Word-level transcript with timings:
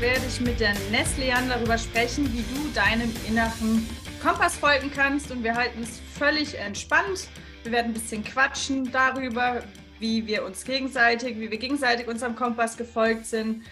werde 0.00 0.24
ich 0.26 0.40
mit 0.40 0.60
der 0.60 0.72
Neslian 0.90 1.50
darüber 1.50 1.76
sprechen, 1.76 2.32
wie 2.32 2.42
du 2.54 2.72
deinem 2.74 3.12
inneren 3.28 3.86
Kompass 4.22 4.56
folgen 4.56 4.90
kannst. 4.94 5.30
Und 5.30 5.44
wir 5.44 5.54
halten 5.54 5.82
es 5.82 6.00
völlig 6.18 6.58
entspannt. 6.58 7.28
Wir 7.64 7.72
werden 7.72 7.88
ein 7.88 7.92
bisschen 7.92 8.24
quatschen 8.24 8.90
darüber, 8.90 9.62
wie 9.98 10.26
wir 10.26 10.46
uns 10.46 10.64
gegenseitig, 10.64 11.38
wie 11.38 11.50
wir 11.50 11.58
gegenseitig 11.58 12.08
unserem 12.08 12.34
Kompass 12.34 12.78
gefolgt 12.78 13.26
sind, 13.26 13.64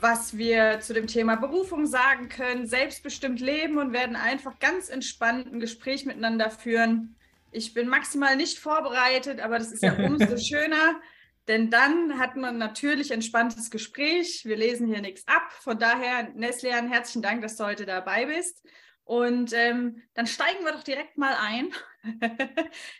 was 0.00 0.38
wir 0.38 0.78
zu 0.78 0.94
dem 0.94 1.08
Thema 1.08 1.34
Berufung 1.34 1.86
sagen 1.86 2.28
können, 2.28 2.68
selbstbestimmt 2.68 3.40
leben 3.40 3.78
und 3.78 3.92
werden 3.92 4.14
einfach 4.14 4.60
ganz 4.60 4.88
entspannt 4.88 5.52
ein 5.52 5.58
Gespräch 5.58 6.06
miteinander 6.06 6.50
führen. 6.50 7.16
Ich 7.50 7.74
bin 7.74 7.88
maximal 7.88 8.36
nicht 8.36 8.60
vorbereitet, 8.60 9.40
aber 9.40 9.58
das 9.58 9.72
ist 9.72 9.82
ja 9.82 9.92
umso 10.04 10.36
schöner, 10.36 11.00
denn 11.48 11.70
dann 11.70 12.18
hat 12.18 12.36
man 12.36 12.58
natürlich 12.58 13.10
entspanntes 13.10 13.70
Gespräch. 13.70 14.44
Wir 14.44 14.56
lesen 14.56 14.86
hier 14.86 15.00
nichts 15.00 15.26
ab. 15.26 15.50
Von 15.60 15.78
daher, 15.78 16.28
Neslian, 16.34 16.88
herzlichen 16.88 17.22
Dank, 17.22 17.42
dass 17.42 17.56
du 17.56 17.64
heute 17.64 17.86
dabei 17.86 18.26
bist. 18.26 18.62
Und 19.04 19.54
ähm, 19.54 20.02
dann 20.12 20.26
steigen 20.26 20.64
wir 20.64 20.72
doch 20.72 20.82
direkt 20.82 21.16
mal 21.16 21.34
ein. 21.40 21.72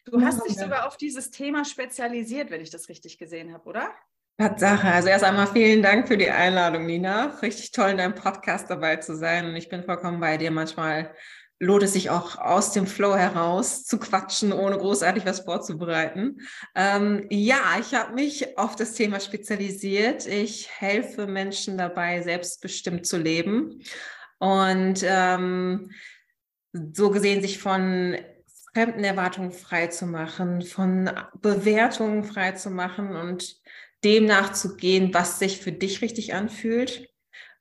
du 0.07 0.23
hast 0.23 0.43
dich 0.49 0.57
sogar 0.57 0.87
auf 0.87 0.97
dieses 0.97 1.31
Thema 1.31 1.67
spezialisiert, 1.67 2.51
wenn 2.51 2.63
ich 2.63 2.71
das 2.71 2.89
richtig 2.89 3.19
gesehen 3.19 3.53
habe, 3.53 3.69
oder? 3.69 3.95
Tatsache. 4.39 4.89
Also 4.89 5.09
erst 5.09 5.25
einmal 5.25 5.49
vielen 5.49 5.83
Dank 5.83 6.09
für 6.09 6.17
die 6.17 6.31
Einladung, 6.31 6.87
Nina. 6.87 7.37
Richtig 7.43 7.73
toll, 7.73 7.91
in 7.91 7.99
deinem 7.99 8.15
Podcast 8.15 8.71
dabei 8.71 8.97
zu 8.97 9.17
sein. 9.17 9.47
Und 9.47 9.57
ich 9.57 9.69
bin 9.69 9.85
vollkommen 9.85 10.21
bei 10.21 10.39
dir. 10.39 10.51
Manchmal 10.51 11.15
lohnt 11.61 11.83
es 11.83 11.95
sich 11.95 12.11
auch 12.11 12.39
aus 12.39 12.73
dem 12.73 12.87
Flow 12.87 13.17
heraus 13.17 13.85
zu 13.85 13.99
quatschen, 13.99 14.53
ohne 14.53 14.79
großartig 14.79 15.27
was 15.27 15.41
vorzubereiten. 15.41 16.41
Ähm, 16.75 17.27
ja, 17.31 17.59
ich 17.81 17.95
habe 17.95 18.15
mich 18.15 18.57
auf 18.57 18.77
das 18.77 18.95
Thema 18.95 19.19
spezialisiert. 19.19 20.27
Ich 20.27 20.71
helfe 20.71 21.27
Menschen 21.27 21.77
dabei, 21.77 22.23
selbstbestimmt 22.23 23.07
zu 23.07 23.19
leben 23.19 23.83
und 24.39 25.01
ähm, 25.03 25.91
so 26.73 27.11
gesehen 27.11 27.43
sich 27.43 27.59
von 27.59 28.17
fremden 28.73 29.03
Erwartungen 29.03 29.51
frei 29.51 29.89
zu 29.89 30.07
machen, 30.07 30.63
von 30.63 31.11
Bewertungen 31.41 32.23
frei 32.23 32.53
zu 32.53 32.71
machen 32.71 33.17
und 33.17 33.57
dem 34.05 34.27
nachzugehen, 34.27 35.13
was 35.13 35.41
sich 35.41 35.59
für 35.59 35.73
dich 35.73 36.03
richtig 36.03 36.35
anfühlt 36.35 37.09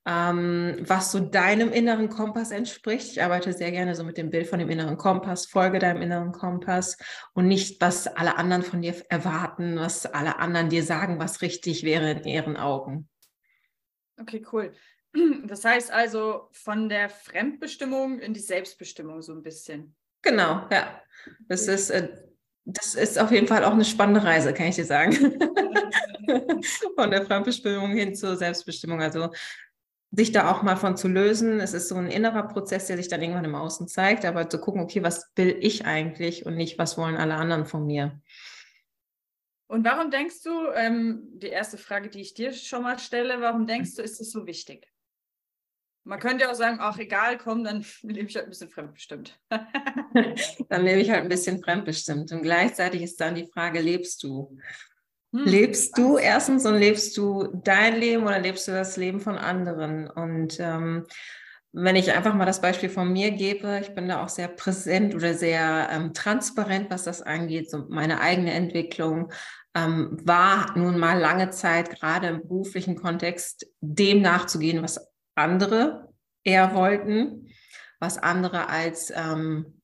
ähm, 0.08 0.78
was 0.80 1.12
so 1.12 1.20
deinem 1.20 1.74
inneren 1.74 2.08
Kompass 2.08 2.52
entspricht. 2.52 3.12
Ich 3.12 3.22
arbeite 3.22 3.52
sehr 3.52 3.72
gerne 3.72 3.94
so 3.94 4.06
mit 4.06 4.18
dem 4.18 4.30
Bild 4.30 4.48
von 4.48 4.58
dem 4.58 4.70
inneren 4.70 4.96
Kompass, 4.96 5.48
folge 5.48 5.80
deinem 5.80 6.02
inneren 6.02 6.32
Kompass 6.32 6.98
und 7.34 7.48
nicht, 7.48 7.82
was 7.82 8.08
alle 8.08 8.38
anderen 8.38 8.64
von 8.64 8.82
dir 8.82 8.96
erwarten, 9.10 9.76
was 9.76 10.06
alle 10.06 10.40
anderen 10.40 10.70
dir 10.70 10.84
sagen, 10.84 11.20
was 11.20 11.42
richtig 11.42 11.84
wäre 11.84 12.12
in 12.12 12.24
ihren 12.24 12.56
Augen. 12.56 13.10
Okay, 14.20 14.44
cool. 14.52 14.74
Das 15.46 15.66
heißt 15.66 15.92
also 15.92 16.50
von 16.52 16.90
der 16.90 17.10
Fremdbestimmung 17.10 18.20
in 18.20 18.34
die 18.34 18.40
Selbstbestimmung 18.40 19.22
so 19.22 19.34
ein 19.34 19.42
bisschen. 19.42 19.96
Genau, 20.22 20.68
ja. 20.70 21.02
Das 21.48 21.68
ist, 21.68 21.90
äh, 21.90 22.10
das 22.66 22.94
ist 22.94 23.18
auf 23.18 23.32
jeden 23.32 23.48
Fall 23.48 23.64
auch 23.64 23.72
eine 23.72 23.86
spannende 23.86 24.24
Reise, 24.24 24.54
kann 24.54 24.68
ich 24.68 24.76
dir 24.76 24.86
sagen. 24.86 25.14
von 26.96 27.10
der 27.10 27.26
Fremdbestimmung 27.26 27.92
hin 27.92 28.14
zur 28.14 28.36
Selbstbestimmung. 28.36 29.02
Also 29.02 29.30
sich 30.12 30.32
da 30.32 30.52
auch 30.52 30.64
mal 30.64 30.78
von 30.78 30.98
zu 30.98 31.08
lösen. 31.08 31.60
Es 31.60 31.74
ist 31.74 31.90
so 31.90 31.96
ein 31.96 32.08
innerer 32.08 32.44
Prozess, 32.44 32.88
der 32.88 32.98
sich 32.98 33.08
dann 33.08 33.22
irgendwann 33.22 33.46
im 33.46 33.56
Außen 33.56 33.88
zeigt, 33.88 34.26
aber 34.26 34.50
zu 34.50 34.60
gucken, 34.60 34.82
okay, 34.82 35.04
was 35.04 35.32
will 35.36 35.58
ich 35.60 35.86
eigentlich 35.86 36.46
und 36.46 36.56
nicht, 36.56 36.80
was 36.80 36.98
wollen 36.98 37.18
alle 37.18 37.36
anderen 37.36 37.66
von 37.66 37.86
mir. 37.86 38.20
Und 39.68 39.84
warum 39.84 40.12
denkst 40.12 40.44
du, 40.44 40.72
ähm, 40.74 41.24
die 41.34 41.48
erste 41.48 41.78
Frage, 41.78 42.10
die 42.10 42.22
ich 42.22 42.34
dir 42.34 42.54
schon 42.54 42.84
mal 42.84 43.00
stelle, 43.00 43.42
warum 43.42 43.68
denkst 43.68 43.96
du, 43.96 44.02
ist 44.02 44.22
es 44.22 44.32
so 44.32 44.48
wichtig? 44.48 44.88
Man 46.06 46.22
könnte 46.22 46.46
ja 46.46 46.52
auch 46.52 46.56
sagen, 46.56 46.78
ach 46.80 46.98
egal, 47.00 47.38
komm, 47.38 47.66
dann 47.66 47.86
lebe 48.02 48.30
ich 48.30 48.36
halt 48.38 48.46
ein 48.46 48.52
bisschen 48.52 48.70
fremdbestimmt. 48.70 49.38
dann 49.50 50.86
lebe 50.86 51.02
ich 51.02 51.10
halt 51.12 51.24
ein 51.24 51.30
bisschen 51.30 51.62
fremdbestimmt. 51.62 52.32
Und 52.32 52.44
gleichzeitig 52.44 53.02
ist 53.02 53.20
dann 53.20 53.36
die 53.36 53.48
Frage, 53.48 53.82
lebst 53.82 54.24
du? 54.24 54.58
Hm. 55.34 55.46
Lebst 55.46 55.98
du 55.98 56.18
erstens 56.18 56.66
und 56.66 56.76
lebst 56.76 57.18
du 57.18 57.48
dein 57.64 58.00
Leben 58.00 58.24
oder 58.24 58.40
lebst 58.40 58.68
du 58.68 58.72
das 58.72 58.98
Leben 58.98 59.20
von 59.20 59.38
anderen? 59.38 60.10
Und 60.10 60.60
ähm, 60.60 61.06
wenn 61.74 61.96
ich 61.96 62.12
einfach 62.12 62.34
mal 62.34 62.46
das 62.46 62.62
Beispiel 62.62 62.90
von 62.90 63.12
mir 63.12 63.32
gebe, 63.32 63.80
ich 63.82 63.94
bin 63.94 64.08
da 64.08 64.24
auch 64.24 64.30
sehr 64.30 64.48
präsent 64.48 65.14
oder 65.14 65.34
sehr 65.34 65.90
ähm, 65.92 66.14
transparent, 66.14 66.90
was 66.90 67.04
das 67.04 67.22
angeht. 67.22 67.70
So 67.70 67.86
meine 67.90 68.22
eigene 68.22 68.52
Entwicklung 68.54 69.32
ähm, 69.76 70.18
war 70.24 70.78
nun 70.78 70.98
mal 70.98 71.20
lange 71.20 71.50
Zeit, 71.52 72.00
gerade 72.00 72.28
im 72.28 72.42
beruflichen 72.42 72.96
Kontext, 72.96 73.68
dem 73.82 74.22
nachzugehen, 74.22 74.82
was 74.82 75.12
andere 75.36 76.10
eher 76.44 76.74
wollten, 76.74 77.50
was 78.00 78.18
andere 78.18 78.70
als 78.70 79.12
ähm, 79.16 79.82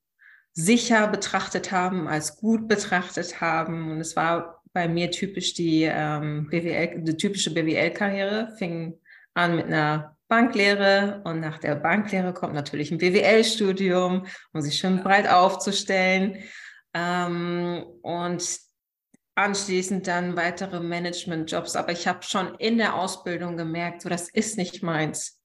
sicher 0.54 1.08
betrachtet 1.08 1.72
haben, 1.72 2.08
als 2.08 2.38
gut 2.38 2.68
betrachtet 2.68 3.42
haben. 3.42 3.92
Und 3.92 4.00
es 4.00 4.16
war 4.16 4.63
bei 4.74 4.88
mir 4.88 5.12
typisch 5.12 5.54
die 5.54 5.84
ähm, 5.84 6.48
BWL, 6.50 7.04
die 7.04 7.18
typische 7.18 7.54
BWL-Karriere. 7.54 8.56
Fing 8.58 9.00
an 9.34 9.56
mit 9.56 9.68
einer 9.68 10.18
Banklehre 10.28 11.22
und 11.26 11.40
nach 11.40 11.60
der 11.60 11.76
Banklehre 11.76 12.34
kommt 12.34 12.56
natürlich 12.56 12.92
ein 12.92 12.98
BWL-Studium, 12.98 14.26
um 14.52 14.62
sich 14.62 14.76
schön 14.76 15.04
breit 15.04 15.30
aufzustellen. 15.30 16.38
Ähm, 16.94 17.86
und 18.02 18.44
anschließend 19.36 20.08
dann 20.08 20.36
weitere 20.36 20.80
Management-Jobs. 20.80 21.76
Aber 21.76 21.92
ich 21.92 22.08
habe 22.08 22.24
schon 22.24 22.56
in 22.56 22.78
der 22.78 22.96
Ausbildung 22.96 23.58
gemerkt, 23.58 24.02
so 24.02 24.10
das 24.10 24.30
ist 24.30 24.58
nicht 24.58 24.84
meins. 24.84 25.40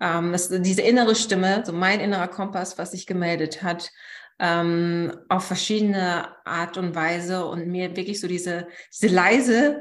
Ähm, 0.00 0.32
das, 0.32 0.48
diese 0.48 0.82
innere 0.82 1.14
Stimme, 1.14 1.62
so 1.64 1.72
mein 1.72 2.00
innerer 2.00 2.28
Kompass, 2.28 2.78
was 2.78 2.92
sich 2.92 3.06
gemeldet 3.06 3.62
hat, 3.62 3.90
ähm, 4.38 5.12
auf 5.28 5.46
verschiedene 5.46 6.28
Art 6.46 6.76
und 6.76 6.94
Weise 6.94 7.44
und 7.46 7.66
mir 7.66 7.96
wirklich 7.96 8.20
so 8.20 8.28
diese, 8.28 8.68
diese 8.92 9.12
leise, 9.12 9.80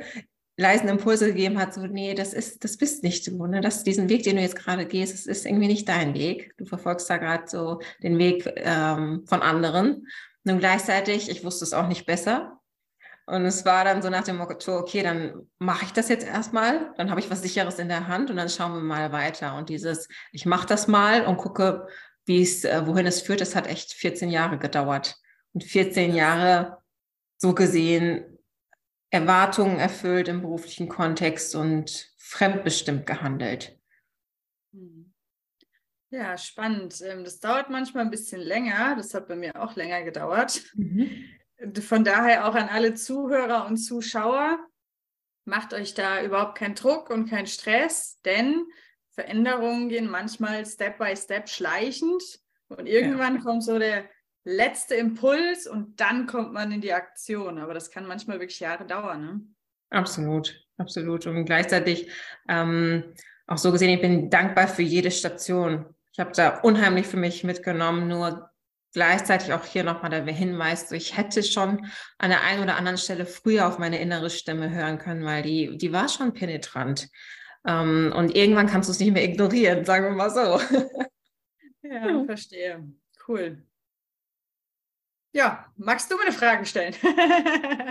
leisen 0.58 0.90
Impulse 0.90 1.28
gegeben 1.28 1.60
hat, 1.60 1.74
so, 1.74 1.82
nee, 1.86 2.16
das 2.16 2.34
ist, 2.34 2.64
das 2.64 2.78
bist 2.78 3.04
nicht 3.04 3.28
du, 3.28 3.46
ne? 3.46 3.62
Das, 3.62 3.84
diesen 3.84 4.10
Weg, 4.10 4.24
den 4.24 4.38
du 4.38 4.42
jetzt 4.42 4.56
gerade 4.56 4.88
gehst, 4.88 5.14
das 5.14 5.28
ist 5.28 5.46
irgendwie 5.46 5.68
nicht 5.68 5.88
dein 5.88 6.16
Weg. 6.16 6.56
Du 6.58 6.66
verfolgst 6.66 7.10
da 7.10 7.18
gerade 7.18 7.44
so 7.48 7.80
den 8.02 8.18
Weg 8.18 8.52
ähm, 8.58 9.24
von 9.28 9.42
anderen. 9.42 10.08
Und 10.46 10.60
gleichzeitig, 10.60 11.30
ich 11.30 11.44
wusste 11.44 11.66
es 11.66 11.74
auch 11.74 11.88
nicht 11.88 12.06
besser. 12.06 12.60
Und 13.28 13.46
es 13.46 13.66
war 13.66 13.84
dann 13.84 14.02
so 14.02 14.10
nach 14.10 14.24
dem 14.24 14.38
Motto, 14.38 14.78
okay, 14.78 15.04
dann 15.04 15.48
mache 15.60 15.84
ich 15.84 15.92
das 15.92 16.08
jetzt 16.08 16.26
erstmal, 16.26 16.94
dann 16.96 17.10
habe 17.10 17.20
ich 17.20 17.30
was 17.30 17.42
Sicheres 17.42 17.78
in 17.78 17.90
der 17.90 18.08
Hand 18.08 18.30
und 18.30 18.38
dann 18.38 18.48
schauen 18.48 18.74
wir 18.74 18.80
mal 18.80 19.12
weiter. 19.12 19.58
Und 19.58 19.68
dieses, 19.68 20.08
ich 20.32 20.46
mache 20.46 20.66
das 20.66 20.88
mal 20.88 21.26
und 21.26 21.36
gucke, 21.36 21.88
wie 22.28 22.42
es, 22.42 22.64
äh, 22.64 22.86
wohin 22.86 23.08
es 23.08 23.22
führt, 23.22 23.42
das 23.42 23.56
hat 23.56 23.68
echt 23.68 23.94
14 23.94 24.30
Jahre 24.30 24.60
gedauert. 24.60 25.16
Und 25.54 25.64
14 25.64 26.14
Jahre 26.14 26.78
so 27.38 27.56
gesehen 27.56 28.38
Erwartungen 29.10 29.80
erfüllt 29.80 30.28
im 30.28 30.42
beruflichen 30.42 30.90
Kontext 30.90 31.56
und 31.56 32.14
fremdbestimmt 32.18 33.06
gehandelt. 33.06 33.80
Hm. 34.74 35.14
Ja, 36.10 36.38
spannend. 36.38 37.02
Ähm, 37.02 37.24
das 37.24 37.40
dauert 37.40 37.70
manchmal 37.70 38.04
ein 38.04 38.12
bisschen 38.12 38.42
länger. 38.42 38.96
Das 38.98 39.14
hat 39.14 39.28
bei 39.28 39.36
mir 39.36 39.62
auch 39.62 39.76
länger 39.76 40.04
gedauert. 40.04 40.62
Mhm. 40.76 41.24
Von 41.82 42.04
daher 42.04 42.48
auch 42.48 42.56
an 42.56 42.70
alle 42.70 42.94
Zuhörer 42.94 43.66
und 43.66 43.78
Zuschauer, 43.78 44.60
macht 45.46 45.74
euch 45.74 45.94
da 45.94 46.22
überhaupt 46.22 46.58
keinen 46.58 46.76
Druck 46.76 47.10
und 47.10 47.30
keinen 47.30 47.48
Stress, 47.48 48.20
denn 48.26 48.66
Veränderungen 49.18 49.90
gehen 49.90 50.10
manchmal 50.10 50.64
Step 50.66 51.00
by 51.00 51.16
Step 51.16 51.50
schleichend 51.50 52.22
und 52.68 52.86
irgendwann 52.86 53.38
ja. 53.38 53.42
kommt 53.42 53.64
so 53.64 53.80
der 53.80 54.04
letzte 54.44 54.94
Impuls 54.94 55.66
und 55.66 56.00
dann 56.00 56.28
kommt 56.28 56.54
man 56.54 56.72
in 56.72 56.82
die 56.82 56.94
Aktion. 56.94 57.58
Aber 57.58 57.74
das 57.74 57.90
kann 57.90 58.06
manchmal 58.06 58.40
wirklich 58.40 58.60
Jahre 58.60 58.86
dauern. 58.86 59.26
Ne? 59.26 59.42
Absolut, 59.90 60.64
absolut. 60.78 61.26
Und 61.26 61.46
gleichzeitig 61.46 62.12
ähm, 62.48 63.16
auch 63.48 63.58
so 63.58 63.72
gesehen, 63.72 63.90
ich 63.90 64.02
bin 64.02 64.30
dankbar 64.30 64.68
für 64.68 64.84
jede 64.84 65.10
Station. 65.10 65.88
Ich 66.14 66.20
habe 66.20 66.32
da 66.34 66.60
unheimlich 66.60 67.08
für 67.08 67.18
mich 67.18 67.44
mitgenommen, 67.44 68.08
nur 68.08 68.52
gleichzeitig 68.94 69.52
auch 69.52 69.66
hier 69.66 69.84
nochmal 69.84 70.12
der 70.12 70.24
Hinweis, 70.32 70.90
so 70.90 70.96
ich 70.96 71.18
hätte 71.18 71.42
schon 71.42 71.88
an 72.20 72.30
der 72.30 72.44
einen 72.44 72.62
oder 72.62 72.78
anderen 72.78 72.98
Stelle 73.00 73.26
früher 73.26 73.68
auf 73.68 73.80
meine 73.80 74.00
innere 74.00 74.30
Stimme 74.30 74.70
hören 74.70 75.00
können, 75.00 75.26
weil 75.26 75.42
die, 75.42 75.76
die 75.76 75.92
war 75.92 76.08
schon 76.08 76.34
penetrant. 76.34 77.10
Ähm, 77.66 78.14
und 78.16 78.36
irgendwann 78.36 78.68
kannst 78.68 78.90
du 78.90 78.92
es 78.92 79.00
nicht 79.00 79.14
mehr 79.14 79.24
ignorieren, 79.24 79.86
sagen 79.86 80.06
wir 80.06 80.12
mal 80.12 80.30
so. 80.30 80.60
ja, 81.84 82.24
verstehe. 82.26 82.84
Cool. 83.28 83.62
Ja, 85.34 85.72
magst 85.76 86.10
du 86.10 86.16
mir 86.16 86.24
eine 86.24 86.32
Frage 86.32 86.66
stellen? 86.66 86.94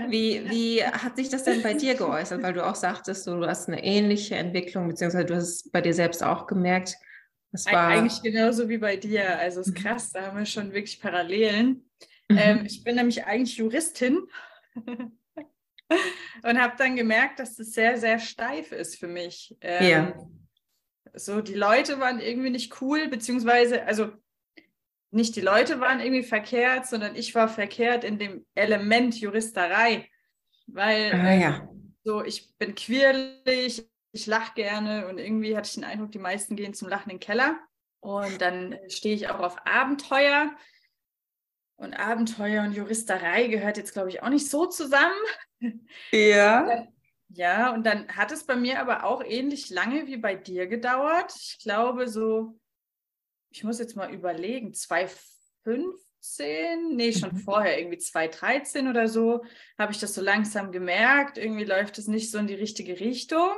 wie, 0.08 0.50
wie 0.50 0.82
hat 0.82 1.16
sich 1.16 1.28
das 1.28 1.44
denn 1.44 1.62
bei 1.62 1.74
dir 1.74 1.94
geäußert? 1.94 2.42
Weil 2.42 2.54
du 2.54 2.66
auch 2.66 2.74
sagtest, 2.74 3.26
du 3.26 3.46
hast 3.46 3.68
eine 3.68 3.84
ähnliche 3.84 4.34
Entwicklung, 4.34 4.88
beziehungsweise 4.88 5.26
du 5.26 5.36
hast 5.36 5.48
es 5.48 5.70
bei 5.70 5.80
dir 5.80 5.94
selbst 5.94 6.24
auch 6.24 6.46
gemerkt. 6.46 6.96
Das 7.52 7.66
war 7.66 7.88
Eigentlich 7.88 8.22
genauso 8.22 8.68
wie 8.68 8.78
bei 8.78 8.96
dir. 8.96 9.38
Also 9.38 9.60
es 9.60 9.68
ist 9.68 9.78
mhm. 9.78 9.82
krass, 9.82 10.10
da 10.12 10.22
haben 10.22 10.38
wir 10.38 10.46
schon 10.46 10.72
wirklich 10.72 11.00
Parallelen. 11.00 11.88
Mhm. 12.28 12.38
Ähm, 12.38 12.64
ich 12.66 12.82
bin 12.82 12.96
nämlich 12.96 13.26
eigentlich 13.26 13.56
Juristin. 13.58 14.26
und 16.42 16.60
habe 16.60 16.74
dann 16.76 16.96
gemerkt, 16.96 17.38
dass 17.38 17.56
das 17.56 17.72
sehr, 17.72 17.98
sehr 17.98 18.18
steif 18.18 18.72
ist 18.72 18.98
für 18.98 19.08
mich. 19.08 19.56
Ähm, 19.60 19.88
ja. 19.88 20.14
So, 21.14 21.40
die 21.40 21.54
Leute 21.54 22.00
waren 22.00 22.20
irgendwie 22.20 22.50
nicht 22.50 22.80
cool, 22.80 23.08
beziehungsweise, 23.08 23.84
also 23.84 24.10
nicht 25.10 25.36
die 25.36 25.40
Leute 25.40 25.80
waren 25.80 26.00
irgendwie 26.00 26.22
verkehrt, 26.22 26.86
sondern 26.86 27.16
ich 27.16 27.34
war 27.34 27.48
verkehrt 27.48 28.04
in 28.04 28.18
dem 28.18 28.44
Element 28.54 29.18
Juristerei. 29.18 30.08
Weil 30.66 31.12
ah, 31.14 31.34
ja. 31.34 31.68
so, 32.04 32.22
ich 32.22 32.54
bin 32.58 32.74
queerlich, 32.74 33.88
ich 34.12 34.26
lache 34.26 34.54
gerne 34.54 35.08
und 35.08 35.18
irgendwie 35.18 35.56
hatte 35.56 35.68
ich 35.68 35.74
den 35.74 35.84
Eindruck, 35.84 36.12
die 36.12 36.18
meisten 36.18 36.56
gehen 36.56 36.74
zum 36.74 36.88
Lachen 36.88 37.10
in 37.10 37.16
den 37.16 37.20
Keller. 37.20 37.58
Und 38.00 38.40
dann 38.40 38.76
stehe 38.88 39.14
ich 39.14 39.28
auch 39.28 39.40
auf 39.40 39.56
Abenteuer. 39.66 40.50
Und 41.76 41.94
Abenteuer 41.94 42.62
und 42.62 42.72
Juristerei 42.72 43.48
gehört 43.48 43.76
jetzt, 43.76 43.92
glaube 43.92 44.08
ich, 44.08 44.22
auch 44.22 44.30
nicht 44.30 44.50
so 44.50 44.66
zusammen. 44.66 45.14
Ja. 46.12 46.86
Ja, 47.28 47.74
und 47.74 47.84
dann 47.84 48.08
hat 48.08 48.30
es 48.30 48.44
bei 48.44 48.54
mir 48.54 48.80
aber 48.80 49.04
auch 49.04 49.22
ähnlich 49.22 49.68
lange 49.70 50.06
wie 50.06 50.16
bei 50.16 50.36
dir 50.36 50.68
gedauert. 50.68 51.34
Ich 51.36 51.58
glaube, 51.58 52.08
so, 52.08 52.58
ich 53.50 53.64
muss 53.64 53.80
jetzt 53.80 53.96
mal 53.96 54.14
überlegen, 54.14 54.72
2015, 54.72 56.94
nee, 56.94 57.12
schon 57.12 57.32
mhm. 57.32 57.38
vorher, 57.38 57.78
irgendwie 57.78 57.98
2013 57.98 58.88
oder 58.88 59.08
so, 59.08 59.44
habe 59.76 59.92
ich 59.92 59.98
das 59.98 60.14
so 60.14 60.22
langsam 60.22 60.70
gemerkt. 60.70 61.36
Irgendwie 61.36 61.64
läuft 61.64 61.98
es 61.98 62.06
nicht 62.06 62.30
so 62.30 62.38
in 62.38 62.46
die 62.46 62.54
richtige 62.54 63.00
Richtung. 63.00 63.50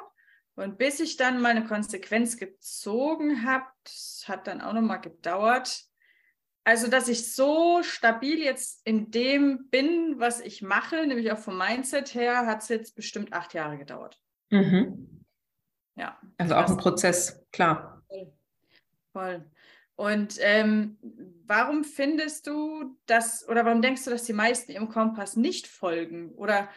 Und 0.55 0.79
bis 0.79 0.99
ich 0.99 1.17
dann 1.17 1.41
mal 1.41 1.51
eine 1.51 1.67
Konsequenz 1.67 2.37
gezogen 2.37 3.45
habe, 3.45 3.67
das 3.85 4.25
hat 4.27 4.47
dann 4.47 4.61
auch 4.61 4.73
nochmal 4.73 5.01
gedauert. 5.01 5.85
Also, 6.69 6.87
dass 6.87 7.09
ich 7.09 7.35
so 7.35 7.83
stabil 7.83 8.41
jetzt 8.41 8.87
in 8.87 9.11
dem 9.11 9.71
bin, 9.71 10.17
was 10.19 10.43
ich 10.43 10.61
mache, 10.61 11.07
nämlich 11.07 11.33
auch 11.33 11.39
vom 11.39 11.57
Mindset 11.57 12.13
her, 12.13 12.45
hat 12.45 12.61
es 12.61 12.69
jetzt 12.69 12.95
bestimmt 12.95 13.33
acht 13.33 13.55
Jahre 13.55 13.79
gedauert. 13.79 14.21
Mhm. 14.51 15.25
Ja. 15.95 16.21
Also 16.37 16.57
auch 16.57 16.69
ein 16.69 16.77
Prozess, 16.77 17.43
klar. 17.53 18.05
Voll. 18.11 18.33
voll. 19.15 19.51
Und 19.97 20.37
ähm, 20.43 20.99
warum 21.47 21.85
findest 21.85 22.47
du 22.47 22.99
das 23.07 23.49
oder 23.49 23.65
warum 23.65 23.81
denkst 23.81 24.05
du, 24.05 24.11
dass 24.11 24.25
die 24.25 24.35
meisten 24.35 24.71
ihrem 24.71 24.91
Kompass 24.91 25.37
nicht 25.37 25.69
folgen? 25.69 26.33
Oder 26.33 26.69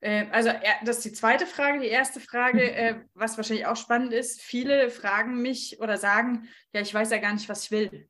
äh, 0.00 0.24
also 0.30 0.52
das 0.86 0.96
ist 0.96 1.04
die 1.04 1.12
zweite 1.12 1.44
Frage. 1.44 1.80
Die 1.80 1.88
erste 1.88 2.20
Frage, 2.20 2.62
mhm. 2.62 2.78
äh, 2.78 3.04
was 3.12 3.36
wahrscheinlich 3.36 3.66
auch 3.66 3.76
spannend 3.76 4.14
ist, 4.14 4.40
viele 4.40 4.88
fragen 4.88 5.42
mich 5.42 5.82
oder 5.82 5.98
sagen, 5.98 6.48
ja, 6.72 6.80
ich 6.80 6.94
weiß 6.94 7.10
ja 7.10 7.18
gar 7.18 7.34
nicht, 7.34 7.50
was 7.50 7.64
ich 7.64 7.70
will. 7.72 8.08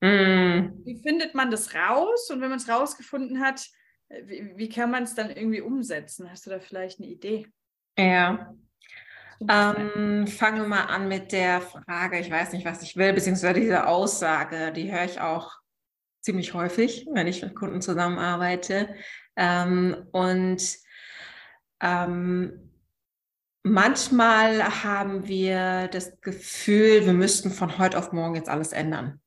Mm. 0.00 0.84
Wie 0.84 1.00
findet 1.02 1.34
man 1.34 1.50
das 1.50 1.74
raus? 1.74 2.30
Und 2.30 2.40
wenn 2.40 2.50
man 2.50 2.58
es 2.58 2.68
rausgefunden 2.68 3.40
hat, 3.40 3.66
äh, 4.08 4.22
wie, 4.26 4.52
wie 4.56 4.68
kann 4.68 4.90
man 4.90 5.04
es 5.04 5.14
dann 5.14 5.30
irgendwie 5.30 5.60
umsetzen? 5.60 6.30
Hast 6.30 6.46
du 6.46 6.50
da 6.50 6.60
vielleicht 6.60 7.00
eine 7.00 7.08
Idee? 7.08 7.46
Ja. 7.98 8.54
Ähm, 9.40 10.26
fangen 10.26 10.62
wir 10.62 10.68
mal 10.68 10.84
an 10.86 11.06
mit 11.06 11.30
der 11.30 11.60
Frage, 11.60 12.18
ich 12.18 12.30
weiß 12.30 12.52
nicht, 12.52 12.64
was 12.64 12.82
ich 12.82 12.96
will, 12.96 13.12
beziehungsweise 13.12 13.60
diese 13.60 13.86
Aussage, 13.86 14.72
die 14.72 14.90
höre 14.90 15.04
ich 15.04 15.20
auch 15.20 15.52
ziemlich 16.20 16.54
häufig, 16.54 17.06
wenn 17.12 17.28
ich 17.28 17.42
mit 17.42 17.54
Kunden 17.54 17.80
zusammenarbeite. 17.80 18.94
Ähm, 19.36 20.08
und 20.10 20.60
ähm, 21.80 22.72
manchmal 23.62 24.82
haben 24.84 25.28
wir 25.28 25.88
das 25.88 26.20
Gefühl, 26.20 27.06
wir 27.06 27.12
müssten 27.12 27.50
von 27.50 27.78
heute 27.78 27.98
auf 27.98 28.12
morgen 28.12 28.34
jetzt 28.34 28.48
alles 28.48 28.72
ändern. 28.72 29.20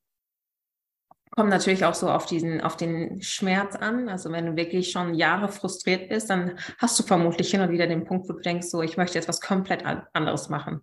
Kommt 1.34 1.50
natürlich 1.50 1.86
auch 1.86 1.94
so 1.94 2.10
auf 2.10 2.26
diesen, 2.26 2.60
auf 2.60 2.76
den 2.76 3.22
Schmerz 3.22 3.76
an. 3.76 4.10
Also 4.10 4.32
wenn 4.32 4.46
du 4.46 4.56
wirklich 4.58 4.92
schon 4.92 5.14
Jahre 5.14 5.48
frustriert 5.48 6.10
bist, 6.10 6.30
dann 6.30 6.60
hast 6.78 7.00
du 7.00 7.04
vermutlich 7.04 7.50
hin 7.52 7.62
und 7.62 7.72
wieder 7.72 7.88
den 7.88 8.04
Punkt, 8.04 8.28
wo 8.28 8.34
du 8.34 8.42
denkst, 8.42 8.68
so, 8.68 8.82
ich 8.82 8.98
möchte 8.98 9.18
jetzt 9.18 9.30
was 9.30 9.40
komplett 9.40 9.86
anderes 10.14 10.50
machen. 10.50 10.82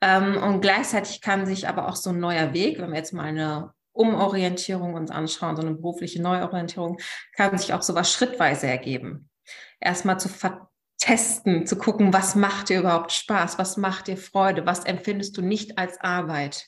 Ähm, 0.00 0.42
und 0.42 0.60
gleichzeitig 0.60 1.20
kann 1.20 1.46
sich 1.46 1.68
aber 1.68 1.88
auch 1.88 1.96
so 1.96 2.10
ein 2.10 2.18
neuer 2.18 2.52
Weg, 2.52 2.80
wenn 2.80 2.90
wir 2.90 2.98
jetzt 2.98 3.12
mal 3.12 3.26
eine 3.26 3.72
Umorientierung 3.92 4.94
uns 4.94 5.10
anschauen, 5.10 5.56
so 5.56 5.62
eine 5.62 5.74
berufliche 5.74 6.20
Neuorientierung, 6.20 6.98
kann 7.36 7.56
sich 7.56 7.72
auch 7.72 7.82
sowas 7.82 8.12
schrittweise 8.12 8.66
ergeben. 8.66 9.28
Erstmal 9.78 10.18
zu 10.18 10.28
testen, 10.98 11.66
zu 11.66 11.76
gucken, 11.76 12.12
was 12.12 12.34
macht 12.34 12.68
dir 12.68 12.80
überhaupt 12.80 13.12
Spaß, 13.12 13.58
was 13.58 13.76
macht 13.76 14.06
dir 14.06 14.16
Freude, 14.16 14.66
was 14.66 14.84
empfindest 14.84 15.36
du 15.36 15.42
nicht 15.42 15.78
als 15.78 16.00
Arbeit. 16.00 16.66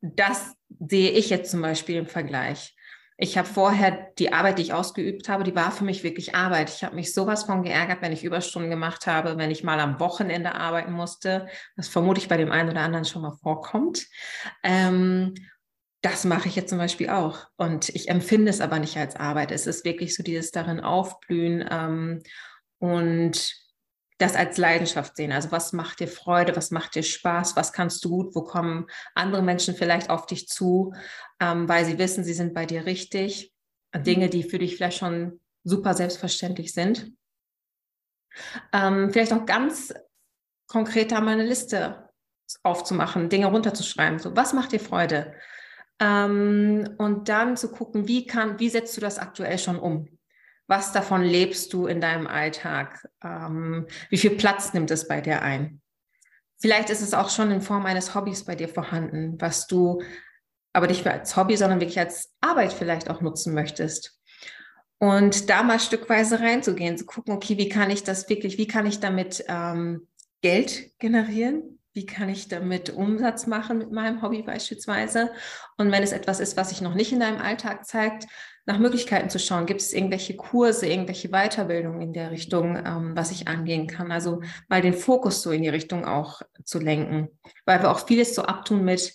Das 0.00 0.54
sehe 0.88 1.10
ich 1.10 1.30
jetzt 1.30 1.50
zum 1.50 1.62
Beispiel 1.62 1.96
im 1.96 2.06
Vergleich. 2.06 2.74
Ich 3.22 3.36
habe 3.36 3.46
vorher 3.46 4.12
die 4.18 4.32
Arbeit, 4.32 4.56
die 4.56 4.62
ich 4.62 4.72
ausgeübt 4.72 5.28
habe, 5.28 5.44
die 5.44 5.54
war 5.54 5.72
für 5.72 5.84
mich 5.84 6.02
wirklich 6.02 6.34
Arbeit. 6.34 6.70
Ich 6.70 6.82
habe 6.82 6.96
mich 6.96 7.12
sowas 7.12 7.44
von 7.44 7.62
geärgert, 7.62 8.00
wenn 8.00 8.12
ich 8.12 8.24
Überstunden 8.24 8.70
gemacht 8.70 9.06
habe, 9.06 9.36
wenn 9.36 9.50
ich 9.50 9.62
mal 9.62 9.78
am 9.78 10.00
Wochenende 10.00 10.54
arbeiten 10.54 10.92
musste, 10.92 11.46
was 11.76 11.88
vermutlich 11.88 12.28
bei 12.28 12.38
dem 12.38 12.50
einen 12.50 12.70
oder 12.70 12.80
anderen 12.80 13.04
schon 13.04 13.20
mal 13.20 13.36
vorkommt. 13.42 14.06
Ähm, 14.62 15.34
das 16.00 16.24
mache 16.24 16.48
ich 16.48 16.56
jetzt 16.56 16.70
zum 16.70 16.78
Beispiel 16.78 17.10
auch. 17.10 17.46
Und 17.58 17.90
ich 17.90 18.08
empfinde 18.08 18.48
es 18.48 18.62
aber 18.62 18.78
nicht 18.78 18.96
als 18.96 19.16
Arbeit. 19.16 19.52
Es 19.52 19.66
ist 19.66 19.84
wirklich 19.84 20.16
so 20.16 20.22
dieses 20.22 20.50
darin 20.50 20.80
aufblühen 20.80 21.62
ähm, 21.70 22.22
und 22.78 23.54
das 24.20 24.36
als 24.36 24.58
Leidenschaft 24.58 25.16
sehen. 25.16 25.32
Also 25.32 25.50
was 25.50 25.72
macht 25.72 26.00
dir 26.00 26.08
Freude, 26.08 26.54
was 26.54 26.70
macht 26.70 26.94
dir 26.94 27.02
Spaß, 27.02 27.56
was 27.56 27.72
kannst 27.72 28.04
du 28.04 28.10
gut, 28.10 28.34
wo 28.34 28.42
kommen 28.42 28.86
andere 29.14 29.42
Menschen 29.42 29.74
vielleicht 29.74 30.10
auf 30.10 30.26
dich 30.26 30.46
zu, 30.46 30.92
ähm, 31.40 31.68
weil 31.68 31.84
sie 31.84 31.98
wissen, 31.98 32.22
sie 32.22 32.34
sind 32.34 32.54
bei 32.54 32.66
dir 32.66 32.86
richtig. 32.86 33.52
Dinge, 33.96 34.28
die 34.28 34.44
für 34.44 34.58
dich 34.58 34.76
vielleicht 34.76 34.98
schon 34.98 35.40
super 35.64 35.94
selbstverständlich 35.94 36.72
sind. 36.72 37.12
Ähm, 38.72 39.10
vielleicht 39.10 39.32
auch 39.32 39.46
ganz 39.46 39.92
konkret 40.68 41.10
da 41.12 41.20
mal 41.20 41.32
eine 41.32 41.44
Liste 41.44 42.08
aufzumachen, 42.62 43.28
Dinge 43.28 43.46
runterzuschreiben. 43.46 44.18
So, 44.18 44.36
was 44.36 44.52
macht 44.52 44.72
dir 44.72 44.80
Freude? 44.80 45.34
Ähm, 45.98 46.94
und 46.98 47.28
dann 47.28 47.56
zu 47.56 47.70
gucken, 47.70 48.06
wie 48.06 48.26
kann, 48.26 48.58
wie 48.60 48.68
setzt 48.68 48.96
du 48.96 49.00
das 49.00 49.18
aktuell 49.18 49.58
schon 49.58 49.78
um? 49.78 50.19
Was 50.70 50.92
davon 50.92 51.24
lebst 51.24 51.72
du 51.72 51.88
in 51.88 52.00
deinem 52.00 52.28
Alltag? 52.28 53.08
Ähm, 53.24 53.88
wie 54.08 54.18
viel 54.18 54.30
Platz 54.30 54.72
nimmt 54.72 54.92
es 54.92 55.08
bei 55.08 55.20
dir 55.20 55.42
ein? 55.42 55.82
Vielleicht 56.60 56.90
ist 56.90 57.00
es 57.00 57.12
auch 57.12 57.28
schon 57.28 57.50
in 57.50 57.60
Form 57.60 57.86
eines 57.86 58.14
Hobbys 58.14 58.44
bei 58.44 58.54
dir 58.54 58.68
vorhanden, 58.68 59.34
was 59.40 59.66
du 59.66 60.00
aber 60.72 60.86
nicht 60.86 61.04
mehr 61.04 61.14
als 61.14 61.36
Hobby, 61.36 61.56
sondern 61.56 61.80
wirklich 61.80 61.98
als 61.98 62.32
Arbeit 62.40 62.72
vielleicht 62.72 63.10
auch 63.10 63.20
nutzen 63.20 63.52
möchtest. 63.52 64.20
Und 64.98 65.50
da 65.50 65.64
mal 65.64 65.80
stückweise 65.80 66.38
reinzugehen, 66.38 66.96
zu 66.96 67.04
gucken, 67.04 67.34
okay, 67.34 67.58
wie 67.58 67.68
kann 67.68 67.90
ich 67.90 68.04
das 68.04 68.28
wirklich, 68.28 68.56
wie 68.56 68.68
kann 68.68 68.86
ich 68.86 69.00
damit 69.00 69.44
ähm, 69.48 70.06
Geld 70.40 70.96
generieren? 71.00 71.80
Wie 71.94 72.06
kann 72.06 72.28
ich 72.28 72.46
damit 72.46 72.90
Umsatz 72.90 73.48
machen 73.48 73.78
mit 73.78 73.90
meinem 73.90 74.22
Hobby 74.22 74.42
beispielsweise? 74.42 75.32
Und 75.78 75.90
wenn 75.90 76.04
es 76.04 76.12
etwas 76.12 76.38
ist, 76.38 76.56
was 76.56 76.68
sich 76.68 76.80
noch 76.80 76.94
nicht 76.94 77.10
in 77.10 77.18
deinem 77.18 77.40
Alltag 77.40 77.86
zeigt, 77.86 78.28
nach 78.70 78.78
Möglichkeiten 78.78 79.30
zu 79.30 79.38
schauen. 79.38 79.66
Gibt 79.66 79.80
es 79.80 79.92
irgendwelche 79.92 80.36
Kurse, 80.36 80.86
irgendwelche 80.86 81.28
Weiterbildungen 81.28 82.00
in 82.00 82.12
der 82.12 82.30
Richtung, 82.30 82.76
ähm, 82.76 83.16
was 83.16 83.32
ich 83.32 83.48
angehen 83.48 83.86
kann? 83.86 84.12
Also 84.12 84.42
mal 84.68 84.80
den 84.80 84.94
Fokus 84.94 85.42
so 85.42 85.50
in 85.50 85.62
die 85.62 85.68
Richtung 85.68 86.04
auch 86.04 86.40
zu 86.64 86.78
lenken, 86.78 87.28
weil 87.64 87.82
wir 87.82 87.90
auch 87.90 88.06
vieles 88.06 88.34
so 88.34 88.42
abtun 88.42 88.84
mit, 88.84 89.14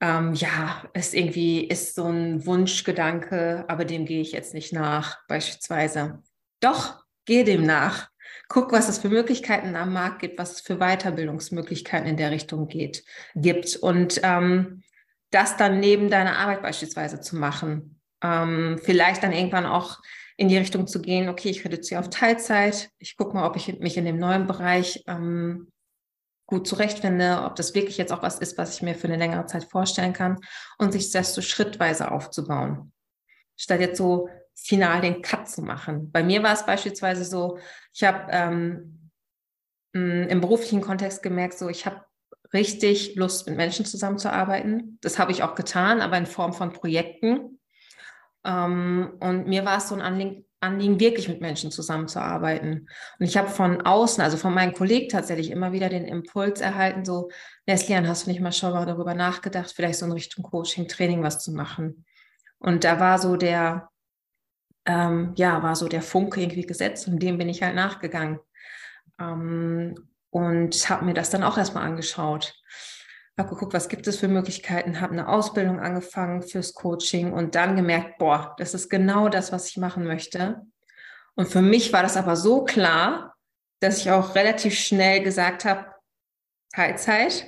ähm, 0.00 0.34
ja, 0.34 0.84
es 0.94 1.14
irgendwie 1.14 1.64
ist 1.64 1.96
so 1.96 2.04
ein 2.04 2.46
Wunschgedanke, 2.46 3.64
aber 3.66 3.84
dem 3.84 4.06
gehe 4.06 4.20
ich 4.20 4.30
jetzt 4.30 4.54
nicht 4.54 4.72
nach, 4.72 5.18
beispielsweise. 5.26 6.22
Doch, 6.60 7.04
gehe 7.24 7.44
dem 7.44 7.66
nach. 7.66 8.08
Guck, 8.48 8.72
was 8.72 8.88
es 8.88 8.98
für 8.98 9.08
Möglichkeiten 9.08 9.74
am 9.74 9.92
Markt 9.92 10.20
gibt, 10.20 10.38
was 10.38 10.52
es 10.52 10.60
für 10.60 10.76
Weiterbildungsmöglichkeiten 10.76 12.06
in 12.06 12.16
der 12.16 12.30
Richtung 12.30 12.68
geht, 12.68 13.04
gibt. 13.34 13.76
Und 13.76 14.20
ähm, 14.22 14.82
das 15.30 15.56
dann 15.56 15.80
neben 15.80 16.08
deiner 16.08 16.38
Arbeit 16.38 16.62
beispielsweise 16.62 17.20
zu 17.20 17.36
machen. 17.36 17.97
Ähm, 18.22 18.80
vielleicht 18.82 19.22
dann 19.22 19.32
irgendwann 19.32 19.66
auch 19.66 19.98
in 20.36 20.48
die 20.48 20.56
Richtung 20.56 20.86
zu 20.86 21.00
gehen, 21.00 21.28
okay, 21.28 21.50
ich 21.50 21.64
reduziere 21.64 22.00
auf 22.00 22.10
Teilzeit, 22.10 22.90
ich 22.98 23.16
gucke 23.16 23.34
mal, 23.34 23.46
ob 23.46 23.56
ich 23.56 23.78
mich 23.80 23.96
in 23.96 24.04
dem 24.04 24.18
neuen 24.18 24.46
Bereich 24.46 25.02
ähm, 25.06 25.72
gut 26.46 26.66
zurechtfinde, 26.66 27.42
ob 27.44 27.56
das 27.56 27.74
wirklich 27.74 27.98
jetzt 27.98 28.12
auch 28.12 28.22
was 28.22 28.38
ist, 28.38 28.56
was 28.56 28.74
ich 28.74 28.82
mir 28.82 28.94
für 28.94 29.08
eine 29.08 29.16
längere 29.16 29.46
Zeit 29.46 29.64
vorstellen 29.64 30.12
kann 30.12 30.38
und 30.78 30.92
sich 30.92 31.10
das 31.10 31.34
so 31.34 31.42
schrittweise 31.42 32.10
aufzubauen. 32.10 32.92
Statt 33.56 33.80
jetzt 33.80 33.98
so 33.98 34.28
final 34.54 35.00
den 35.00 35.22
Cut 35.22 35.48
zu 35.48 35.62
machen. 35.62 36.10
Bei 36.10 36.22
mir 36.22 36.42
war 36.42 36.54
es 36.54 36.64
beispielsweise 36.64 37.24
so, 37.24 37.58
ich 37.92 38.04
habe 38.04 38.28
ähm, 38.30 39.10
im 39.92 40.40
beruflichen 40.40 40.80
Kontext 40.80 41.22
gemerkt, 41.22 41.58
so 41.58 41.68
ich 41.68 41.86
habe 41.86 42.04
richtig 42.52 43.14
Lust, 43.16 43.46
mit 43.46 43.56
Menschen 43.56 43.84
zusammenzuarbeiten. 43.84 44.98
Das 45.00 45.18
habe 45.18 45.32
ich 45.32 45.42
auch 45.42 45.54
getan, 45.54 46.00
aber 46.00 46.16
in 46.16 46.26
Form 46.26 46.52
von 46.52 46.72
Projekten. 46.72 47.57
Ähm, 48.44 49.12
und 49.20 49.46
mir 49.46 49.64
war 49.64 49.78
es 49.78 49.88
so 49.88 49.94
ein 49.94 50.00
Anliegen, 50.00 50.44
Anliegen, 50.60 50.98
wirklich 50.98 51.28
mit 51.28 51.40
Menschen 51.40 51.70
zusammenzuarbeiten. 51.70 52.88
Und 53.18 53.26
ich 53.26 53.36
habe 53.36 53.48
von 53.48 53.82
außen, 53.82 54.22
also 54.22 54.36
von 54.36 54.52
meinen 54.52 54.72
Kollegen 54.72 55.08
tatsächlich 55.08 55.50
immer 55.50 55.72
wieder 55.72 55.88
den 55.88 56.04
Impuls 56.04 56.60
erhalten, 56.60 57.04
so, 57.04 57.30
Neslian, 57.66 58.08
hast 58.08 58.26
du 58.26 58.30
nicht 58.30 58.40
mal 58.40 58.50
schon 58.50 58.72
mal 58.72 58.84
darüber 58.84 59.14
nachgedacht, 59.14 59.72
vielleicht 59.74 60.00
so 60.00 60.06
in 60.06 60.12
Richtung 60.12 60.42
Coaching, 60.42 60.88
Training 60.88 61.22
was 61.22 61.42
zu 61.42 61.52
machen? 61.52 62.04
Und 62.58 62.82
da 62.82 62.98
war 62.98 63.18
so 63.20 63.36
der, 63.36 63.88
ähm, 64.84 65.32
ja, 65.36 65.62
war 65.62 65.76
so 65.76 65.86
der 65.86 66.02
Funke 66.02 66.40
irgendwie 66.40 66.66
gesetzt 66.66 67.06
und 67.06 67.22
dem 67.22 67.38
bin 67.38 67.48
ich 67.48 67.62
halt 67.62 67.76
nachgegangen. 67.76 68.40
Ähm, 69.20 69.94
und 70.30 70.90
habe 70.90 71.04
mir 71.04 71.14
das 71.14 71.30
dann 71.30 71.44
auch 71.44 71.56
erstmal 71.56 71.84
angeschaut. 71.84 72.54
Habe 73.38 73.50
geguckt, 73.50 73.72
was 73.72 73.88
gibt 73.88 74.06
es 74.08 74.18
für 74.18 74.28
Möglichkeiten, 74.28 75.00
habe 75.00 75.12
eine 75.12 75.28
Ausbildung 75.28 75.78
angefangen 75.78 76.42
fürs 76.42 76.74
Coaching 76.74 77.32
und 77.32 77.54
dann 77.54 77.76
gemerkt, 77.76 78.18
boah, 78.18 78.54
das 78.58 78.74
ist 78.74 78.88
genau 78.88 79.28
das, 79.28 79.52
was 79.52 79.68
ich 79.68 79.76
machen 79.76 80.04
möchte. 80.04 80.62
Und 81.36 81.46
für 81.46 81.62
mich 81.62 81.92
war 81.92 82.02
das 82.02 82.16
aber 82.16 82.34
so 82.34 82.64
klar, 82.64 83.36
dass 83.80 83.98
ich 83.98 84.10
auch 84.10 84.34
relativ 84.34 84.74
schnell 84.74 85.22
gesagt 85.22 85.64
habe, 85.64 85.86
Teilzeit, 86.72 87.46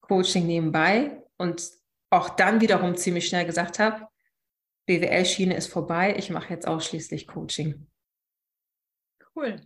Coaching 0.00 0.46
nebenbei 0.46 1.22
und 1.38 1.70
auch 2.10 2.30
dann 2.30 2.60
wiederum 2.60 2.96
ziemlich 2.96 3.28
schnell 3.28 3.46
gesagt 3.46 3.78
habe, 3.78 4.08
BWL-Schiene 4.86 5.56
ist 5.56 5.68
vorbei, 5.68 6.16
ich 6.18 6.30
mache 6.30 6.52
jetzt 6.52 6.66
ausschließlich 6.66 7.28
Coaching. 7.28 7.86
Cool. 9.34 9.60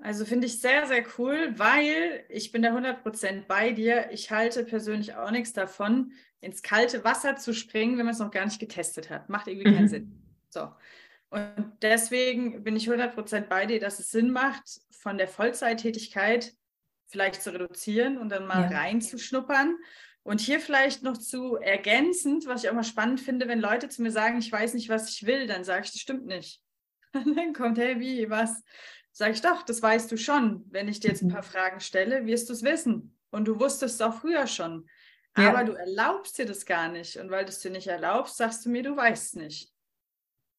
Also 0.00 0.24
finde 0.24 0.46
ich 0.46 0.60
sehr, 0.60 0.86
sehr 0.86 1.04
cool, 1.18 1.54
weil 1.56 2.24
ich 2.28 2.52
bin 2.52 2.62
da 2.62 2.70
100% 2.70 3.46
bei 3.46 3.72
dir. 3.72 4.10
Ich 4.12 4.30
halte 4.30 4.64
persönlich 4.64 5.14
auch 5.14 5.30
nichts 5.30 5.52
davon, 5.52 6.12
ins 6.40 6.62
kalte 6.62 7.02
Wasser 7.02 7.36
zu 7.36 7.52
springen, 7.52 7.98
wenn 7.98 8.06
man 8.06 8.14
es 8.14 8.20
noch 8.20 8.30
gar 8.30 8.44
nicht 8.44 8.60
getestet 8.60 9.10
hat. 9.10 9.28
Macht 9.28 9.48
irgendwie 9.48 9.70
mhm. 9.70 9.74
keinen 9.74 9.88
Sinn. 9.88 10.22
So. 10.50 10.70
Und 11.30 11.72
deswegen 11.82 12.62
bin 12.62 12.76
ich 12.76 12.88
100% 12.88 13.48
bei 13.48 13.66
dir, 13.66 13.80
dass 13.80 13.98
es 13.98 14.10
Sinn 14.10 14.30
macht, 14.30 14.80
von 14.92 15.18
der 15.18 15.28
Vollzeittätigkeit 15.28 16.52
vielleicht 17.06 17.42
zu 17.42 17.52
reduzieren 17.52 18.18
und 18.18 18.28
dann 18.28 18.46
mal 18.46 18.70
ja. 18.70 18.78
reinzuschnuppern. 18.78 19.76
Und 20.22 20.40
hier 20.40 20.60
vielleicht 20.60 21.02
noch 21.02 21.16
zu 21.16 21.56
ergänzend, 21.56 22.46
was 22.46 22.62
ich 22.62 22.70
auch 22.70 22.74
mal 22.74 22.84
spannend 22.84 23.20
finde, 23.20 23.48
wenn 23.48 23.60
Leute 23.60 23.88
zu 23.88 24.02
mir 24.02 24.10
sagen, 24.10 24.38
ich 24.38 24.52
weiß 24.52 24.74
nicht, 24.74 24.90
was 24.90 25.08
ich 25.08 25.26
will, 25.26 25.46
dann 25.46 25.64
sage 25.64 25.84
ich, 25.84 25.92
das 25.92 26.00
stimmt 26.00 26.26
nicht. 26.26 26.60
Und 27.14 27.34
dann 27.36 27.52
kommt, 27.52 27.78
hey, 27.78 27.98
wie, 27.98 28.28
was? 28.28 28.62
Sag 29.12 29.32
ich 29.32 29.40
doch, 29.40 29.62
das 29.62 29.82
weißt 29.82 30.10
du 30.12 30.16
schon. 30.16 30.64
Wenn 30.70 30.88
ich 30.88 31.00
dir 31.00 31.08
jetzt 31.08 31.22
ein 31.22 31.28
paar 31.28 31.42
mhm. 31.42 31.46
Fragen 31.46 31.80
stelle, 31.80 32.26
wirst 32.26 32.48
du 32.48 32.52
es 32.52 32.62
wissen. 32.62 33.16
Und 33.30 33.46
du 33.46 33.58
wusstest 33.60 33.96
es 33.96 34.00
auch 34.00 34.14
früher 34.14 34.46
schon. 34.46 34.88
Aber 35.34 35.58
ja. 35.58 35.64
du 35.64 35.72
erlaubst 35.72 36.38
dir 36.38 36.46
das 36.46 36.66
gar 36.66 36.88
nicht. 36.88 37.16
Und 37.16 37.30
weil 37.30 37.44
du 37.44 37.50
es 37.50 37.60
dir 37.60 37.70
nicht 37.70 37.86
erlaubst, 37.86 38.36
sagst 38.36 38.64
du 38.64 38.70
mir, 38.70 38.82
du 38.82 38.96
weißt 38.96 39.26
es 39.26 39.34
nicht. 39.34 39.72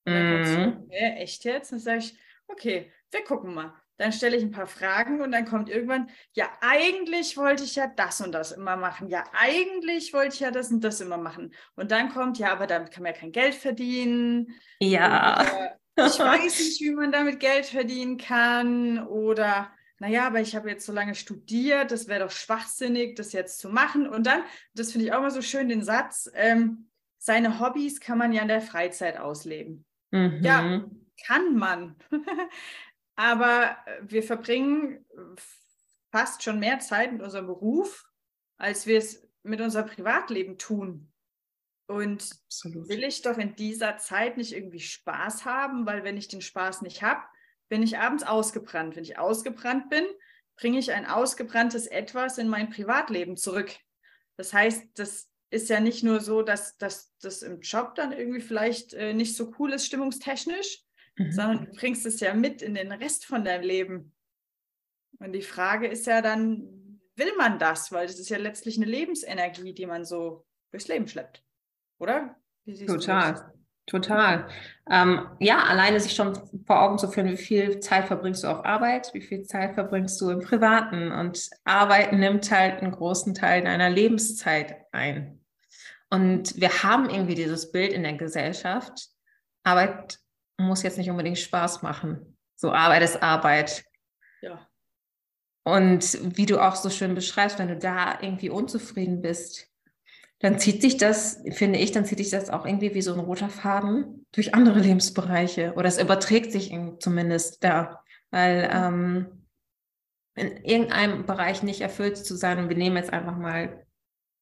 Und 0.05 0.13
dann 0.13 0.43
du, 0.43 0.79
mhm. 0.79 0.91
äh, 0.91 1.15
echt 1.21 1.43
jetzt? 1.43 1.71
Dann 1.71 1.79
sage 1.79 1.99
ich, 1.99 2.17
okay, 2.47 2.91
wir 3.11 3.23
gucken 3.23 3.53
mal. 3.53 3.73
Dann 3.97 4.13
stelle 4.13 4.37
ich 4.37 4.43
ein 4.43 4.51
paar 4.51 4.67
Fragen 4.67 5.19
und 5.19 5.33
dann 5.33 5.43
kommt 5.43 5.67
irgendwann, 5.67 6.09
ja, 6.31 6.49
eigentlich 6.61 7.35
wollte 7.35 7.65
ich 7.65 7.75
ja 7.75 7.87
das 7.87 8.21
und 8.21 8.31
das 8.31 8.53
immer 8.53 8.77
machen. 8.77 9.09
Ja, 9.09 9.25
eigentlich 9.33 10.13
wollte 10.13 10.35
ich 10.35 10.39
ja 10.39 10.51
das 10.51 10.71
und 10.71 10.81
das 10.85 11.01
immer 11.01 11.17
machen. 11.17 11.53
Und 11.75 11.91
dann 11.91 12.09
kommt, 12.09 12.37
ja, 12.37 12.53
aber 12.53 12.65
damit 12.65 12.91
kann 12.91 13.03
man 13.03 13.13
ja 13.13 13.19
kein 13.19 13.33
Geld 13.33 13.55
verdienen. 13.55 14.55
Ja. 14.79 15.41
Oder, 15.41 15.78
ich 16.07 16.19
weiß 16.19 16.59
nicht, 16.59 16.81
wie 16.81 16.91
man 16.91 17.11
damit 17.11 17.39
Geld 17.39 17.65
verdienen 17.65 18.17
kann 18.17 19.05
oder 19.07 19.71
naja, 19.99 20.27
aber 20.27 20.39
ich 20.39 20.55
habe 20.55 20.69
jetzt 20.69 20.85
so 20.85 20.93
lange 20.93 21.13
studiert, 21.13 21.91
das 21.91 22.07
wäre 22.07 22.23
doch 22.23 22.31
schwachsinnig, 22.31 23.15
das 23.15 23.33
jetzt 23.33 23.59
zu 23.59 23.69
machen. 23.69 24.07
Und 24.07 24.25
dann, 24.25 24.43
das 24.73 24.93
finde 24.93 25.07
ich 25.07 25.13
auch 25.13 25.19
immer 25.19 25.31
so 25.31 25.41
schön, 25.41 25.67
den 25.67 25.83
Satz, 25.83 26.31
ähm, 26.33 26.89
seine 27.17 27.59
Hobbys 27.59 27.99
kann 27.99 28.17
man 28.17 28.31
ja 28.31 28.41
in 28.41 28.47
der 28.47 28.61
Freizeit 28.61 29.17
ausleben. 29.19 29.85
Mhm. 30.11 30.39
Ja, 30.41 30.85
kann 31.27 31.55
man. 31.55 31.97
aber 33.15 33.77
wir 34.01 34.23
verbringen 34.23 35.05
fast 36.11 36.43
schon 36.43 36.59
mehr 36.59 36.79
Zeit 36.79 37.11
mit 37.11 37.21
unserem 37.21 37.47
Beruf, 37.47 38.05
als 38.57 38.87
wir 38.87 38.97
es 38.97 39.27
mit 39.43 39.59
unserem 39.59 39.87
Privatleben 39.87 40.57
tun. 40.57 41.11
Und 41.89 42.29
Absolut. 42.45 42.87
will 42.87 43.03
ich 43.03 43.23
doch 43.23 43.39
in 43.39 43.55
dieser 43.55 43.97
Zeit 43.97 44.37
nicht 44.37 44.53
irgendwie 44.53 44.79
Spaß 44.79 45.45
haben, 45.45 45.87
weil 45.87 46.03
wenn 46.03 46.17
ich 46.17 46.27
den 46.27 46.39
Spaß 46.41 46.83
nicht 46.83 47.01
habe, 47.01 47.23
bin 47.67 47.81
ich 47.81 47.97
abends 47.97 48.23
ausgebrannt. 48.23 48.95
Wenn 48.95 49.03
ich 49.03 49.17
ausgebrannt 49.17 49.89
bin, 49.89 50.05
bringe 50.55 50.77
ich 50.77 50.91
ein 50.91 51.07
ausgebranntes 51.07 51.87
Etwas 51.87 52.37
in 52.37 52.47
mein 52.47 52.69
Privatleben 52.69 53.37
zurück. 53.37 53.75
Das 54.37 54.53
heißt, 54.53 54.83
das 54.93 55.31
ist 55.49 55.67
ja 55.69 55.79
nicht 55.79 56.03
nur 56.03 56.19
so, 56.19 56.43
dass, 56.43 56.77
das 56.77 57.41
im 57.41 57.59
Job 57.61 57.95
dann 57.95 58.11
irgendwie 58.11 58.41
vielleicht 58.41 58.93
äh, 58.93 59.15
nicht 59.15 59.35
so 59.35 59.51
cool 59.57 59.73
ist, 59.73 59.87
stimmungstechnisch, 59.87 60.83
mhm. 61.15 61.31
sondern 61.31 61.65
du 61.65 61.71
bringst 61.71 62.05
es 62.05 62.19
ja 62.19 62.35
mit 62.35 62.61
in 62.61 62.75
den 62.75 62.91
Rest 62.91 63.25
von 63.25 63.43
deinem 63.43 63.63
Leben. 63.63 64.13
Und 65.17 65.33
die 65.33 65.41
Frage 65.41 65.87
ist 65.87 66.05
ja 66.05 66.21
dann, 66.21 67.01
will 67.15 67.35
man 67.35 67.57
das? 67.57 67.91
Weil 67.91 68.05
das 68.05 68.19
ist 68.19 68.29
ja 68.29 68.37
letztlich 68.37 68.77
eine 68.77 68.85
Lebensenergie, 68.85 69.73
die 69.73 69.87
man 69.87 70.05
so 70.05 70.45
durchs 70.69 70.87
Leben 70.87 71.07
schleppt 71.07 71.43
oder? 71.99 72.35
Total. 72.87 73.53
Total. 73.89 74.47
Ähm, 74.89 75.27
ja, 75.39 75.63
alleine 75.63 75.99
sich 75.99 76.13
schon 76.13 76.35
vor 76.67 76.81
Augen 76.81 76.99
zu 76.99 77.07
führen, 77.09 77.27
wie 77.29 77.37
viel 77.37 77.79
Zeit 77.79 78.05
verbringst 78.05 78.43
du 78.43 78.47
auf 78.47 78.63
Arbeit, 78.63 79.11
wie 79.13 79.21
viel 79.21 79.43
Zeit 79.43 79.73
verbringst 79.73 80.21
du 80.21 80.29
im 80.29 80.41
Privaten. 80.41 81.11
Und 81.11 81.49
Arbeit 81.63 82.13
nimmt 82.13 82.51
halt 82.51 82.81
einen 82.81 82.91
großen 82.91 83.33
Teil 83.33 83.63
deiner 83.63 83.89
Lebenszeit 83.89 84.85
ein. 84.91 85.39
Und 86.11 86.59
wir 86.59 86.83
haben 86.83 87.09
irgendwie 87.09 87.35
dieses 87.35 87.71
Bild 87.71 87.91
in 87.91 88.03
der 88.03 88.13
Gesellschaft, 88.13 89.09
Arbeit 89.63 90.19
muss 90.57 90.83
jetzt 90.83 90.97
nicht 90.97 91.09
unbedingt 91.09 91.39
Spaß 91.39 91.81
machen. 91.81 92.37
So 92.55 92.71
Arbeit 92.71 93.01
ist 93.01 93.23
Arbeit. 93.23 93.83
Ja. 94.41 94.67
Und 95.63 96.37
wie 96.37 96.45
du 96.45 96.59
auch 96.59 96.75
so 96.75 96.89
schön 96.89 97.15
beschreibst, 97.15 97.57
wenn 97.57 97.67
du 97.67 97.77
da 97.77 98.19
irgendwie 98.21 98.49
unzufrieden 98.49 99.21
bist, 99.21 99.68
dann 100.39 100.57
zieht 100.57 100.81
sich 100.81 100.97
das, 100.97 101.43
finde 101.51 101.79
ich, 101.79 101.91
dann 101.91 102.05
zieht 102.05 102.17
sich 102.17 102.29
das 102.29 102.49
auch 102.49 102.65
irgendwie 102.65 102.93
wie 102.93 103.01
so 103.01 103.13
ein 103.13 103.19
roter 103.19 103.49
Faden 103.49 104.25
durch 104.31 104.53
andere 104.53 104.79
Lebensbereiche 104.79 105.73
oder 105.75 105.87
es 105.87 106.01
überträgt 106.01 106.51
sich 106.51 106.73
zumindest 106.99 107.63
da, 107.63 108.01
weil 108.31 108.69
ähm, 108.71 109.45
in 110.35 110.63
irgendeinem 110.63 111.25
Bereich 111.25 111.63
nicht 111.63 111.81
erfüllt 111.81 112.17
zu 112.17 112.35
sein 112.35 112.59
und 112.59 112.69
wir 112.69 112.77
nehmen 112.77 112.95
jetzt 112.95 113.11
einfach 113.11 113.37
mal 113.37 113.85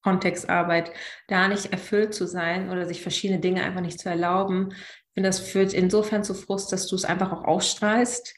Kontextarbeit, 0.04 0.92
da 1.27 1.48
nicht 1.48 1.72
erfüllt 1.72 2.13
zu 2.13 2.27
sein 2.27 2.70
oder 2.70 2.86
sich 2.86 3.01
verschiedene 3.01 3.39
Dinge 3.39 3.63
einfach 3.63 3.82
nicht 3.82 4.00
zu 4.00 4.10
erlauben, 4.10 4.70
ich 4.72 5.13
finde, 5.20 5.30
das 5.30 5.39
führt 5.39 5.74
insofern 5.74 6.24
zu 6.24 6.36
Frust, 6.36 6.72
dass 6.72 6.86
du 6.86 6.96
es 6.96 7.04
einfach 7.04 7.32
auch 7.32 7.44
ausstrahlst. 7.44 8.36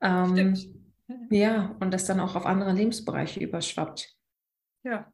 Ähm, 0.00 0.56
ja, 1.28 1.76
und 1.78 1.92
das 1.92 2.06
dann 2.06 2.20
auch 2.20 2.36
auf 2.36 2.46
andere 2.46 2.72
Lebensbereiche 2.72 3.38
überschwappt. 3.40 4.16
Ja, 4.82 5.12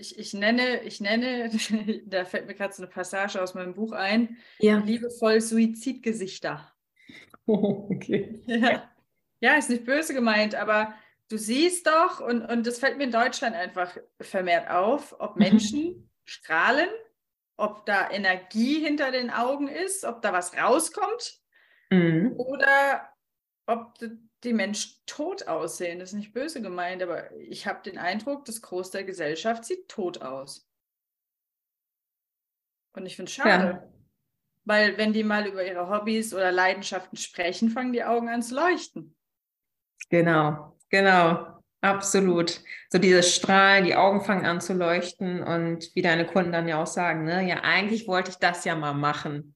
ich, 0.00 0.18
ich 0.18 0.34
nenne, 0.34 0.82
ich 0.82 1.00
nenne, 1.00 1.50
da 2.06 2.24
fällt 2.24 2.46
mir 2.46 2.54
gerade 2.54 2.72
so 2.72 2.82
eine 2.82 2.90
Passage 2.90 3.40
aus 3.40 3.54
meinem 3.54 3.74
Buch 3.74 3.92
ein, 3.92 4.38
ja. 4.58 4.78
liebevoll 4.78 5.40
Suizidgesichter. 5.40 6.66
Oh, 7.46 7.88
okay. 7.90 8.40
Ja. 8.46 8.88
ja, 9.40 9.54
ist 9.54 9.70
nicht 9.70 9.84
böse 9.84 10.14
gemeint, 10.14 10.54
aber 10.54 10.94
du 11.28 11.36
siehst 11.36 11.84
doch, 11.88 12.20
und, 12.20 12.42
und 12.42 12.64
das 12.64 12.78
fällt 12.78 12.96
mir 12.96 13.04
in 13.04 13.10
Deutschland 13.10 13.56
einfach 13.56 13.96
vermehrt 14.20 14.70
auf, 14.70 15.16
ob 15.18 15.34
mhm. 15.34 15.42
Menschen 15.42 15.82
mhm. 15.82 16.10
strahlen, 16.24 16.88
ob 17.56 17.86
da 17.86 18.08
Energie 18.08 18.78
hinter 18.78 19.10
den 19.10 19.30
Augen 19.30 19.66
ist, 19.66 20.04
ob 20.04 20.22
da 20.22 20.32
was 20.32 20.56
rauskommt 20.56 21.40
mhm. 21.90 22.34
oder 22.36 23.08
ob 23.66 23.98
die 24.44 24.52
Menschen 24.52 24.96
tot 25.06 25.46
aussehen. 25.48 25.98
Das 25.98 26.10
ist 26.10 26.18
nicht 26.18 26.32
böse 26.32 26.62
gemeint, 26.62 27.02
aber 27.02 27.30
ich 27.36 27.66
habe 27.66 27.82
den 27.82 27.98
Eindruck, 27.98 28.44
das 28.44 28.62
Groß 28.62 28.90
der 28.90 29.04
Gesellschaft 29.04 29.64
sieht 29.64 29.88
tot 29.88 30.22
aus. 30.22 30.66
Und 32.92 33.06
ich 33.06 33.16
finde 33.16 33.28
es 33.28 33.34
schade. 33.34 33.64
Ja. 33.64 33.88
Weil 34.64 34.98
wenn 34.98 35.12
die 35.12 35.24
mal 35.24 35.46
über 35.46 35.64
ihre 35.64 35.88
Hobbys 35.88 36.34
oder 36.34 36.52
Leidenschaften 36.52 37.16
sprechen, 37.16 37.70
fangen 37.70 37.92
die 37.92 38.04
Augen 38.04 38.28
an 38.28 38.42
zu 38.42 38.54
leuchten. 38.54 39.16
Genau, 40.08 40.76
genau, 40.88 41.62
absolut. 41.80 42.60
So 42.90 42.98
dieses 42.98 43.34
Strahlen, 43.34 43.84
die 43.84 43.94
Augen 43.94 44.22
fangen 44.22 44.44
an 44.44 44.60
zu 44.60 44.74
leuchten 44.74 45.42
und 45.42 45.94
wie 45.94 46.02
deine 46.02 46.26
Kunden 46.26 46.52
dann 46.52 46.68
ja 46.68 46.82
auch 46.82 46.86
sagen, 46.86 47.24
ne, 47.24 47.46
ja, 47.48 47.60
eigentlich 47.62 48.06
wollte 48.08 48.30
ich 48.30 48.36
das 48.36 48.64
ja 48.64 48.74
mal 48.74 48.94
machen. 48.94 49.54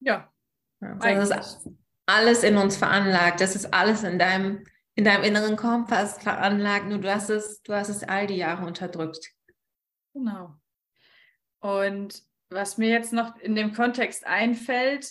Ja. 0.00 0.32
ja 0.80 0.94
das 0.96 1.30
ist 1.30 1.68
alles 2.06 2.42
in 2.42 2.56
uns 2.56 2.76
veranlagt. 2.76 3.40
Das 3.40 3.56
ist 3.56 3.72
alles 3.72 4.02
in 4.02 4.18
deinem, 4.18 4.64
in 4.94 5.04
deinem 5.04 5.24
inneren 5.24 5.56
Kompass 5.56 6.18
veranlagt. 6.22 6.86
Nur 6.86 6.98
du 6.98 7.12
hast 7.12 7.30
es, 7.30 7.62
du 7.62 7.74
hast 7.74 7.88
es 7.88 8.02
all 8.02 8.26
die 8.26 8.36
Jahre 8.36 8.66
unterdrückt. 8.66 9.30
Genau. 10.12 10.54
Und 11.60 12.22
was 12.50 12.78
mir 12.78 12.90
jetzt 12.90 13.12
noch 13.12 13.36
in 13.36 13.54
dem 13.54 13.72
Kontext 13.72 14.26
einfällt, 14.26 15.10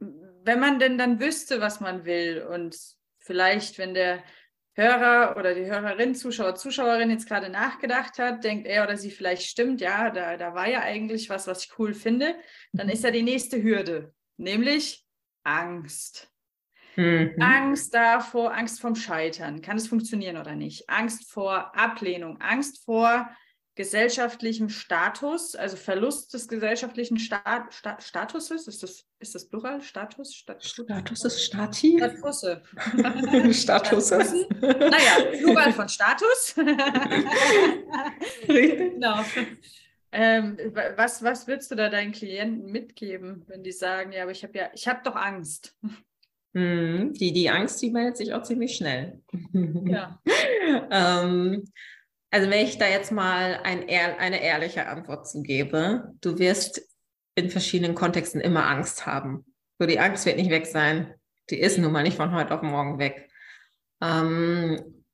wenn 0.00 0.60
man 0.60 0.78
denn 0.78 0.98
dann 0.98 1.20
wüsste, 1.20 1.60
was 1.60 1.80
man 1.80 2.04
will 2.04 2.42
und 2.42 2.76
vielleicht, 3.18 3.78
wenn 3.78 3.94
der 3.94 4.22
Hörer 4.74 5.36
oder 5.36 5.54
die 5.54 5.66
Hörerin, 5.66 6.14
Zuschauer, 6.14 6.54
Zuschauerin 6.54 7.10
jetzt 7.10 7.28
gerade 7.28 7.48
nachgedacht 7.48 8.18
hat, 8.18 8.44
denkt 8.44 8.66
er 8.66 8.84
oder 8.84 8.96
sie 8.96 9.10
vielleicht 9.10 9.42
stimmt, 9.42 9.80
ja, 9.80 10.10
da, 10.10 10.36
da 10.36 10.54
war 10.54 10.68
ja 10.68 10.82
eigentlich 10.82 11.28
was, 11.28 11.48
was 11.48 11.64
ich 11.64 11.78
cool 11.78 11.94
finde, 11.94 12.36
dann 12.72 12.86
mhm. 12.86 12.92
ist 12.92 13.02
ja 13.02 13.10
die 13.10 13.24
nächste 13.24 13.60
Hürde, 13.60 14.14
nämlich 14.36 15.04
Angst. 15.48 16.28
Mhm. 16.96 17.36
Angst 17.40 17.94
davor, 17.94 18.54
Angst 18.54 18.80
vom 18.80 18.94
Scheitern. 18.94 19.62
Kann 19.62 19.76
es 19.76 19.86
funktionieren 19.88 20.36
oder 20.36 20.54
nicht? 20.54 20.88
Angst 20.90 21.30
vor 21.30 21.76
Ablehnung, 21.76 22.40
Angst 22.40 22.84
vor 22.84 23.30
gesellschaftlichem 23.76 24.68
Status, 24.68 25.54
also 25.54 25.76
Verlust 25.76 26.34
des 26.34 26.48
gesellschaftlichen 26.48 27.16
Sta 27.16 27.68
Sta 27.70 28.00
Statuses, 28.00 28.66
ist 28.66 28.82
das, 28.82 29.04
ist 29.20 29.36
das 29.36 29.48
Plural? 29.48 29.80
Status? 29.82 30.34
Stat 30.34 30.64
Status 30.64 31.24
ist 31.24 31.44
Stati? 31.44 31.96
Statusse. 31.96 32.62
Statuses. 33.52 34.32
naja, 34.60 35.38
Plural 35.38 35.72
von 35.72 35.88
Status. 35.88 36.56
Richtig. 38.48 38.94
Genau. 38.94 39.24
Ähm, 40.10 40.56
was, 40.96 41.22
was 41.22 41.46
würdest 41.46 41.70
du 41.70 41.74
da 41.74 41.88
deinen 41.88 42.12
Klienten 42.12 42.70
mitgeben, 42.70 43.44
wenn 43.46 43.62
die 43.62 43.72
sagen, 43.72 44.12
ja, 44.12 44.22
aber 44.22 44.32
ich 44.32 44.42
habe 44.42 44.58
ja, 44.58 44.70
ich 44.72 44.88
habe 44.88 45.00
doch 45.04 45.16
Angst? 45.16 45.76
Hm, 46.54 47.12
die, 47.12 47.32
die 47.32 47.50
Angst, 47.50 47.80
die 47.82 47.90
meldet 47.90 48.16
sich 48.16 48.32
auch 48.32 48.42
ziemlich 48.42 48.74
schnell. 48.74 49.20
Ja. 49.52 50.20
ähm, 50.90 51.64
also 52.30 52.50
wenn 52.50 52.64
ich 52.64 52.78
da 52.78 52.88
jetzt 52.88 53.12
mal 53.12 53.60
ein, 53.62 53.88
eine 53.88 54.42
ehrliche 54.42 54.86
Antwort 54.86 55.28
zu 55.28 55.42
gebe, 55.42 56.14
du 56.20 56.38
wirst 56.38 56.82
in 57.34 57.50
verschiedenen 57.50 57.94
Kontexten 57.94 58.40
immer 58.40 58.66
Angst 58.66 59.06
haben. 59.06 59.44
So, 59.78 59.86
die 59.86 60.00
Angst 60.00 60.26
wird 60.26 60.36
nicht 60.36 60.50
weg 60.50 60.66
sein. 60.66 61.14
Die 61.50 61.60
ist 61.60 61.78
nun 61.78 61.92
mal 61.92 62.02
nicht 62.02 62.16
von 62.16 62.32
heute 62.32 62.54
auf 62.54 62.62
morgen 62.62 62.98
weg. 62.98 63.30
Ähm, 64.02 65.04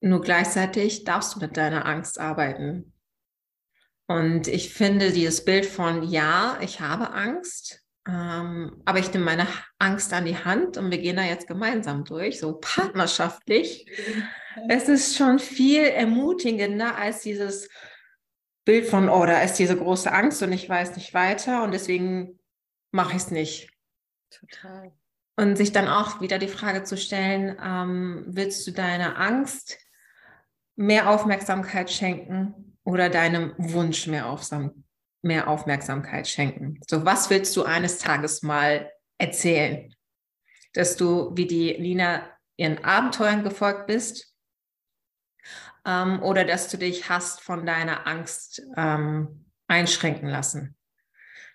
nur 0.00 0.20
gleichzeitig 0.20 1.04
darfst 1.04 1.34
du 1.34 1.40
mit 1.40 1.56
deiner 1.56 1.86
Angst 1.86 2.20
arbeiten. 2.20 2.92
Und 4.06 4.46
ich 4.46 4.72
finde 4.72 5.12
dieses 5.12 5.44
Bild 5.44 5.66
von, 5.66 6.02
ja, 6.04 6.58
ich 6.60 6.80
habe 6.80 7.12
Angst, 7.12 7.82
ähm, 8.06 8.80
aber 8.84 9.00
ich 9.00 9.12
nehme 9.12 9.24
meine 9.24 9.48
Angst 9.78 10.12
an 10.12 10.26
die 10.26 10.36
Hand 10.36 10.76
und 10.76 10.92
wir 10.92 10.98
gehen 10.98 11.16
da 11.16 11.24
jetzt 11.24 11.48
gemeinsam 11.48 12.04
durch, 12.04 12.38
so 12.38 12.58
partnerschaftlich. 12.60 13.86
Es 14.70 14.88
ist 14.88 15.18
schon 15.18 15.38
viel 15.38 15.82
ermutigender 15.82 16.96
als 16.96 17.20
dieses 17.20 17.68
Bild 18.64 18.86
von, 18.86 19.10
oh, 19.10 19.26
da 19.26 19.42
ist 19.42 19.56
diese 19.56 19.76
große 19.76 20.10
Angst 20.10 20.42
und 20.42 20.50
ich 20.50 20.66
weiß 20.66 20.96
nicht 20.96 21.12
weiter 21.12 21.62
und 21.62 21.72
deswegen 21.72 22.38
mache 22.90 23.10
ich 23.10 23.24
es 23.24 23.30
nicht. 23.30 23.68
Total. 24.30 24.92
Und 25.36 25.56
sich 25.56 25.72
dann 25.72 25.88
auch 25.88 26.22
wieder 26.22 26.38
die 26.38 26.48
Frage 26.48 26.84
zu 26.84 26.96
stellen, 26.96 27.58
ähm, 27.62 28.24
willst 28.28 28.66
du 28.66 28.70
deiner 28.70 29.18
Angst 29.18 29.76
mehr 30.74 31.10
Aufmerksamkeit 31.10 31.90
schenken 31.90 32.65
oder 32.86 33.10
deinem 33.10 33.52
Wunsch 33.58 34.06
mehr 34.06 34.26
Aufmerksamkeit? 34.26 34.82
mehr 35.26 35.48
Aufmerksamkeit 35.48 36.28
schenken. 36.28 36.80
So, 36.88 37.04
was 37.04 37.28
willst 37.28 37.54
du 37.56 37.64
eines 37.64 37.98
Tages 37.98 38.42
mal 38.42 38.90
erzählen? 39.18 39.94
Dass 40.72 40.96
du 40.96 41.32
wie 41.34 41.46
die 41.46 41.72
Lina 41.72 42.22
ihren 42.56 42.82
Abenteuern 42.84 43.42
gefolgt 43.42 43.86
bist 43.86 44.34
ähm, 45.84 46.22
oder 46.22 46.44
dass 46.44 46.68
du 46.68 46.78
dich 46.78 47.08
hast 47.08 47.40
von 47.40 47.66
deiner 47.66 48.06
Angst 48.06 48.62
ähm, 48.76 49.46
einschränken 49.68 50.28
lassen. 50.28 50.76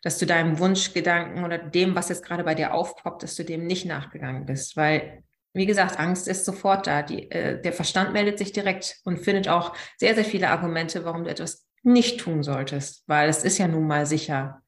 Dass 0.03 0.17
du 0.17 0.25
deinem 0.25 0.59
Wunschgedanken 0.59 1.43
oder 1.43 1.57
dem, 1.57 1.95
was 1.95 2.09
jetzt 2.09 2.25
gerade 2.25 2.43
bei 2.43 2.55
dir 2.55 2.73
aufpoppt, 2.73 3.23
dass 3.23 3.35
du 3.35 3.45
dem 3.45 3.65
nicht 3.65 3.85
nachgegangen 3.85 4.45
bist. 4.45 4.75
Weil, 4.75 5.23
wie 5.53 5.65
gesagt, 5.65 5.99
Angst 5.99 6.27
ist 6.27 6.45
sofort 6.45 6.87
da. 6.87 7.01
Die, 7.01 7.29
äh, 7.31 7.61
der 7.61 7.73
Verstand 7.73 8.13
meldet 8.13 8.37
sich 8.37 8.51
direkt 8.51 8.97
und 9.03 9.19
findet 9.19 9.47
auch 9.47 9.75
sehr, 9.97 10.15
sehr 10.15 10.25
viele 10.25 10.49
Argumente, 10.49 11.03
warum 11.05 11.23
du 11.23 11.29
etwas 11.29 11.67
nicht 11.83 12.19
tun 12.19 12.43
solltest, 12.43 13.03
weil 13.07 13.29
es 13.29 13.43
ist 13.43 13.57
ja 13.57 13.67
nun 13.67 13.87
mal 13.87 14.05
sicher. 14.05 14.61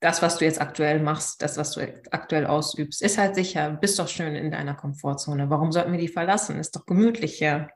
Das, 0.00 0.22
was 0.22 0.36
du 0.38 0.44
jetzt 0.44 0.60
aktuell 0.60 1.00
machst, 1.00 1.40
das, 1.42 1.56
was 1.56 1.72
du 1.72 1.80
aktuell 2.10 2.46
ausübst, 2.46 3.02
ist 3.02 3.16
halt 3.16 3.34
sicher. 3.34 3.70
Bist 3.70 3.98
doch 3.98 4.08
schön 4.08 4.34
in 4.34 4.50
deiner 4.50 4.74
Komfortzone. 4.74 5.48
Warum 5.48 5.72
sollten 5.72 5.92
wir 5.92 5.98
die 5.98 6.08
verlassen? 6.08 6.58
Ist 6.58 6.76
doch 6.76 6.84
gemütlich 6.84 7.38
hier. 7.38 7.68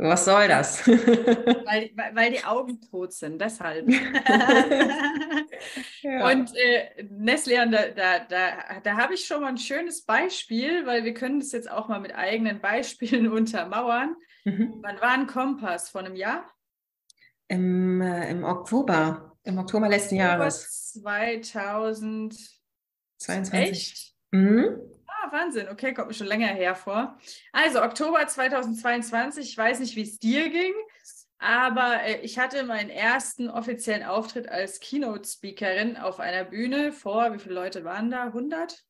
Was 0.00 0.26
soll 0.26 0.46
das? 0.46 0.86
weil, 0.86 1.90
weil 2.14 2.30
die 2.30 2.44
Augen 2.44 2.80
tot 2.80 3.12
sind, 3.12 3.40
deshalb. 3.40 3.88
ja. 6.02 6.30
Und 6.30 6.54
äh, 6.54 7.02
Neslian, 7.10 7.72
da, 7.72 7.88
da, 7.88 8.20
da, 8.20 8.80
da 8.82 8.96
habe 8.96 9.14
ich 9.14 9.26
schon 9.26 9.40
mal 9.40 9.48
ein 9.48 9.58
schönes 9.58 10.02
Beispiel, 10.02 10.86
weil 10.86 11.02
wir 11.02 11.14
können 11.14 11.40
das 11.40 11.50
jetzt 11.50 11.68
auch 11.68 11.88
mal 11.88 11.98
mit 11.98 12.14
eigenen 12.14 12.60
Beispielen 12.60 13.26
untermauern. 13.28 14.14
Mhm. 14.44 14.74
Wann 14.82 15.00
war 15.00 15.10
ein 15.10 15.26
Kompass? 15.26 15.90
Vor 15.90 16.02
einem 16.02 16.14
Jahr? 16.14 16.48
Im, 17.48 18.00
äh, 18.00 18.30
im 18.30 18.44
Oktober, 18.44 19.36
im 19.42 19.58
Oktober 19.58 19.88
letzten 19.88 20.14
Jahres. 20.14 20.92
2022. 20.92 23.52
Echt? 23.52 24.14
Mhm. 24.30 24.78
Ah, 25.08 25.32
Wahnsinn. 25.32 25.68
Okay, 25.68 25.94
kommt 25.94 26.08
mir 26.08 26.14
schon 26.14 26.26
länger 26.26 26.48
her 26.48 26.74
vor. 26.74 27.18
Also 27.52 27.82
Oktober 27.82 28.26
2022. 28.26 29.48
Ich 29.48 29.58
weiß 29.58 29.80
nicht, 29.80 29.96
wie 29.96 30.02
es 30.02 30.18
dir 30.18 30.48
ging, 30.50 30.72
aber 31.38 32.02
äh, 32.02 32.20
ich 32.20 32.38
hatte 32.38 32.62
meinen 32.64 32.90
ersten 32.90 33.48
offiziellen 33.48 34.04
Auftritt 34.04 34.48
als 34.48 34.80
Keynote-Speakerin 34.80 35.96
auf 35.96 36.20
einer 36.20 36.44
Bühne 36.44 36.92
vor, 36.92 37.32
wie 37.32 37.38
viele 37.38 37.54
Leute 37.54 37.84
waren 37.84 38.10
da? 38.10 38.24
100? 38.24 38.84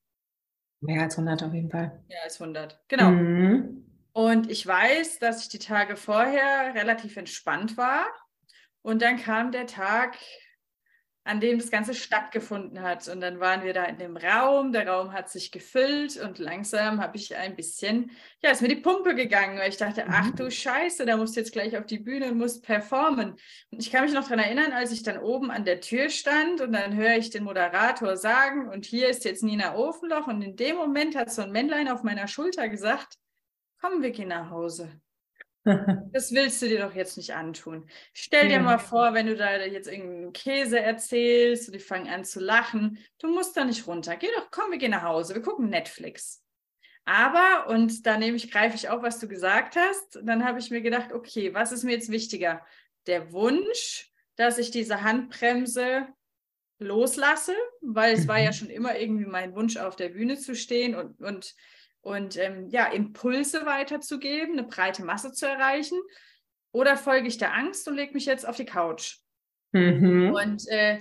Mehr 0.81 1.03
als 1.03 1.17
100 1.17 1.43
auf 1.43 1.55
jeden 1.55 1.71
Fall. 1.71 2.03
Mehr 2.09 2.23
als 2.25 2.41
100, 2.41 2.81
genau. 2.89 3.11
Mhm. 3.11 3.85
Und 4.13 4.51
ich 4.51 4.67
weiß, 4.67 5.19
dass 5.19 5.43
ich 5.43 5.49
die 5.49 5.59
Tage 5.59 5.97
vorher 5.97 6.75
relativ 6.75 7.17
entspannt 7.17 7.77
war 7.77 8.07
und 8.83 9.03
dann 9.03 9.17
kam 9.19 9.53
der 9.53 9.67
Tag, 9.67 10.17
an 11.29 11.41
dem 11.41 11.59
das 11.59 11.71
Ganze 11.71 11.93
stattgefunden 11.93 12.83
hat. 12.83 13.07
Und 13.07 13.21
dann 13.21 13.39
waren 13.39 13.63
wir 13.63 13.75
da 13.75 13.85
in 13.85 13.99
dem 13.99 14.17
Raum, 14.17 14.73
der 14.73 14.89
Raum 14.89 15.13
hat 15.13 15.29
sich 15.29 15.53
gefüllt 15.53 16.17
und 16.17 16.39
langsam 16.39 17.03
habe 17.03 17.19
ich 17.19 17.37
ein 17.37 17.55
bisschen, 17.55 18.11
ja, 18.43 18.51
ist 18.51 18.63
mir 18.63 18.69
die 18.69 18.77
Pumpe 18.77 19.15
gegangen, 19.15 19.59
weil 19.59 19.69
ich 19.69 19.77
dachte, 19.77 20.07
mhm. 20.07 20.11
ach 20.11 20.31
du 20.31 20.51
Scheiße, 20.51 21.05
da 21.05 21.19
musst 21.19 21.37
du 21.37 21.41
jetzt 21.41 21.53
gleich 21.53 21.77
auf 21.77 21.85
die 21.85 21.99
Bühne 21.99 22.31
und 22.31 22.39
musst 22.39 22.65
performen. 22.65 23.33
Und 23.71 23.79
ich 23.79 23.93
kann 23.93 24.05
mich 24.05 24.15
noch 24.15 24.25
daran 24.25 24.39
erinnern, 24.39 24.73
als 24.73 24.91
ich 24.91 25.03
dann 25.03 25.19
oben 25.19 25.51
an 25.51 25.67
der 25.67 25.83
Tür 25.83 26.09
stand 26.09 26.63
und 26.63 26.73
dann 26.73 26.97
höre 26.97 27.19
ich 27.19 27.29
den 27.29 27.45
Moderator 27.45 28.17
sagen, 28.17 28.71
und 28.71 28.87
hier 28.87 29.11
ist 29.11 29.27
jetzt 29.27 29.43
Nina 29.43 29.77
Ofenloch. 29.77 30.29
Und 30.29 30.41
in 30.41 30.57
dem 30.57 30.77
Moment 30.77 31.15
hat 31.15 31.31
so 31.31 31.43
ein 31.43 31.53
Männlein 31.53 31.89
auf 31.89 32.05
meiner 32.05 32.27
Schulter 32.27 32.71
gesagt, 32.71 33.19
komm, 33.83 34.01
wir 34.01 34.13
gehen 34.13 34.29
nach 34.29 34.49
Hause. 34.49 34.99
Das 36.13 36.33
willst 36.33 36.63
du 36.63 36.69
dir 36.69 36.81
doch 36.81 36.95
jetzt 36.95 37.17
nicht 37.17 37.35
antun. 37.35 37.89
Stell 38.13 38.49
dir 38.49 38.61
mal 38.61 38.79
vor, 38.79 39.15
wenn 39.15 39.27
du 39.27 39.37
da 39.37 39.57
jetzt 39.65 39.89
irgendeinen 39.89 40.33
Käse 40.33 40.81
erzählst 40.81 41.69
und 41.69 41.75
die 41.75 41.81
fangen 41.81 42.09
an 42.09 42.25
zu 42.25 42.41
lachen. 42.41 42.99
Du 43.19 43.29
musst 43.29 43.57
da 43.57 43.65
nicht 43.65 43.87
runter. 43.87 44.17
Geh 44.17 44.29
doch, 44.37 44.51
komm, 44.51 44.71
wir 44.71 44.79
gehen 44.79 44.93
nach 44.93 45.03
Hause. 45.03 45.35
Wir 45.35 45.43
gucken 45.43 45.69
Netflix. 45.69 46.43
Aber, 47.05 47.69
und 47.69 48.07
da 48.07 48.19
nehme 48.19 48.37
ich, 48.37 48.51
greife 48.51 48.77
ich 48.77 48.91
auf, 48.91 49.03
was 49.03 49.19
du 49.19 49.29
gesagt 49.29 49.77
hast, 49.77 50.19
dann 50.23 50.45
habe 50.45 50.59
ich 50.59 50.71
mir 50.71 50.83
gedacht, 50.83 51.13
okay, 51.13 51.55
was 51.55 51.73
ist 51.73 51.85
mir 51.85 51.93
jetzt 51.93 52.11
wichtiger? 52.11 52.65
Der 53.07 53.33
Wunsch, 53.33 54.13
dass 54.37 54.59
ich 54.59 54.71
diese 54.71 55.03
Handbremse 55.03 56.07
loslasse, 56.79 57.55
weil 57.81 58.15
es 58.15 58.29
war 58.29 58.39
ja 58.39 58.51
mhm. 58.51 58.55
schon 58.55 58.71
immer 58.71 58.99
irgendwie 58.99 59.25
mein 59.25 59.55
Wunsch, 59.55 59.77
auf 59.79 59.97
der 59.97 60.11
Bühne 60.11 60.39
zu 60.39 60.55
stehen 60.55 60.95
und, 60.95 61.21
und 61.21 61.55
und 62.09 62.37
ähm, 62.37 62.69
ja, 62.69 62.87
Impulse 62.87 63.67
weiterzugeben, 63.67 64.59
eine 64.59 64.67
breite 64.67 65.05
Masse 65.05 65.33
zu 65.33 65.47
erreichen? 65.47 65.99
Oder 66.73 66.97
folge 66.97 67.29
ich 67.29 67.39
der 67.39 67.55
Angst 67.55 67.89
und 67.89 67.97
lege 67.97 68.15
mich 68.15 68.27
jetzt 68.27 68.47
auf 68.47 68.57
die 68.57 68.65
Couch? 68.65 69.19
Mhm. 69.73 70.33
Und 70.35 70.69
äh, 70.69 71.01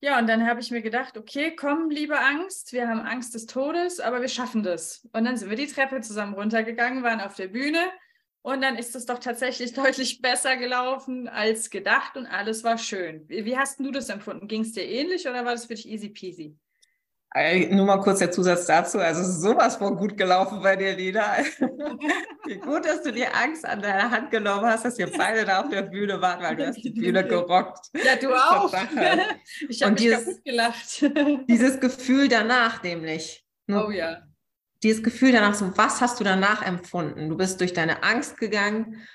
ja, 0.00 0.18
und 0.18 0.26
dann 0.28 0.46
habe 0.46 0.60
ich 0.60 0.70
mir 0.70 0.82
gedacht, 0.82 1.18
okay, 1.18 1.54
komm, 1.54 1.90
liebe 1.90 2.18
Angst, 2.18 2.72
wir 2.72 2.88
haben 2.88 3.00
Angst 3.00 3.34
des 3.34 3.46
Todes, 3.46 4.00
aber 4.00 4.20
wir 4.20 4.28
schaffen 4.28 4.62
das. 4.62 5.06
Und 5.12 5.24
dann 5.24 5.36
sind 5.36 5.50
wir 5.50 5.56
die 5.56 5.66
Treppe 5.66 6.00
zusammen 6.00 6.34
runtergegangen, 6.34 7.02
waren 7.02 7.20
auf 7.20 7.34
der 7.34 7.48
Bühne 7.48 7.80
und 8.42 8.62
dann 8.62 8.76
ist 8.76 8.96
es 8.96 9.04
doch 9.04 9.18
tatsächlich 9.18 9.72
deutlich 9.74 10.22
besser 10.22 10.56
gelaufen 10.56 11.28
als 11.28 11.70
gedacht 11.70 12.16
und 12.16 12.26
alles 12.26 12.64
war 12.64 12.78
schön. 12.78 13.28
Wie, 13.28 13.44
wie 13.44 13.58
hast 13.58 13.80
du 13.80 13.90
das 13.90 14.08
empfunden? 14.08 14.48
Ging 14.48 14.62
es 14.62 14.72
dir 14.72 14.84
ähnlich 14.84 15.28
oder 15.28 15.44
war 15.44 15.52
das 15.52 15.66
für 15.66 15.74
dich 15.74 15.88
easy 15.88 16.08
peasy? 16.08 16.56
Nur 17.32 17.86
mal 17.86 18.00
kurz 18.00 18.18
der 18.18 18.32
Zusatz 18.32 18.66
dazu. 18.66 18.98
Also 18.98 19.22
sowas 19.22 19.76
von 19.76 19.96
gut 19.96 20.16
gelaufen 20.16 20.60
bei 20.62 20.74
dir, 20.74 20.96
Lina. 20.96 21.36
Wie 22.44 22.56
gut, 22.56 22.84
dass 22.84 23.02
du 23.02 23.12
dir 23.12 23.28
Angst 23.36 23.64
an 23.64 23.80
deiner 23.80 24.10
Hand 24.10 24.32
genommen 24.32 24.66
hast, 24.66 24.84
dass 24.84 24.98
ihr 24.98 25.08
beide 25.16 25.44
da 25.44 25.60
auf 25.60 25.68
der 25.68 25.82
Bühne 25.82 26.20
wart, 26.20 26.42
weil 26.42 26.56
du 26.56 26.66
hast 26.66 26.82
die 26.82 26.90
Bühne 26.90 27.24
gerockt. 27.28 27.86
Ja, 27.94 28.16
du 28.16 28.34
auch. 28.34 28.72
Ich 29.68 29.82
habe 29.82 29.92
mich 29.92 30.02
dieses, 30.02 30.24
kaputt 30.24 30.44
gelacht. 30.44 31.04
Dieses 31.48 31.78
Gefühl 31.78 32.28
danach 32.28 32.82
nämlich. 32.82 33.44
Oh 33.68 33.90
ja. 33.90 34.22
Dieses 34.82 35.02
Gefühl 35.02 35.30
danach, 35.30 35.54
so 35.54 35.70
was 35.76 36.00
hast 36.00 36.18
du 36.18 36.24
danach 36.24 36.66
empfunden? 36.66 37.28
Du 37.28 37.36
bist 37.36 37.60
durch 37.60 37.72
deine 37.72 38.02
Angst 38.02 38.38
gegangen 38.38 39.06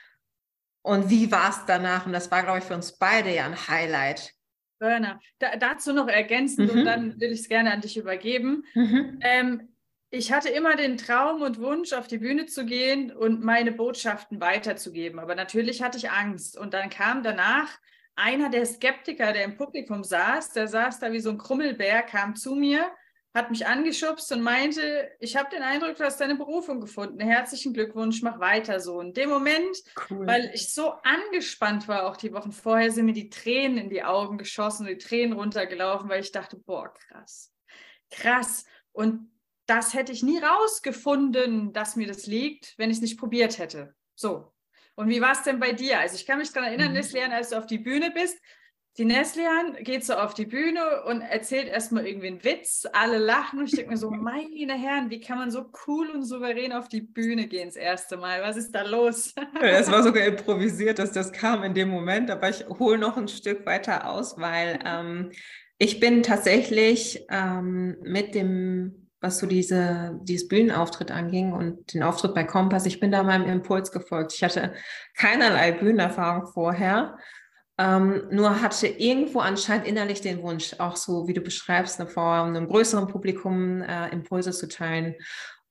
und 0.84 1.10
wie 1.10 1.32
war 1.32 1.50
es 1.50 1.66
danach? 1.68 2.06
Und 2.06 2.14
das 2.14 2.32
war, 2.32 2.44
glaube 2.44 2.60
ich, 2.60 2.64
für 2.64 2.76
uns 2.76 2.98
beide 2.98 3.34
ja 3.34 3.46
ein 3.46 3.68
Highlight 3.68 4.35
Burner. 4.80 5.20
Da, 5.40 5.56
dazu 5.58 5.94
noch 5.94 6.08
ergänzend 6.08 6.72
mhm. 6.72 6.80
und 6.80 6.86
dann 6.86 7.20
will 7.20 7.32
ich 7.32 7.42
es 7.42 7.50
gerne 7.50 7.72
an 7.72 7.82
dich 7.82 7.98
übergeben. 7.98 8.66
Mhm. 8.74 9.20
Ähm, 9.22 9.76
ich 10.10 10.32
hatte 10.32 10.50
immer 10.50 10.76
den 10.76 10.98
Traum 10.98 11.42
und 11.42 11.60
Wunsch, 11.60 11.94
auf 11.94 12.08
die 12.08 12.20
Bühne 12.20 12.46
zu 12.46 12.66
gehen 12.66 13.12
und 13.12 13.44
meine 13.44 13.72
Botschaften 13.72 14.40
weiterzugeben. 14.40 15.20
Aber 15.20 15.36
natürlich 15.36 15.84
hatte 15.84 15.98
ich 15.98 16.10
Angst. 16.10 16.58
Und 16.58 16.74
dann 16.74 16.90
kam 16.90 17.22
danach 17.22 17.70
einer 18.16 18.50
der 18.50 18.66
Skeptiker, 18.66 19.34
der 19.34 19.44
im 19.44 19.58
Publikum 19.58 20.04
saß, 20.04 20.54
der 20.54 20.68
saß 20.68 21.00
da 21.00 21.12
wie 21.12 21.20
so 21.20 21.32
ein 21.32 21.38
Krummelbär, 21.38 22.02
kam 22.04 22.36
zu 22.36 22.56
mir 22.56 22.90
hat 23.36 23.52
mich 23.52 23.68
angeschubst 23.68 24.32
und 24.32 24.42
meinte, 24.42 25.12
ich 25.20 25.36
habe 25.36 25.50
den 25.50 25.62
Eindruck, 25.62 25.98
du 25.98 26.06
hast 26.06 26.22
deine 26.22 26.36
Berufung 26.36 26.80
gefunden. 26.80 27.20
Herzlichen 27.20 27.74
Glückwunsch, 27.74 28.22
mach 28.22 28.40
weiter 28.40 28.80
so. 28.80 29.02
In 29.02 29.14
dem 29.14 29.30
Moment, 29.30 29.78
cool. 30.10 30.26
weil 30.26 30.52
ich 30.54 30.74
so 30.74 30.94
angespannt 31.04 31.90
war, 31.90 32.06
auch 32.06 32.16
die 32.16 32.32
Wochen 32.32 32.54
vorher, 32.54 32.92
sind 32.92 33.06
mir 33.06 33.14
die 33.14 33.30
Tränen 33.30 33.78
in 33.78 33.90
die 33.90 34.04
Augen 34.04 34.38
geschossen, 34.38 34.88
die 34.88 34.98
Tränen 34.98 35.34
runtergelaufen, 35.38 36.10
weil 36.10 36.22
ich 36.22 36.32
dachte, 36.32 36.56
boah, 36.56 36.94
krass, 36.94 37.52
krass. 38.10 38.64
Und 38.94 39.30
das 39.66 39.94
hätte 39.94 40.14
ich 40.14 40.24
nie 40.24 40.40
rausgefunden, 40.40 41.74
dass 41.74 41.98
mir 41.98 42.08
das 42.08 42.28
liegt, 42.28 42.74
wenn 42.78 42.90
ich 42.90 42.98
es 42.98 43.02
nicht 43.02 43.20
probiert 43.20 43.58
hätte. 43.58 43.94
So. 44.16 44.54
Und 44.96 45.10
wie 45.10 45.20
war 45.20 45.34
es 45.34 45.44
denn 45.44 45.60
bei 45.60 45.74
dir? 45.74 46.00
Also 46.00 46.16
ich 46.16 46.26
kann 46.26 46.40
mich 46.40 46.54
daran 46.54 46.70
erinnern, 46.70 46.90
mhm. 46.90 46.94
Neslian, 46.94 47.34
als 47.34 47.50
du 47.50 47.58
auf 47.58 47.66
die 47.66 47.80
Bühne 47.80 48.12
bist, 48.12 48.40
die 48.98 49.06
Neslian 49.06 49.76
geht 49.82 50.06
so 50.06 50.14
auf 50.14 50.34
die 50.34 50.46
Bühne 50.46 51.04
und 51.06 51.22
erzählt 51.22 51.68
erstmal 51.68 52.08
irgendwie 52.08 52.28
einen 52.28 52.44
Witz. 52.44 52.88
Alle 52.94 53.18
lachen 53.18 53.60
und 53.60 53.66
ich 53.66 53.72
denke 53.72 53.92
mir 53.92 53.98
so, 53.98 54.10
meine 54.12 54.74
Herren, 54.74 55.10
wie 55.10 55.20
kann 55.20 55.38
man 55.38 55.52
so 55.52 55.66
cool 55.86 56.10
und 56.12 56.24
souverän 56.24 56.72
auf 56.72 56.88
die 56.88 57.02
Bühne 57.02 57.48
gehen 57.48 57.68
das 57.68 57.76
erste 57.76 58.16
Mal? 58.16 58.42
Was 58.42 58.56
ist 58.56 58.74
da 58.74 58.84
los? 58.84 59.34
Es 59.62 59.92
war 59.92 60.04
sogar 60.04 60.26
improvisiert, 60.26 61.00
dass 61.00 61.12
das 61.12 61.32
kam 61.32 61.64
in 61.64 61.74
dem 61.74 61.90
Moment, 61.90 62.32
aber 62.32 62.50
ich 62.50 62.66
hole 62.68 62.98
noch 62.98 63.18
ein 63.18 63.28
Stück 63.28 63.66
weiter 63.66 64.10
aus, 64.10 64.38
weil 64.38 64.80
ähm, 64.86 65.32
ich 65.78 66.00
bin 66.00 66.24
tatsächlich 66.24 67.26
ähm, 67.30 67.98
mit 68.02 68.34
dem 68.34 69.06
was 69.22 69.40
so 69.40 69.48
diese, 69.48 70.20
dieses 70.22 70.48
Bühnenauftritt 70.48 71.10
anging 71.10 71.52
und 71.52 71.94
den 71.94 72.04
Auftritt 72.04 72.36
bei 72.36 72.44
Kompass. 72.44 72.86
Ich 72.86 73.00
bin 73.00 73.12
da 73.12 73.24
meinem 73.24 73.50
Impuls 73.50 73.92
gefolgt. 73.92 74.34
Ich 74.34 74.44
hatte 74.44 74.74
keinerlei 75.18 75.72
Bühnenerfahrung 75.72 76.46
vorher, 76.46 77.18
ähm, 77.78 78.24
nur 78.32 78.62
hatte 78.62 78.88
irgendwo 78.88 79.40
anscheinend 79.40 79.86
innerlich 79.88 80.22
den 80.22 80.42
Wunsch, 80.42 80.76
auch 80.80 80.96
so 80.96 81.28
wie 81.28 81.34
du 81.34 81.42
beschreibst, 81.42 82.00
eine 82.00 82.10
vor 82.10 82.44
einem 82.44 82.68
größeren 82.68 83.08
Publikum 83.08 83.82
äh, 83.82 84.10
Impulse 84.10 84.52
zu 84.52 84.68
teilen. 84.68 85.16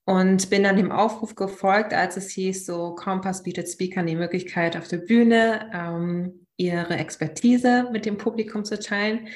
Und 0.07 0.51
bin 0.51 0.63
dann 0.63 0.77
dem 0.77 0.93
Aufruf 0.93 1.35
gefolgt, 1.35 1.95
als 1.95 2.19
es 2.19 2.31
hieß, 2.31 2.67
so 2.67 2.95
Kompass 2.95 3.43
bietet 3.43 3.71
Speakern 3.71 4.07
die 4.07 4.17
Möglichkeit, 4.17 4.77
auf 4.77 4.87
der 4.87 4.99
Bühne 4.99 5.71
ähm, 5.73 6.47
ihre 6.59 6.97
Expertise 6.97 7.89
mit 7.91 8.05
dem 8.05 8.19
Publikum 8.19 8.67
zu 8.67 8.79
teilen. 8.79 9.29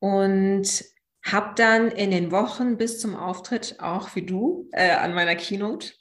Und 0.00 0.84
habe 1.24 1.54
dann 1.56 1.90
in 1.90 2.10
den 2.10 2.30
Wochen 2.30 2.76
bis 2.76 3.00
zum 3.00 3.16
Auftritt 3.16 3.76
auch 3.78 4.14
wie 4.14 4.26
du 4.26 4.68
äh, 4.72 4.90
an 4.90 5.14
meiner 5.14 5.36
Keynote 5.36 5.94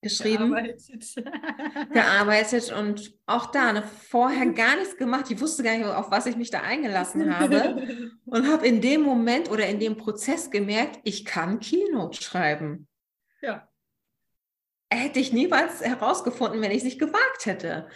geschrieben, 0.00 0.50
gearbeitet. 0.50 1.14
gearbeitet 1.92 2.72
und 2.72 3.14
auch 3.26 3.46
da 3.46 3.72
ne, 3.72 3.82
vorher 3.82 4.46
gar 4.52 4.76
nichts 4.76 4.96
gemacht. 4.96 5.30
Ich 5.30 5.40
wusste 5.40 5.62
gar 5.62 5.76
nicht, 5.76 5.86
auf 5.86 6.10
was 6.10 6.26
ich 6.26 6.36
mich 6.36 6.50
da 6.50 6.60
eingelassen 6.60 7.38
habe 7.38 8.10
und 8.24 8.48
habe 8.48 8.66
in 8.66 8.80
dem 8.80 9.02
Moment 9.02 9.50
oder 9.50 9.66
in 9.66 9.80
dem 9.80 9.96
Prozess 9.96 10.50
gemerkt, 10.50 11.00
ich 11.04 11.24
kann 11.24 11.60
Keynote 11.60 12.22
schreiben. 12.22 12.88
Ja. 13.42 13.68
Hätte 14.92 15.20
ich 15.20 15.32
niemals 15.32 15.82
herausgefunden, 15.82 16.60
wenn 16.60 16.72
ich 16.72 16.78
es 16.78 16.84
nicht 16.84 16.98
gewagt 16.98 17.46
hätte. 17.46 17.88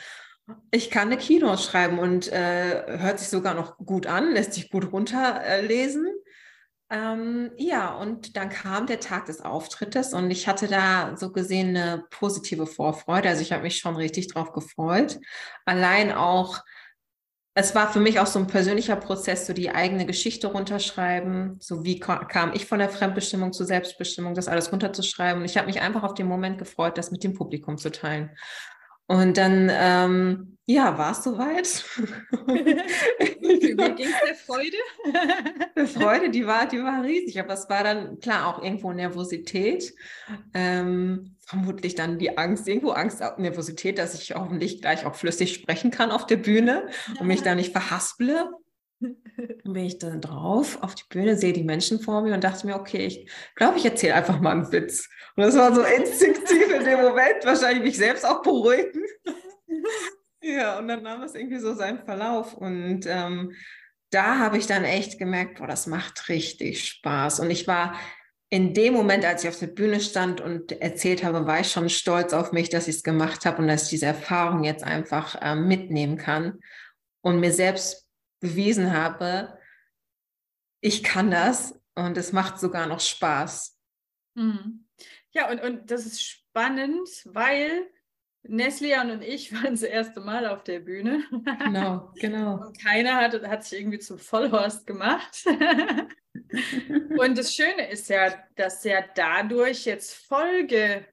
Ich 0.70 0.90
kann 0.90 1.08
eine 1.08 1.16
Keynote 1.16 1.62
schreiben 1.62 1.98
und 1.98 2.30
äh, 2.30 2.98
hört 2.98 3.18
sich 3.18 3.28
sogar 3.28 3.54
noch 3.54 3.78
gut 3.78 4.06
an, 4.06 4.32
lässt 4.32 4.52
sich 4.52 4.70
gut 4.70 4.92
runterlesen. 4.92 6.06
Ähm, 6.90 7.50
ja, 7.56 7.94
und 7.94 8.36
dann 8.36 8.50
kam 8.50 8.86
der 8.86 9.00
Tag 9.00 9.26
des 9.26 9.40
Auftrittes 9.40 10.12
und 10.12 10.30
ich 10.30 10.46
hatte 10.46 10.68
da 10.68 11.16
so 11.16 11.32
gesehen 11.32 11.76
eine 11.76 12.04
positive 12.10 12.66
Vorfreude. 12.66 13.28
Also 13.28 13.42
ich 13.42 13.52
habe 13.52 13.62
mich 13.62 13.78
schon 13.78 13.96
richtig 13.96 14.28
drauf 14.28 14.52
gefreut. 14.52 15.18
Allein 15.64 16.12
auch, 16.12 16.62
es 17.54 17.74
war 17.74 17.90
für 17.90 18.00
mich 18.00 18.20
auch 18.20 18.26
so 18.26 18.38
ein 18.38 18.46
persönlicher 18.48 18.96
Prozess, 18.96 19.46
so 19.46 19.52
die 19.54 19.70
eigene 19.70 20.04
Geschichte 20.06 20.48
runterschreiben. 20.48 21.56
So 21.60 21.84
wie 21.84 21.98
kam 22.00 22.52
ich 22.52 22.66
von 22.66 22.80
der 22.80 22.90
Fremdbestimmung 22.90 23.52
zur 23.52 23.66
Selbstbestimmung, 23.66 24.34
das 24.34 24.48
alles 24.48 24.70
runterzuschreiben. 24.70 25.40
Und 25.40 25.48
ich 25.48 25.56
habe 25.56 25.68
mich 25.68 25.80
einfach 25.80 26.02
auf 26.02 26.14
den 26.14 26.26
Moment 26.26 26.58
gefreut, 26.58 26.98
das 26.98 27.10
mit 27.10 27.24
dem 27.24 27.32
Publikum 27.32 27.78
zu 27.78 27.90
teilen. 27.90 28.30
Und 29.06 29.36
dann, 29.36 29.70
ähm, 29.72 30.56
ja, 30.66 30.96
war 30.96 31.12
es 31.12 31.22
soweit. 31.22 31.84
Wie 32.46 33.76
ging 33.76 34.06
es 34.06 34.20
der 34.26 34.34
Freude? 34.34 34.76
die 35.78 35.86
Freude, 35.86 36.30
die 36.30 36.46
war, 36.46 36.66
die 36.66 36.82
war 36.82 37.02
riesig, 37.02 37.38
aber 37.38 37.52
es 37.52 37.68
war 37.68 37.84
dann 37.84 38.18
klar 38.20 38.46
auch 38.46 38.62
irgendwo 38.62 38.92
Nervosität. 38.92 39.94
Ähm, 40.54 41.36
vermutlich 41.46 41.94
dann 41.94 42.18
die 42.18 42.38
Angst, 42.38 42.66
irgendwo 42.66 42.92
Angst, 42.92 43.22
Nervosität, 43.36 43.98
dass 43.98 44.14
ich 44.14 44.34
hoffentlich 44.34 44.80
gleich 44.80 45.04
auch 45.04 45.14
flüssig 45.14 45.54
sprechen 45.54 45.90
kann 45.90 46.10
auf 46.10 46.26
der 46.26 46.38
Bühne 46.38 46.88
und 47.20 47.26
mich 47.26 47.42
da 47.42 47.54
nicht 47.54 47.72
verhasple. 47.72 48.50
Dann 49.00 49.72
bin 49.72 49.84
ich 49.84 49.98
dann 49.98 50.20
drauf 50.20 50.78
auf 50.82 50.94
die 50.94 51.04
Bühne, 51.10 51.36
sehe 51.36 51.52
die 51.52 51.64
Menschen 51.64 52.00
vor 52.00 52.22
mir 52.22 52.34
und 52.34 52.44
dachte 52.44 52.66
mir, 52.66 52.76
okay, 52.76 53.06
ich 53.06 53.28
glaube, 53.54 53.76
ich 53.76 53.84
erzähle 53.84 54.14
einfach 54.14 54.40
mal 54.40 54.52
einen 54.52 54.72
Witz. 54.72 55.08
Und 55.36 55.42
das 55.42 55.56
war 55.56 55.74
so 55.74 55.82
instinktiv 55.82 56.72
in 56.84 56.96
dem 56.96 57.00
Moment, 57.00 57.44
wahrscheinlich 57.44 57.82
mich 57.82 57.96
selbst 57.96 58.24
auch 58.24 58.42
beruhigen. 58.42 59.02
ja, 60.42 60.78
und 60.78 60.88
dann 60.88 61.02
nahm 61.02 61.22
es 61.22 61.34
irgendwie 61.34 61.58
so 61.58 61.74
seinen 61.74 62.04
Verlauf. 62.04 62.54
Und 62.54 63.06
ähm, 63.06 63.54
da 64.10 64.38
habe 64.38 64.58
ich 64.58 64.66
dann 64.66 64.84
echt 64.84 65.18
gemerkt, 65.18 65.58
boah, 65.58 65.66
das 65.66 65.86
macht 65.86 66.28
richtig 66.28 66.86
Spaß. 66.86 67.40
Und 67.40 67.50
ich 67.50 67.66
war 67.66 67.98
in 68.50 68.74
dem 68.74 68.94
Moment, 68.94 69.24
als 69.24 69.42
ich 69.42 69.48
auf 69.48 69.58
der 69.58 69.66
Bühne 69.66 70.00
stand 70.00 70.40
und 70.40 70.70
erzählt 70.80 71.24
habe, 71.24 71.46
war 71.46 71.60
ich 71.60 71.72
schon 71.72 71.88
stolz 71.88 72.32
auf 72.32 72.52
mich, 72.52 72.68
dass 72.68 72.86
ich 72.86 72.96
es 72.96 73.02
gemacht 73.02 73.46
habe 73.46 73.58
und 73.58 73.68
dass 73.68 73.84
ich 73.84 73.90
diese 73.90 74.06
Erfahrung 74.06 74.62
jetzt 74.62 74.84
einfach 74.84 75.40
äh, 75.42 75.56
mitnehmen 75.56 76.16
kann 76.16 76.60
und 77.22 77.40
mir 77.40 77.52
selbst 77.52 78.06
bewiesen 78.40 78.92
habe, 78.92 79.58
ich 80.80 81.02
kann 81.02 81.30
das 81.30 81.80
und 81.94 82.16
es 82.18 82.32
macht 82.32 82.60
sogar 82.60 82.86
noch 82.86 83.00
Spaß. 83.00 83.76
Mhm. 84.34 84.86
Ja, 85.30 85.50
und, 85.50 85.60
und 85.62 85.90
das 85.90 86.06
ist 86.06 86.43
spannend, 86.54 87.08
weil 87.24 87.90
Neslian 88.44 89.10
und 89.10 89.22
ich 89.22 89.52
waren 89.54 89.72
das 89.72 89.82
erste 89.82 90.20
Mal 90.20 90.46
auf 90.46 90.62
der 90.62 90.78
Bühne. 90.78 91.24
Genau, 91.58 92.12
genau. 92.20 92.66
Und 92.66 92.80
keiner 92.80 93.16
hat, 93.16 93.42
hat 93.46 93.64
sich 93.64 93.80
irgendwie 93.80 93.98
zum 93.98 94.18
Vollhorst 94.18 94.86
gemacht. 94.86 95.44
und 97.18 97.38
das 97.38 97.54
Schöne 97.54 97.90
ist 97.90 98.08
ja, 98.08 98.32
dass 98.54 98.84
ja 98.84 99.02
dadurch 99.14 99.84
jetzt 99.84 100.14
Folge 100.14 101.04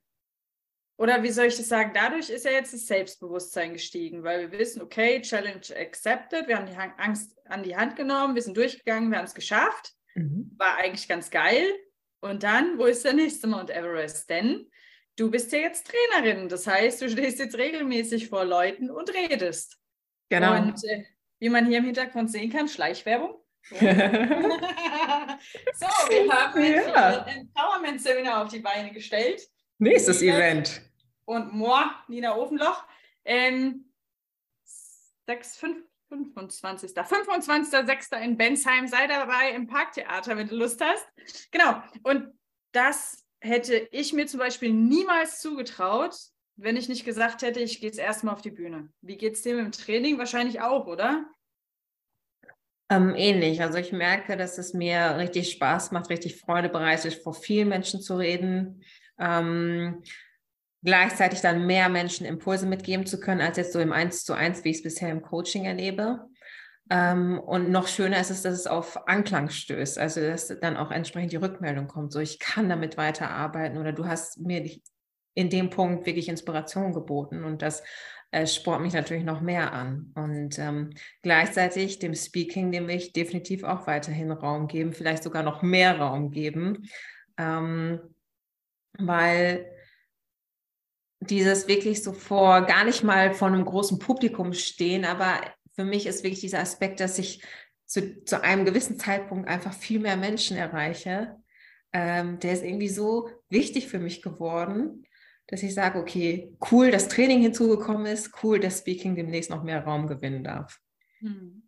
oder 0.98 1.24
wie 1.24 1.32
soll 1.32 1.48
ich 1.48 1.58
das 1.58 1.68
sagen? 1.68 1.94
Dadurch 1.96 2.30
ist 2.30 2.46
ja 2.46 2.52
jetzt 2.52 2.76
das 2.76 2.86
Selbstbewusstsein 2.86 3.74
gestiegen, 3.74 4.24
weil 4.24 4.52
wir 4.52 4.60
wissen, 4.60 4.84
okay, 4.84 5.20
Challenge 5.22 5.62
accepted, 5.76 6.48
wir 6.48 6.58
haben 6.58 6.68
die 6.68 6.76
Angst 6.76 7.36
an 7.46 7.64
die 7.64 7.76
Hand 7.76 7.96
genommen, 7.96 8.36
wir 8.36 8.44
sind 8.44 8.56
durchgegangen, 8.56 9.10
wir 9.10 9.18
haben 9.18 9.26
es 9.26 9.34
geschafft. 9.34 9.94
Mhm. 10.14 10.52
War 10.58 10.78
eigentlich 10.78 11.08
ganz 11.08 11.32
geil. 11.32 11.66
Und 12.20 12.44
dann, 12.44 12.78
wo 12.78 12.86
ist 12.86 13.04
der 13.04 13.14
nächste 13.14 13.48
Mount 13.48 13.72
Everest? 13.72 14.30
Denn 14.30 14.70
du 15.16 15.32
bist 15.32 15.52
ja 15.52 15.60
jetzt 15.60 15.88
Trainerin. 15.88 16.50
Das 16.50 16.68
heißt, 16.68 17.02
du 17.02 17.10
stehst 17.10 17.40
jetzt 17.40 17.58
regelmäßig 17.58 18.30
vor 18.30 18.46
Leuten 18.46 18.90
und 18.90 19.14
redest. 19.14 19.78
Genau. 20.30 20.56
Und 20.56 20.84
äh, 20.86 21.04
wie 21.40 21.50
man 21.50 21.66
hier 21.66 21.80
im 21.80 21.86
Hintergrund 21.86 22.32
sehen 22.32 22.52
kann, 22.52 22.68
Schleichwerbung. 22.68 23.36
so, 23.70 23.80
wir 23.80 24.30
haben 26.32 26.64
ja. 26.64 27.24
ein 27.24 27.42
Empowerment-Seminar 27.42 28.44
auf 28.44 28.50
die 28.50 28.60
Beine 28.60 28.92
gestellt. 28.92 29.48
Nächstes 29.78 30.22
Event 30.22 30.82
und 31.26 31.54
Moor, 31.54 31.92
Nina 32.08 32.36
Ofenloch. 32.36 32.84
Ähm, 33.24 33.86
6, 35.28 35.58
5, 35.58 35.86
25. 36.10 36.92
25.06. 36.92 38.20
in 38.22 38.38
Bensheim. 38.38 38.88
Sei 38.88 39.08
dabei 39.08 39.52
im 39.52 39.68
Parktheater, 39.68 40.38
wenn 40.38 40.48
du 40.48 40.56
Lust 40.56 40.82
hast. 40.82 41.06
Genau. 41.52 41.84
Und 42.04 42.34
das 42.72 43.21
hätte 43.42 43.88
ich 43.92 44.14
mir 44.14 44.28
zum 44.28 44.40
Beispiel 44.40 44.72
niemals 44.72 45.42
zugetraut, 45.42 46.16
wenn 46.56 46.78
ich 46.78 46.88
nicht 46.88 47.06
gesagt 47.06 47.42
hätte, 47.42 47.60
ich 47.60 47.80
gehe 47.80 47.90
jetzt 47.90 48.00
erstmal 48.00 48.36
auf 48.36 48.42
die 48.42 48.52
Bühne. 48.52 48.90
Wie 49.02 49.18
geht 49.18 49.34
es 49.34 49.42
dem 49.42 49.72
Training? 49.72 50.18
Wahrscheinlich 50.18 50.62
auch, 50.62 50.86
oder? 50.86 51.26
Ähm, 52.90 53.16
ähnlich. 53.16 53.62
Also 53.62 53.78
ich 53.78 53.92
merke, 53.92 54.38
dass 54.38 54.58
es 54.58 54.74
mir 54.74 55.18
richtig 55.18 55.52
Spaß 55.52 55.92
macht, 55.92 56.10
richtig 56.10 56.40
Freude 56.40 56.70
bereitet, 56.70 57.16
vor 57.16 57.34
vielen 57.34 57.70
Menschen 57.70 58.02
zu 58.02 58.18
reden. 58.18 58.84
Ähm, 59.18 60.04
gleichzeitig 60.84 61.42
dann 61.42 61.66
mehr 61.66 61.90
Menschen 61.90 62.26
Impulse 62.26 62.66
mitgeben 62.68 63.06
zu 63.06 63.20
können, 63.20 63.42
als 63.42 63.58
jetzt 63.58 63.74
so 63.74 63.80
im 63.80 63.94
Eins 63.94 64.24
zu 64.24 64.34
eins, 64.34 64.64
wie 64.64 64.70
ich 64.70 64.78
es 64.78 64.84
bisher 64.84 65.10
im 65.10 65.22
Coaching 65.22 65.66
erlebe. 65.66 66.28
Ähm, 66.92 67.40
und 67.40 67.70
noch 67.72 67.88
schöner 67.88 68.20
ist 68.20 68.32
es, 68.32 68.42
dass 68.42 68.54
es 68.54 68.68
auf 68.68 69.08
Anklang 69.08 69.50
stößt, 69.50 69.98
also 69.98 70.20
dass 70.20 70.50
dann 70.60 70.76
auch 70.76 70.92
entsprechend 70.92 71.32
die 71.32 71.38
Rückmeldung 71.38 71.88
kommt, 71.88 72.12
so 72.12 72.20
ich 72.20 72.38
kann 72.38 72.68
damit 72.68 72.98
weiterarbeiten 72.98 73.78
oder 73.78 73.94
du 73.94 74.08
hast 74.08 74.40
mir 74.42 74.70
in 75.34 75.50
dem 75.50 75.70
Punkt 75.70 76.06
wirklich 76.06 76.28
Inspiration 76.28 76.92
geboten 76.92 77.46
und 77.46 77.62
das 77.62 77.82
äh, 78.32 78.46
spornt 78.46 78.82
mich 78.82 78.92
natürlich 78.92 79.24
noch 79.24 79.40
mehr 79.40 79.72
an. 79.72 80.12
Und 80.16 80.60
ähm, 80.60 80.90
gleichzeitig 81.22 82.00
dem 82.00 82.14
Speaking, 82.14 82.74
dem 82.74 82.90
ich 82.90 83.14
definitiv 83.14 83.64
auch 83.64 83.88
weiterhin 83.88 84.30
Raum 84.30 84.68
geben, 84.68 84.92
vielleicht 84.92 85.24
sogar 85.24 85.44
noch 85.44 85.62
mehr 85.62 85.98
Raum 85.98 86.30
geben, 86.30 86.90
ähm, 87.38 88.02
weil 88.98 89.66
dieses 91.22 91.70
wirklich 91.70 92.04
so 92.04 92.12
vor, 92.12 92.64
gar 92.64 92.84
nicht 92.84 93.02
mal 93.02 93.34
vor 93.34 93.48
einem 93.48 93.64
großen 93.64 93.98
Publikum 93.98 94.52
stehen, 94.52 95.06
aber 95.06 95.40
für 95.82 95.86
mich 95.86 96.06
ist 96.06 96.24
wirklich 96.24 96.42
dieser 96.42 96.60
Aspekt, 96.60 97.00
dass 97.00 97.18
ich 97.18 97.44
zu, 97.86 98.24
zu 98.24 98.44
einem 98.44 98.66
gewissen 98.66 99.00
Zeitpunkt 99.00 99.50
einfach 99.50 99.74
viel 99.74 100.00
mehr 100.00 100.16
Menschen 100.16 100.56
erreiche, 100.56 101.42
ähm, 101.92 102.40
der 102.40 102.54
ist 102.54 102.64
irgendwie 102.64 102.88
so 102.88 103.30
wichtig 103.50 103.88
für 103.88 103.98
mich 103.98 104.22
geworden, 104.22 105.08
dass 105.48 105.64
ich 105.64 105.74
sage, 105.74 105.98
okay, 105.98 106.56
cool, 106.72 106.92
dass 106.92 107.08
Training 107.08 107.42
hinzugekommen 107.42 108.06
ist, 108.06 108.32
cool, 108.44 108.60
dass 108.60 108.80
Speaking 108.80 109.16
demnächst 109.16 109.50
noch 109.50 109.64
mehr 109.64 109.84
Raum 109.84 110.06
gewinnen 110.06 110.44
darf. 110.44 110.80
Hm. 111.20 111.68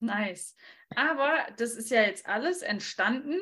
Nice. 0.00 0.56
Aber 0.96 1.46
das 1.56 1.74
ist 1.74 1.90
ja 1.90 2.02
jetzt 2.02 2.26
alles 2.26 2.62
entstanden, 2.62 3.38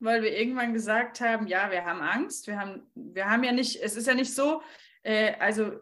weil 0.00 0.22
wir 0.22 0.34
irgendwann 0.34 0.72
gesagt 0.72 1.20
haben, 1.20 1.46
ja, 1.46 1.70
wir 1.70 1.84
haben 1.84 2.00
Angst, 2.00 2.46
wir 2.46 2.58
haben, 2.58 2.90
wir 2.94 3.28
haben 3.28 3.44
ja 3.44 3.52
nicht, 3.52 3.76
es 3.76 3.94
ist 3.94 4.06
ja 4.06 4.14
nicht 4.14 4.34
so, 4.34 4.62
äh, 5.02 5.34
also 5.34 5.72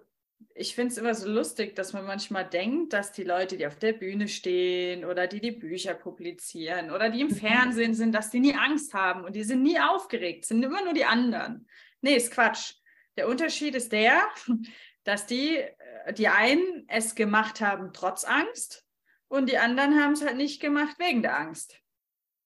ich 0.54 0.74
finde 0.74 0.92
es 0.92 0.98
immer 0.98 1.14
so 1.14 1.28
lustig, 1.28 1.76
dass 1.76 1.92
man 1.92 2.06
manchmal 2.06 2.48
denkt, 2.48 2.92
dass 2.92 3.12
die 3.12 3.24
Leute, 3.24 3.56
die 3.56 3.66
auf 3.66 3.76
der 3.76 3.92
Bühne 3.92 4.26
stehen 4.26 5.04
oder 5.04 5.26
die 5.26 5.40
die 5.40 5.52
Bücher 5.52 5.94
publizieren 5.94 6.90
oder 6.90 7.10
die 7.10 7.20
im 7.20 7.28
mhm. 7.28 7.36
Fernsehen 7.36 7.94
sind, 7.94 8.12
dass 8.12 8.30
die 8.30 8.40
nie 8.40 8.54
Angst 8.54 8.94
haben 8.94 9.24
und 9.24 9.36
die 9.36 9.44
sind 9.44 9.62
nie 9.62 9.78
aufgeregt, 9.78 10.46
sind 10.46 10.62
immer 10.62 10.82
nur 10.82 10.94
die 10.94 11.04
anderen. 11.04 11.68
Nee, 12.00 12.16
ist 12.16 12.32
Quatsch. 12.32 12.74
Der 13.16 13.28
Unterschied 13.28 13.74
ist 13.74 13.92
der, 13.92 14.26
dass 15.04 15.26
die, 15.26 15.56
äh, 15.56 16.12
die 16.14 16.28
einen 16.28 16.84
es 16.88 17.14
gemacht 17.14 17.60
haben 17.60 17.92
trotz 17.92 18.24
Angst 18.24 18.86
und 19.28 19.50
die 19.50 19.58
anderen 19.58 20.02
haben 20.02 20.12
es 20.12 20.24
halt 20.24 20.36
nicht 20.36 20.60
gemacht 20.60 20.98
wegen 20.98 21.22
der 21.22 21.38
Angst. 21.38 21.78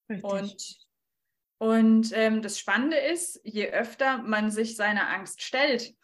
Richtig. 0.08 0.24
Und, 0.24 0.78
und 1.58 2.12
ähm, 2.14 2.42
das 2.42 2.58
Spannende 2.58 2.96
ist, 2.96 3.40
je 3.44 3.68
öfter 3.68 4.18
man 4.18 4.50
sich 4.50 4.74
seiner 4.74 5.10
Angst 5.10 5.42
stellt, 5.42 5.94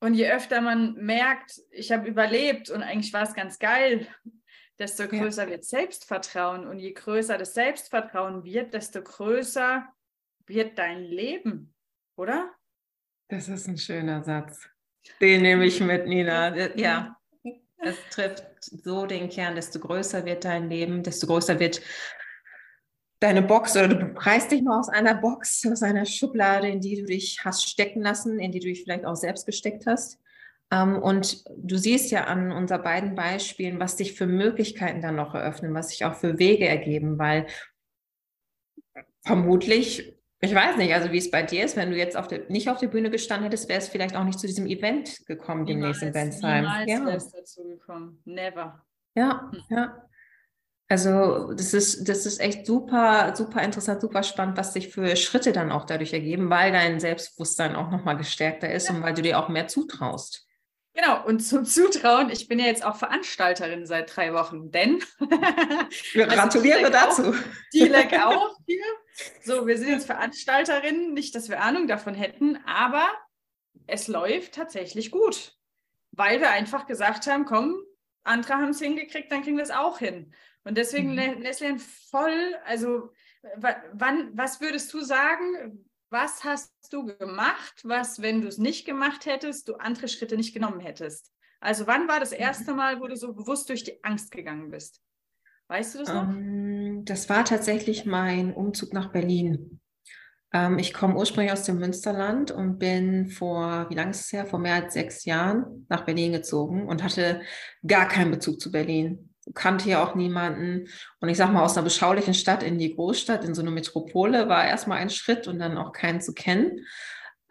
und 0.00 0.14
je 0.14 0.30
öfter 0.30 0.60
man 0.60 0.94
merkt, 0.94 1.60
ich 1.70 1.90
habe 1.92 2.08
überlebt 2.08 2.70
und 2.70 2.82
eigentlich 2.82 3.12
war 3.12 3.24
es 3.24 3.34
ganz 3.34 3.58
geil, 3.58 4.06
desto 4.78 5.08
größer 5.08 5.44
ja. 5.44 5.50
wird 5.50 5.64
Selbstvertrauen. 5.64 6.66
Und 6.66 6.78
je 6.78 6.92
größer 6.92 7.36
das 7.36 7.54
Selbstvertrauen 7.54 8.44
wird, 8.44 8.74
desto 8.74 9.02
größer 9.02 9.86
wird 10.46 10.78
dein 10.78 11.02
Leben, 11.02 11.74
oder? 12.16 12.52
Das 13.28 13.48
ist 13.48 13.66
ein 13.66 13.76
schöner 13.76 14.22
Satz. 14.22 14.68
Den 15.20 15.42
nehme 15.42 15.66
ich 15.66 15.80
mit, 15.80 16.06
Nina. 16.06 16.54
Ja, 16.76 17.16
es 17.78 17.96
trifft 18.10 18.44
so 18.60 19.06
den 19.06 19.28
Kern, 19.28 19.54
desto 19.54 19.78
größer 19.78 20.24
wird 20.24 20.44
dein 20.44 20.68
Leben, 20.68 21.02
desto 21.02 21.26
größer 21.26 21.58
wird 21.58 21.80
deine 23.20 23.42
Box 23.42 23.76
oder 23.76 23.88
du 23.88 24.14
reißt 24.16 24.50
dich 24.50 24.62
mal 24.62 24.78
aus 24.78 24.88
einer 24.88 25.14
Box, 25.14 25.66
aus 25.70 25.82
einer 25.82 26.06
Schublade, 26.06 26.68
in 26.68 26.80
die 26.80 27.00
du 27.00 27.04
dich 27.04 27.40
hast 27.44 27.68
stecken 27.68 28.02
lassen, 28.02 28.38
in 28.38 28.52
die 28.52 28.60
du 28.60 28.66
dich 28.66 28.82
vielleicht 28.82 29.04
auch 29.04 29.16
selbst 29.16 29.46
gesteckt 29.46 29.86
hast. 29.86 30.20
Ähm, 30.70 31.00
und 31.02 31.44
du 31.56 31.76
siehst 31.76 32.10
ja 32.10 32.24
an 32.24 32.52
unseren 32.52 32.82
beiden 32.82 33.14
Beispielen, 33.14 33.80
was 33.80 33.96
dich 33.96 34.14
für 34.14 34.26
Möglichkeiten 34.26 35.00
dann 35.00 35.16
noch 35.16 35.34
eröffnen, 35.34 35.74
was 35.74 35.90
sich 35.90 36.04
auch 36.04 36.14
für 36.14 36.38
Wege 36.38 36.68
ergeben, 36.68 37.18
weil 37.18 37.46
vermutlich, 39.24 40.14
ich 40.40 40.54
weiß 40.54 40.76
nicht, 40.76 40.94
also 40.94 41.10
wie 41.10 41.18
es 41.18 41.30
bei 41.30 41.42
dir 41.42 41.64
ist, 41.64 41.76
wenn 41.76 41.90
du 41.90 41.96
jetzt 41.96 42.16
auf 42.16 42.28
der, 42.28 42.48
nicht 42.48 42.68
auf 42.68 42.78
der 42.78 42.88
Bühne 42.88 43.10
gestanden 43.10 43.44
hättest, 43.44 43.68
wäre 43.68 43.80
es 43.80 43.88
vielleicht 43.88 44.14
auch 44.14 44.24
nicht 44.24 44.38
zu 44.38 44.46
diesem 44.46 44.66
Event 44.66 45.26
gekommen, 45.26 45.66
demnächst 45.66 46.02
in 46.02 46.12
Bensheim. 46.12 46.64
Niemals 46.64 46.90
ja. 46.90 47.06
wäre 47.06 47.16
es 47.16 47.30
dazu 47.30 47.64
gekommen. 47.64 48.22
Never. 48.24 48.84
Ja, 49.14 49.50
hm. 49.50 49.62
ja. 49.70 50.08
Also 50.90 51.52
das 51.52 51.74
ist, 51.74 52.08
das 52.08 52.24
ist 52.24 52.40
echt 52.40 52.64
super, 52.64 53.34
super 53.36 53.62
interessant, 53.62 54.00
super 54.00 54.22
spannend, 54.22 54.56
was 54.56 54.72
sich 54.72 54.88
für 54.88 55.16
Schritte 55.16 55.52
dann 55.52 55.70
auch 55.70 55.84
dadurch 55.84 56.14
ergeben, 56.14 56.48
weil 56.48 56.72
dein 56.72 56.98
Selbstbewusstsein 56.98 57.76
auch 57.76 57.90
nochmal 57.90 58.16
gestärkter 58.16 58.72
ist 58.72 58.88
ja. 58.88 58.94
und 58.94 59.02
weil 59.02 59.12
du 59.12 59.20
dir 59.20 59.38
auch 59.38 59.50
mehr 59.50 59.68
zutraust. 59.68 60.46
Genau, 60.94 61.24
und 61.26 61.40
zum 61.40 61.64
Zutrauen, 61.64 62.30
ich 62.30 62.48
bin 62.48 62.58
ja 62.58 62.66
jetzt 62.66 62.84
auch 62.84 62.96
Veranstalterin 62.96 63.86
seit 63.86 64.16
drei 64.16 64.32
Wochen, 64.32 64.72
denn 64.72 65.00
wir 66.12 66.24
also 66.24 66.36
gratuliere 66.36 66.90
dazu. 66.90 67.34
Die 67.72 67.84
leg 67.84 68.12
auch 68.14 68.56
hier. 68.66 68.82
So, 69.44 69.66
wir 69.66 69.78
sind 69.78 69.90
jetzt 69.90 70.06
Veranstalterinnen, 70.06 71.12
nicht, 71.12 71.34
dass 71.34 71.50
wir 71.50 71.62
Ahnung 71.62 71.86
davon 71.86 72.14
hätten, 72.14 72.58
aber 72.66 73.06
es 73.86 74.08
läuft 74.08 74.54
tatsächlich 74.54 75.10
gut, 75.10 75.56
weil 76.12 76.40
wir 76.40 76.50
einfach 76.50 76.86
gesagt 76.86 77.26
haben, 77.26 77.44
komm, 77.44 77.76
andere 78.24 78.54
haben 78.54 78.70
es 78.70 78.80
hingekriegt, 78.80 79.30
dann 79.30 79.42
kriegen 79.42 79.56
wir 79.56 79.64
es 79.64 79.70
auch 79.70 79.98
hin. 79.98 80.34
Und 80.68 80.76
deswegen, 80.76 81.12
mhm. 81.12 81.40
Leslie, 81.40 81.78
voll, 81.78 82.54
also 82.66 83.08
wann, 83.56 84.36
was 84.36 84.60
würdest 84.60 84.92
du 84.92 85.00
sagen, 85.00 85.86
was 86.10 86.44
hast 86.44 86.70
du 86.90 87.06
gemacht, 87.06 87.80
was, 87.84 88.20
wenn 88.20 88.42
du 88.42 88.48
es 88.48 88.58
nicht 88.58 88.84
gemacht 88.84 89.24
hättest, 89.24 89.68
du 89.68 89.76
andere 89.76 90.08
Schritte 90.08 90.36
nicht 90.36 90.52
genommen 90.52 90.80
hättest? 90.80 91.32
Also 91.60 91.86
wann 91.86 92.06
war 92.06 92.20
das 92.20 92.32
erste 92.32 92.74
Mal, 92.74 93.00
wo 93.00 93.06
du 93.06 93.16
so 93.16 93.32
bewusst 93.32 93.70
durch 93.70 93.82
die 93.82 94.04
Angst 94.04 94.30
gegangen 94.30 94.70
bist? 94.70 95.00
Weißt 95.68 95.94
du 95.94 96.00
das 96.00 96.08
noch? 96.08 96.28
Um, 96.28 96.36
ähm, 96.36 97.04
das 97.06 97.30
war 97.30 97.46
tatsächlich 97.46 98.04
mein 98.04 98.52
Umzug 98.52 98.92
nach 98.92 99.10
Berlin. 99.10 99.80
Ähm, 100.52 100.78
ich 100.78 100.92
komme 100.92 101.16
ursprünglich 101.16 101.52
aus 101.52 101.64
dem 101.64 101.78
Münsterland 101.78 102.50
und 102.50 102.78
bin 102.78 103.30
vor, 103.30 103.88
wie 103.88 103.94
lange 103.94 104.10
ist 104.10 104.20
es 104.20 104.32
her? 104.34 104.44
Vor 104.44 104.58
mehr 104.58 104.74
als 104.74 104.92
sechs 104.92 105.24
Jahren 105.24 105.86
nach 105.88 106.04
Berlin 106.04 106.32
gezogen 106.32 106.86
und 106.86 107.02
hatte 107.02 107.40
gar 107.86 108.06
keinen 108.06 108.32
Bezug 108.32 108.60
zu 108.60 108.70
Berlin 108.70 109.27
kannte 109.54 109.84
hier 109.84 110.02
auch 110.02 110.14
niemanden. 110.14 110.88
Und 111.20 111.28
ich 111.28 111.36
sag 111.36 111.52
mal, 111.52 111.62
aus 111.64 111.76
einer 111.76 111.84
beschaulichen 111.84 112.34
Stadt 112.34 112.62
in 112.62 112.78
die 112.78 112.94
Großstadt, 112.94 113.44
in 113.44 113.54
so 113.54 113.62
eine 113.62 113.70
Metropole, 113.70 114.48
war 114.48 114.66
erstmal 114.66 114.98
ein 114.98 115.10
Schritt 115.10 115.46
und 115.46 115.58
dann 115.58 115.78
auch 115.78 115.92
keinen 115.92 116.20
zu 116.20 116.34
kennen. 116.34 116.86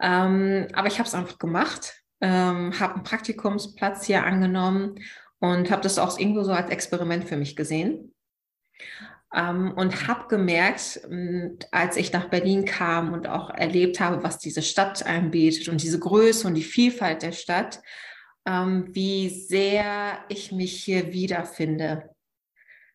Ähm, 0.00 0.68
aber 0.72 0.88
ich 0.88 0.98
habe 0.98 1.08
es 1.08 1.14
einfach 1.14 1.38
gemacht, 1.38 1.94
ähm, 2.20 2.78
habe 2.78 2.94
einen 2.94 3.02
Praktikumsplatz 3.04 4.06
hier 4.06 4.24
angenommen 4.24 4.96
und 5.40 5.70
habe 5.70 5.82
das 5.82 5.98
auch 5.98 6.18
irgendwo 6.18 6.42
so 6.42 6.52
als 6.52 6.70
Experiment 6.70 7.28
für 7.28 7.36
mich 7.36 7.56
gesehen. 7.56 8.14
Ähm, 9.34 9.72
und 9.72 10.08
habe 10.08 10.28
gemerkt, 10.28 11.00
als 11.70 11.96
ich 11.96 12.12
nach 12.12 12.30
Berlin 12.30 12.64
kam 12.64 13.12
und 13.12 13.28
auch 13.28 13.50
erlebt 13.50 14.00
habe, 14.00 14.22
was 14.22 14.38
diese 14.38 14.62
Stadt 14.62 15.04
anbietet 15.04 15.68
und 15.68 15.82
diese 15.82 15.98
Größe 15.98 16.46
und 16.46 16.54
die 16.54 16.62
Vielfalt 16.62 17.22
der 17.22 17.32
Stadt, 17.32 17.80
ähm, 18.48 18.88
wie 18.94 19.28
sehr 19.28 20.24
ich 20.30 20.52
mich 20.52 20.82
hier 20.82 21.12
wiederfinde. 21.12 22.08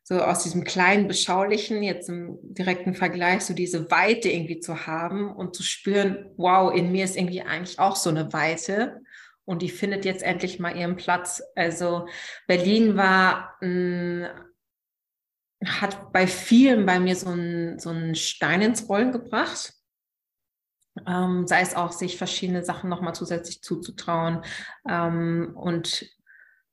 So 0.01 0.19
aus 0.19 0.43
diesem 0.43 0.63
kleinen, 0.63 1.07
beschaulichen, 1.07 1.83
jetzt 1.83 2.09
im 2.09 2.39
direkten 2.41 2.95
Vergleich, 2.95 3.45
so 3.45 3.53
diese 3.53 3.89
Weite 3.89 4.29
irgendwie 4.29 4.59
zu 4.59 4.87
haben 4.87 5.33
und 5.33 5.55
zu 5.55 5.63
spüren, 5.63 6.31
wow, 6.35 6.75
in 6.75 6.91
mir 6.91 7.05
ist 7.05 7.15
irgendwie 7.15 7.43
eigentlich 7.43 7.79
auch 7.79 7.95
so 7.95 8.09
eine 8.09 8.33
Weite 8.33 9.01
und 9.45 9.61
die 9.61 9.69
findet 9.69 10.05
jetzt 10.05 10.23
endlich 10.23 10.59
mal 10.59 10.75
ihren 10.75 10.97
Platz. 10.97 11.41
Also 11.55 12.07
Berlin 12.47 12.97
war, 12.97 13.55
mh, 13.61 14.29
hat 15.65 16.11
bei 16.11 16.27
vielen 16.27 16.85
bei 16.85 16.99
mir 16.99 17.15
so 17.15 17.29
einen 17.29 17.79
so 17.79 17.89
einen 17.91 18.15
Stein 18.15 18.61
ins 18.61 18.89
Rollen 18.89 19.13
gebracht 19.13 19.73
ähm, 21.07 21.47
sei 21.47 21.61
es 21.61 21.75
auch, 21.75 21.91
sich 21.91 22.17
verschiedene 22.17 22.63
Sachen 22.63 22.89
nochmal 22.89 23.15
zusätzlich 23.15 23.61
zuzutrauen 23.61 24.43
ähm, 24.87 25.53
und 25.55 26.05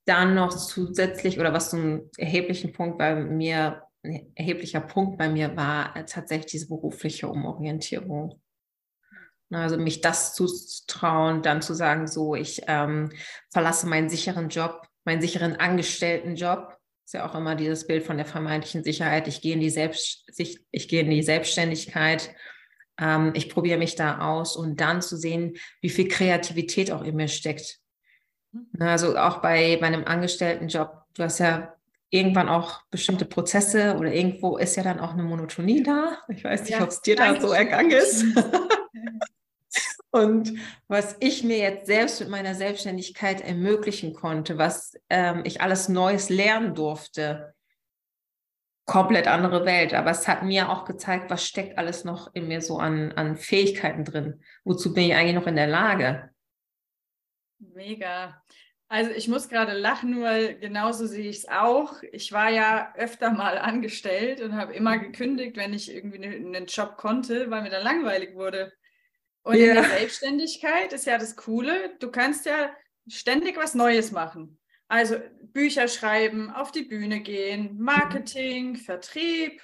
dann 0.04 0.34
noch 0.34 0.50
zusätzlich 0.50 1.38
oder 1.38 1.52
was 1.52 1.70
so 1.70 1.76
ein 1.76 2.10
erheblichen 2.16 2.72
Punkt 2.72 2.98
bei 2.98 3.14
mir, 3.14 3.82
ein 4.02 4.32
erheblicher 4.34 4.80
Punkt 4.80 5.18
bei 5.18 5.28
mir 5.28 5.56
war, 5.56 5.96
äh, 5.96 6.04
tatsächlich 6.04 6.50
diese 6.50 6.68
berufliche 6.68 7.28
Umorientierung. 7.28 8.40
Also 9.52 9.78
mich 9.78 10.00
das 10.00 10.34
zuzutrauen, 10.34 11.42
dann 11.42 11.60
zu 11.60 11.74
sagen, 11.74 12.06
so, 12.06 12.36
ich 12.36 12.62
ähm, 12.68 13.10
verlasse 13.50 13.88
meinen 13.88 14.08
sicheren 14.08 14.48
Job, 14.48 14.86
meinen 15.04 15.20
sicheren 15.20 15.56
Angestelltenjob. 15.56 16.76
Ist 17.04 17.14
ja 17.14 17.28
auch 17.28 17.34
immer 17.34 17.56
dieses 17.56 17.86
Bild 17.88 18.04
von 18.04 18.16
der 18.16 18.26
vermeintlichen 18.26 18.84
Sicherheit. 18.84 19.26
Ich 19.26 19.40
gehe 19.40 19.54
in 19.54 19.60
die, 19.60 19.70
Selbst, 19.70 20.24
ich 20.70 20.88
gehe 20.88 21.00
in 21.00 21.10
die 21.10 21.24
Selbstständigkeit 21.24 22.30
ähm, 23.00 23.32
ich 23.34 23.48
probiere 23.48 23.78
mich 23.78 23.96
da 23.96 24.18
aus 24.18 24.56
und 24.56 24.80
dann 24.80 25.02
zu 25.02 25.16
sehen, 25.16 25.56
wie 25.80 25.90
viel 25.90 26.08
Kreativität 26.08 26.90
auch 26.90 27.02
in 27.02 27.16
mir 27.16 27.28
steckt. 27.28 27.78
Mhm. 28.52 28.68
Also 28.80 29.16
auch 29.16 29.38
bei 29.38 29.78
meinem 29.80 30.04
Angestelltenjob, 30.04 31.04
du 31.14 31.22
hast 31.22 31.38
ja 31.38 31.74
irgendwann 32.10 32.48
auch 32.48 32.82
bestimmte 32.90 33.24
Prozesse 33.24 33.96
oder 33.96 34.12
irgendwo 34.12 34.58
ist 34.58 34.76
ja 34.76 34.82
dann 34.82 35.00
auch 35.00 35.12
eine 35.12 35.22
Monotonie 35.22 35.82
da. 35.82 36.18
Ich 36.28 36.44
weiß 36.44 36.62
nicht, 36.62 36.72
ja, 36.72 36.82
ob 36.82 36.88
es 36.88 37.00
dir 37.02 37.16
da 37.16 37.40
so 37.40 37.52
ergangen 37.52 37.92
ist. 37.92 38.24
Und 40.12 40.54
was 40.88 41.16
ich 41.20 41.44
mir 41.44 41.58
jetzt 41.58 41.86
selbst 41.86 42.18
mit 42.18 42.30
meiner 42.30 42.56
Selbstständigkeit 42.56 43.42
ermöglichen 43.42 44.12
konnte, 44.12 44.58
was 44.58 44.94
ähm, 45.08 45.42
ich 45.44 45.60
alles 45.60 45.88
Neues 45.88 46.30
lernen 46.30 46.74
durfte, 46.74 47.54
komplett 48.86 49.26
andere 49.26 49.64
Welt. 49.64 49.94
Aber 49.94 50.10
es 50.10 50.26
hat 50.26 50.42
mir 50.42 50.68
auch 50.68 50.84
gezeigt, 50.84 51.30
was 51.30 51.46
steckt 51.46 51.78
alles 51.78 52.04
noch 52.04 52.34
in 52.34 52.48
mir 52.48 52.60
so 52.60 52.78
an, 52.78 53.12
an 53.12 53.36
Fähigkeiten 53.36 54.04
drin. 54.04 54.42
Wozu 54.64 54.92
bin 54.94 55.04
ich 55.04 55.14
eigentlich 55.14 55.34
noch 55.34 55.46
in 55.46 55.56
der 55.56 55.68
Lage? 55.68 56.30
Mega. 57.58 58.42
Also 58.88 59.12
ich 59.12 59.28
muss 59.28 59.48
gerade 59.48 59.72
lachen, 59.72 60.20
weil 60.20 60.58
genauso 60.58 61.06
sehe 61.06 61.30
ich 61.30 61.38
es 61.38 61.48
auch. 61.48 62.02
Ich 62.10 62.32
war 62.32 62.50
ja 62.50 62.92
öfter 62.96 63.30
mal 63.30 63.56
angestellt 63.56 64.40
und 64.40 64.56
habe 64.56 64.74
immer 64.74 64.98
gekündigt, 64.98 65.56
wenn 65.56 65.72
ich 65.72 65.94
irgendwie 65.94 66.24
einen 66.24 66.66
Job 66.66 66.96
konnte, 66.96 67.50
weil 67.50 67.62
mir 67.62 67.70
dann 67.70 67.84
langweilig 67.84 68.34
wurde. 68.34 68.72
Und 69.42 69.56
ja. 69.56 69.68
in 69.68 69.74
der 69.74 69.84
Selbstständigkeit 69.84 70.92
ist 70.92 71.06
ja 71.06 71.18
das 71.18 71.36
Coole, 71.36 71.96
du 72.00 72.10
kannst 72.10 72.46
ja 72.46 72.70
ständig 73.06 73.56
was 73.56 73.74
Neues 73.74 74.10
machen. 74.10 74.58
Also 74.88 75.16
Bücher 75.52 75.88
schreiben, 75.88 76.50
auf 76.50 76.72
die 76.72 76.82
Bühne 76.82 77.20
gehen, 77.20 77.76
Marketing, 77.78 78.76
Vertrieb, 78.76 79.62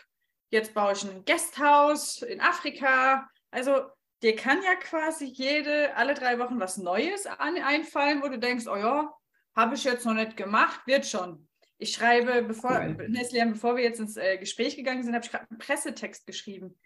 jetzt 0.51 0.75
baue 0.75 0.93
ich 0.93 1.05
ein 1.05 1.25
Gasthaus 1.25 2.23
in 2.23 2.41
Afrika. 2.41 3.29
Also 3.51 3.83
dir 4.23 4.37
kann 4.37 4.63
ja 4.63 4.75
quasi 4.77 5.27
jede, 5.27 5.95
alle 5.97 6.15
drei 6.15 6.39
Wochen 6.39 6.61
was 6.61 6.77
Neues 6.77 7.27
an, 7.27 7.57
einfallen, 7.57 8.23
wo 8.23 8.29
du 8.29 8.39
denkst, 8.39 8.67
oh 8.67 8.77
ja, 8.77 9.13
habe 9.55 9.75
ich 9.75 9.85
jetzt 9.85 10.05
noch 10.05 10.15
nicht 10.15 10.37
gemacht, 10.37 10.81
wird 10.87 11.07
schon. 11.07 11.49
Ich 11.79 11.93
schreibe, 11.93 12.43
bevor, 12.43 12.73
cool. 12.73 13.09
Neslian, 13.09 13.53
bevor 13.53 13.77
wir 13.77 13.85
jetzt 13.85 14.01
ins 14.01 14.17
äh, 14.17 14.39
Gespräch 14.39 14.77
gegangen 14.77 15.03
sind, 15.03 15.15
habe 15.15 15.25
ich 15.25 15.31
gerade 15.31 15.47
einen 15.51 15.59
Pressetext 15.59 16.27
geschrieben. 16.27 16.79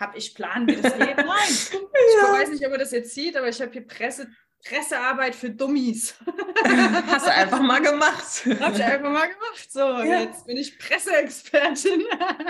Habe 0.00 0.16
ich 0.16 0.34
Plan, 0.34 0.66
wie 0.66 0.76
das 0.76 0.96
geht? 0.96 1.16
Nein. 1.16 1.26
Ja. 2.20 2.32
Ich 2.32 2.40
weiß 2.40 2.50
nicht, 2.50 2.66
ob 2.66 2.72
er 2.72 2.78
das 2.78 2.92
jetzt 2.92 3.14
sieht, 3.14 3.36
aber 3.36 3.48
ich 3.48 3.60
habe 3.60 3.70
hier 3.70 3.86
Presse, 3.86 4.30
Pressearbeit 4.64 5.34
für 5.34 5.50
Dummies. 5.50 6.14
Hast 7.06 7.26
du 7.26 7.32
einfach 7.32 7.60
mal 7.60 7.80
gemacht. 7.80 8.46
Habe 8.60 8.76
ich 8.76 8.84
einfach 8.84 9.10
mal 9.10 9.28
gemacht. 9.28 9.70
So, 9.70 9.80
ja. 9.80 10.20
jetzt 10.20 10.46
bin 10.46 10.56
ich 10.56 10.78
Presseexpertin. 10.78 12.04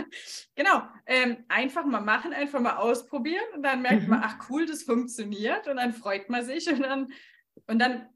genau. 0.55 0.83
Ähm, 1.07 1.44
einfach 1.49 1.85
mal 1.85 2.01
machen, 2.01 2.33
einfach 2.33 2.61
mal 2.61 2.77
ausprobieren 2.77 3.44
und 3.55 3.62
dann 3.62 3.83
merkt 3.83 4.05
mhm. 4.05 4.11
man, 4.11 4.23
ach 4.25 4.49
cool, 4.49 4.66
das 4.66 4.83
funktioniert 4.83 5.68
und 5.68 5.77
dann 5.77 5.92
freut 5.92 6.29
man 6.31 6.44
sich 6.44 6.68
und 6.68 6.81
dann, 6.81 7.12
und 7.66 7.79
dann 7.79 8.09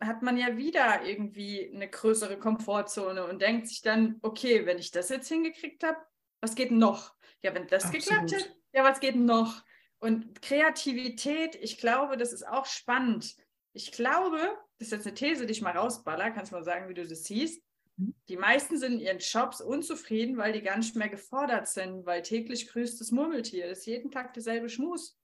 hat 0.00 0.22
man 0.22 0.36
ja 0.36 0.56
wieder 0.56 1.04
irgendwie 1.04 1.70
eine 1.72 1.88
größere 1.88 2.38
Komfortzone 2.38 3.24
und 3.24 3.40
denkt 3.40 3.68
sich 3.68 3.82
dann, 3.82 4.18
okay, 4.22 4.66
wenn 4.66 4.78
ich 4.78 4.90
das 4.90 5.08
jetzt 5.10 5.28
hingekriegt 5.28 5.84
habe, 5.84 5.98
was 6.40 6.56
geht 6.56 6.72
noch? 6.72 7.14
Ja, 7.42 7.54
wenn 7.54 7.68
das 7.68 7.84
Absolut. 7.84 8.04
geklappt 8.04 8.34
hat, 8.34 8.56
ja, 8.72 8.84
was 8.84 9.00
geht 9.00 9.16
noch? 9.16 9.62
Und 10.02 10.42
Kreativität, 10.42 11.54
ich 11.54 11.78
glaube, 11.78 12.16
das 12.16 12.32
ist 12.32 12.46
auch 12.48 12.66
spannend. 12.66 13.36
Ich 13.72 13.92
glaube, 13.92 14.38
das 14.80 14.88
ist 14.88 14.92
jetzt 14.92 15.06
eine 15.06 15.14
These, 15.14 15.46
die 15.46 15.52
ich 15.52 15.62
mal 15.62 15.76
rausballer, 15.76 16.32
kannst 16.32 16.50
du 16.50 16.56
mal 16.56 16.64
sagen, 16.64 16.88
wie 16.88 16.94
du 16.94 17.06
das 17.06 17.22
siehst. 17.22 17.62
Mhm. 17.96 18.12
Die 18.28 18.36
meisten 18.36 18.78
sind 18.78 18.94
in 18.94 18.98
ihren 18.98 19.18
Jobs 19.18 19.60
unzufrieden, 19.60 20.38
weil 20.38 20.54
die 20.54 20.62
gar 20.62 20.76
nicht 20.76 20.96
mehr 20.96 21.08
gefordert 21.08 21.68
sind, 21.68 22.04
weil 22.04 22.22
täglich 22.22 22.66
grüßt 22.66 23.00
das 23.00 23.12
Murmeltier. 23.12 23.68
Das 23.68 23.78
ist 23.78 23.86
jeden 23.86 24.10
Tag 24.10 24.34
derselbe 24.34 24.68
Schmus. 24.68 25.16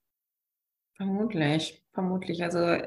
Vermutlich, 0.95 1.83
vermutlich. 1.93 2.45
Also 2.45 2.81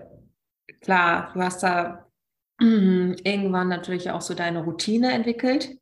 klar, 0.79 1.33
du 1.33 1.41
hast 1.41 1.61
da 1.61 2.09
irgendwann 2.61 3.67
natürlich 3.67 4.11
auch 4.11 4.21
so 4.21 4.33
deine 4.33 4.63
Routine 4.63 5.11
entwickelt 5.11 5.80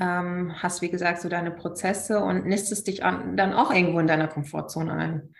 ähm, 0.00 0.54
hast, 0.60 0.80
wie 0.82 0.90
gesagt, 0.90 1.20
so 1.20 1.28
deine 1.28 1.50
Prozesse 1.50 2.20
und 2.20 2.46
nistest 2.46 2.86
dich 2.86 3.04
an, 3.04 3.36
dann 3.36 3.52
auch 3.52 3.72
irgendwo 3.72 4.00
in 4.00 4.06
deiner 4.06 4.28
Komfortzone 4.28 4.92
ein. 4.92 5.34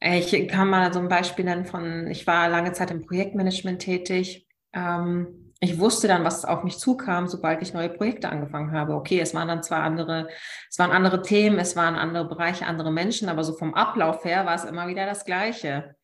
Ich 0.00 0.48
kann 0.48 0.68
mal 0.68 0.92
so 0.92 0.98
ein 0.98 1.08
Beispiel 1.08 1.44
nennen 1.44 1.64
von, 1.64 2.08
ich 2.08 2.26
war 2.26 2.48
lange 2.48 2.72
Zeit 2.72 2.90
im 2.90 3.06
Projektmanagement 3.06 3.80
tätig. 3.80 4.48
Ähm, 4.72 5.52
ich 5.60 5.78
wusste 5.78 6.08
dann, 6.08 6.24
was 6.24 6.44
auf 6.44 6.64
mich 6.64 6.78
zukam, 6.78 7.28
sobald 7.28 7.62
ich 7.62 7.72
neue 7.72 7.88
Projekte 7.88 8.28
angefangen 8.28 8.72
habe. 8.72 8.94
Okay, 8.94 9.20
es 9.20 9.32
waren 9.32 9.46
dann 9.46 9.62
zwar 9.62 9.84
andere, 9.84 10.26
es 10.68 10.76
waren 10.80 10.90
andere 10.90 11.22
Themen, 11.22 11.60
es 11.60 11.76
waren 11.76 11.94
andere 11.94 12.26
Bereiche, 12.26 12.66
andere 12.66 12.90
Menschen, 12.90 13.28
aber 13.28 13.44
so 13.44 13.52
vom 13.52 13.72
Ablauf 13.74 14.24
her 14.24 14.44
war 14.44 14.56
es 14.56 14.64
immer 14.64 14.88
wieder 14.88 15.06
das 15.06 15.24
Gleiche. 15.24 15.94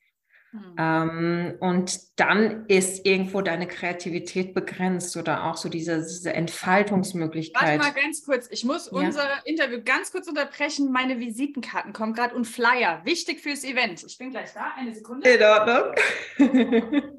Mhm. 0.53 0.77
Ähm, 0.79 1.57
und 1.61 2.19
dann 2.19 2.65
ist 2.67 3.05
irgendwo 3.05 3.43
deine 3.43 3.69
Kreativität 3.69 4.55
begrenzt 4.55 5.17
oder 5.17 5.45
auch 5.45 5.57
so 5.57 5.69
diese, 5.69 5.99
diese 5.99 6.33
Entfaltungsmöglichkeit. 6.33 7.81
Warte 7.81 7.93
mal 7.93 8.03
ganz 8.03 8.25
kurz, 8.25 8.49
ich 8.51 8.65
muss 8.65 8.87
ja. 8.87 8.93
unser 8.93 9.47
Interview 9.47 9.83
ganz 9.85 10.11
kurz 10.11 10.27
unterbrechen. 10.27 10.91
Meine 10.91 11.21
Visitenkarten 11.21 11.93
kommen 11.93 12.15
gerade 12.15 12.35
und 12.35 12.47
Flyer, 12.47 13.05
wichtig 13.05 13.41
fürs 13.41 13.63
Event. 13.63 14.05
Ich 14.05 14.17
bin 14.17 14.31
gleich 14.31 14.53
da, 14.55 14.73
eine 14.77 14.95
Sekunde. 14.95 15.29
In 15.29 15.43
Ordnung. 15.43 15.95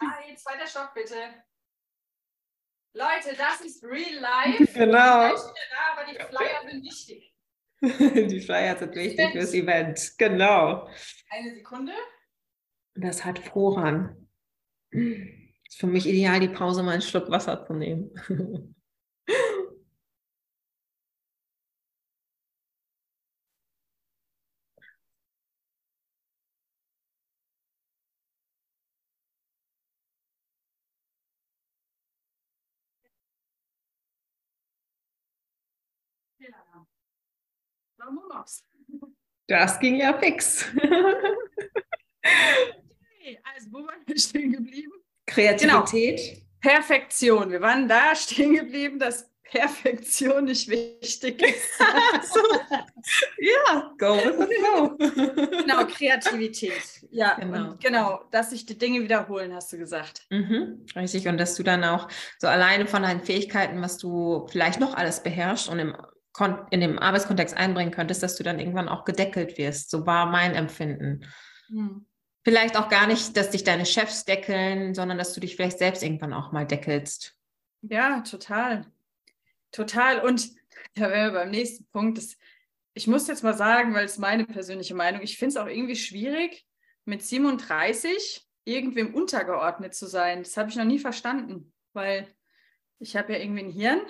ah, 0.00 0.14
jetzt 0.28 0.44
zweiter 0.44 0.66
Stock 0.66 0.92
bitte. 0.94 1.14
Leute, 2.94 3.36
das 3.38 3.60
ist 3.62 3.84
real 3.84 4.20
life. 4.20 4.72
Genau. 4.74 5.34
Ich 5.34 5.42
bin 5.42 5.54
da, 5.70 5.92
aber 5.92 6.04
die 6.10 6.16
Flyer 6.16 6.70
sind 6.70 6.84
wichtig. 6.84 7.32
Die 8.30 8.40
Flyer 8.40 8.76
sind 8.76 8.94
wichtig 8.94 9.32
fürs 9.32 9.54
Event. 9.54 10.12
Genau. 10.16 10.88
Eine 11.34 11.54
Sekunde. 11.54 11.92
Das 12.94 13.24
hat 13.24 13.38
Vorrang. 13.38 14.28
Ist 14.90 15.78
für 15.78 15.86
mich 15.86 16.06
ideal, 16.06 16.40
die 16.40 16.48
Pause 16.48 16.82
mal 16.82 16.92
einen 16.92 17.00
Schluck 17.00 17.30
Wasser 17.30 17.64
zu 17.64 17.72
nehmen. 17.72 18.10
Das 39.46 39.78
ging 39.80 39.96
ja 39.96 40.16
fix. 40.18 40.66
okay, 40.74 40.92
also 43.54 43.72
wo 43.72 43.86
waren 43.86 44.00
wir 44.06 44.18
stehen 44.18 44.52
geblieben? 44.52 44.92
Kreativität. 45.26 46.18
Genau. 46.18 46.42
Perfektion. 46.60 47.50
Wir 47.50 47.60
waren 47.60 47.88
da 47.88 48.14
stehen 48.14 48.54
geblieben, 48.54 48.98
dass 48.98 49.32
Perfektion 49.52 50.44
nicht 50.44 50.68
wichtig 50.68 51.42
ist. 51.42 51.78
so. 52.32 52.40
Ja, 53.38 53.92
go 53.98 54.16
with. 54.16 55.58
Genau, 55.58 55.84
Kreativität. 55.86 56.82
Ja, 57.10 57.34
genau. 57.34 57.74
genau, 57.82 58.24
dass 58.30 58.50
sich 58.50 58.64
die 58.64 58.78
Dinge 58.78 59.02
wiederholen, 59.02 59.52
hast 59.54 59.72
du 59.72 59.76
gesagt. 59.76 60.22
Mhm, 60.30 60.86
richtig, 60.96 61.28
und 61.28 61.36
dass 61.36 61.54
du 61.54 61.62
dann 61.62 61.84
auch 61.84 62.08
so 62.38 62.48
alleine 62.48 62.86
von 62.86 63.02
deinen 63.02 63.20
Fähigkeiten, 63.20 63.82
was 63.82 63.98
du 63.98 64.46
vielleicht 64.50 64.80
noch 64.80 64.94
alles 64.94 65.22
beherrschst 65.22 65.68
und 65.68 65.78
im 65.78 65.94
in 66.70 66.80
dem 66.80 66.98
Arbeitskontext 66.98 67.56
einbringen 67.56 67.92
könntest, 67.92 68.22
dass 68.22 68.36
du 68.36 68.42
dann 68.42 68.58
irgendwann 68.58 68.88
auch 68.88 69.04
gedeckelt 69.04 69.58
wirst. 69.58 69.90
So 69.90 70.06
war 70.06 70.26
mein 70.26 70.54
Empfinden. 70.54 71.26
Hm. 71.68 72.06
Vielleicht 72.44 72.76
auch 72.76 72.88
gar 72.88 73.06
nicht, 73.06 73.36
dass 73.36 73.50
dich 73.50 73.64
deine 73.64 73.86
Chefs 73.86 74.24
deckeln, 74.24 74.94
sondern 74.94 75.18
dass 75.18 75.32
du 75.32 75.40
dich 75.40 75.54
vielleicht 75.56 75.78
selbst 75.78 76.02
irgendwann 76.02 76.32
auch 76.32 76.50
mal 76.50 76.66
deckelst. 76.66 77.36
Ja, 77.82 78.20
total. 78.20 78.86
Total. 79.70 80.20
Und 80.20 80.50
da 80.94 81.10
wären 81.10 81.32
wir 81.32 81.40
beim 81.40 81.50
nächsten 81.50 81.86
Punkt. 81.86 82.18
Das, 82.18 82.36
ich 82.94 83.06
muss 83.06 83.28
jetzt 83.28 83.44
mal 83.44 83.54
sagen, 83.54 83.94
weil 83.94 84.04
es 84.04 84.18
meine 84.18 84.44
persönliche 84.44 84.94
Meinung, 84.94 85.22
ich 85.22 85.38
finde 85.38 85.50
es 85.50 85.56
auch 85.56 85.68
irgendwie 85.68 85.96
schwierig, 85.96 86.66
mit 87.04 87.22
37 87.22 88.46
irgendwem 88.64 89.14
untergeordnet 89.14 89.94
zu 89.94 90.06
sein. 90.06 90.42
Das 90.42 90.56
habe 90.56 90.70
ich 90.70 90.76
noch 90.76 90.84
nie 90.84 90.98
verstanden, 90.98 91.72
weil 91.92 92.28
ich 92.98 93.16
habe 93.16 93.32
ja 93.32 93.38
irgendwie 93.40 93.64
ein 93.64 93.70
Hirn 93.70 94.00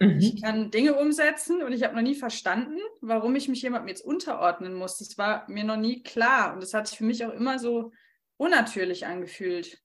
Mhm. 0.00 0.18
Ich 0.18 0.42
kann 0.42 0.70
Dinge 0.70 0.94
umsetzen 0.94 1.62
und 1.62 1.72
ich 1.72 1.82
habe 1.82 1.94
noch 1.94 2.02
nie 2.02 2.14
verstanden, 2.14 2.78
warum 3.00 3.36
ich 3.36 3.48
mich 3.48 3.62
jemandem 3.62 3.88
jetzt 3.88 4.04
unterordnen 4.04 4.74
muss. 4.74 4.98
Das 4.98 5.16
war 5.18 5.48
mir 5.48 5.64
noch 5.64 5.76
nie 5.76 6.02
klar 6.02 6.54
und 6.54 6.62
das 6.62 6.74
hat 6.74 6.88
sich 6.88 6.98
für 6.98 7.04
mich 7.04 7.24
auch 7.24 7.32
immer 7.32 7.58
so 7.58 7.92
unnatürlich 8.36 9.06
angefühlt. 9.06 9.80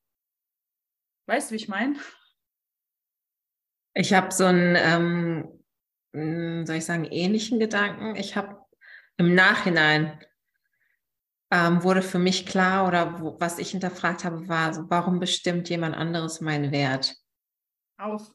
Weißt 1.28 1.50
du, 1.50 1.54
wie 1.54 1.58
ich 1.58 1.68
meine? 1.68 1.96
Ich 3.94 4.14
habe 4.14 4.32
so 4.32 4.46
einen, 4.46 4.76
ähm, 4.76 5.64
hm, 6.14 6.66
soll 6.66 6.78
ich 6.78 6.86
sagen, 6.86 7.06
ähnlichen 7.06 7.60
Gedanken. 7.60 8.16
Ich 8.16 8.36
habe 8.36 8.58
im 9.18 9.36
Nachhinein 9.36 10.20
ähm, 11.52 11.84
wurde 11.84 12.02
für 12.02 12.20
mich 12.20 12.46
klar 12.46 12.88
oder 12.88 13.20
wo, 13.20 13.40
was 13.40 13.60
ich 13.60 13.72
hinterfragt 13.72 14.24
habe, 14.24 14.48
war, 14.48 14.74
so, 14.74 14.90
warum 14.90 15.20
bestimmt 15.20 15.70
jemand 15.70 15.96
anderes 15.96 16.42
meinen 16.42 16.72
Wert? 16.72 17.16
Auch. 17.98 18.32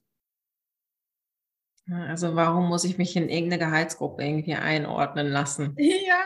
Also 1.91 2.35
warum 2.35 2.69
muss 2.69 2.85
ich 2.85 2.97
mich 2.97 3.15
in 3.15 3.29
irgendeine 3.29 3.63
Gehaltsgruppe 3.63 4.23
irgendwie 4.23 4.55
einordnen 4.55 5.29
lassen? 5.29 5.77
Ja, 5.79 6.25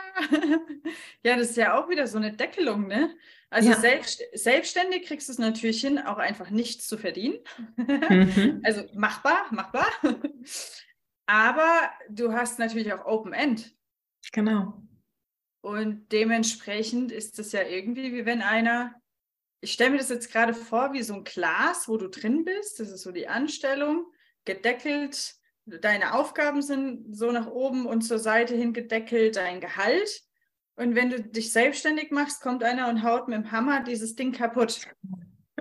ja, 1.23 1.37
das 1.37 1.51
ist 1.51 1.57
ja 1.57 1.77
auch 1.77 1.89
wieder 1.89 2.07
so 2.07 2.17
eine 2.17 2.33
Deckelung, 2.33 2.87
ne? 2.87 3.15
Also 3.49 3.71
ja. 3.71 3.79
selbst, 3.79 4.21
selbstständig 4.33 5.05
kriegst 5.05 5.27
du 5.27 5.33
es 5.33 5.39
natürlich 5.39 5.81
hin, 5.81 5.99
auch 5.99 6.17
einfach 6.17 6.49
nichts 6.49 6.87
zu 6.87 6.97
verdienen. 6.97 7.39
Mhm. 7.75 8.61
Also 8.63 8.83
machbar, 8.93 9.47
machbar. 9.51 9.87
Aber 11.25 11.89
du 12.09 12.33
hast 12.33 12.59
natürlich 12.59 12.93
auch 12.93 13.05
Open 13.05 13.33
End. 13.33 13.75
Genau. 14.31 14.81
Und 15.61 16.11
dementsprechend 16.11 17.11
ist 17.11 17.37
es 17.39 17.51
ja 17.51 17.63
irgendwie, 17.63 18.13
wie 18.13 18.25
wenn 18.25 18.41
einer, 18.41 18.95
ich 19.61 19.73
stelle 19.73 19.91
mir 19.91 19.97
das 19.97 20.09
jetzt 20.09 20.31
gerade 20.31 20.53
vor, 20.53 20.93
wie 20.93 21.03
so 21.03 21.13
ein 21.15 21.23
Glas, 21.23 21.87
wo 21.87 21.97
du 21.97 22.07
drin 22.07 22.45
bist, 22.45 22.79
das 22.79 22.89
ist 22.89 23.03
so 23.03 23.11
die 23.11 23.27
Anstellung, 23.27 24.05
gedeckelt, 24.45 25.38
deine 25.81 26.13
Aufgaben 26.13 26.61
sind 26.61 27.15
so 27.15 27.31
nach 27.31 27.47
oben 27.47 27.85
und 27.85 28.01
zur 28.01 28.19
Seite 28.19 28.55
hin 28.55 28.73
gedeckelt, 28.73 29.35
dein 29.35 29.61
Gehalt. 29.61 30.23
Und 30.75 30.95
wenn 30.95 31.09
du 31.09 31.21
dich 31.21 31.51
selbstständig 31.51 32.11
machst, 32.11 32.41
kommt 32.41 32.63
einer 32.63 32.87
und 32.87 33.03
haut 33.03 33.27
mit 33.27 33.37
dem 33.37 33.51
Hammer 33.51 33.83
dieses 33.83 34.15
Ding 34.15 34.31
kaputt. 34.31 34.87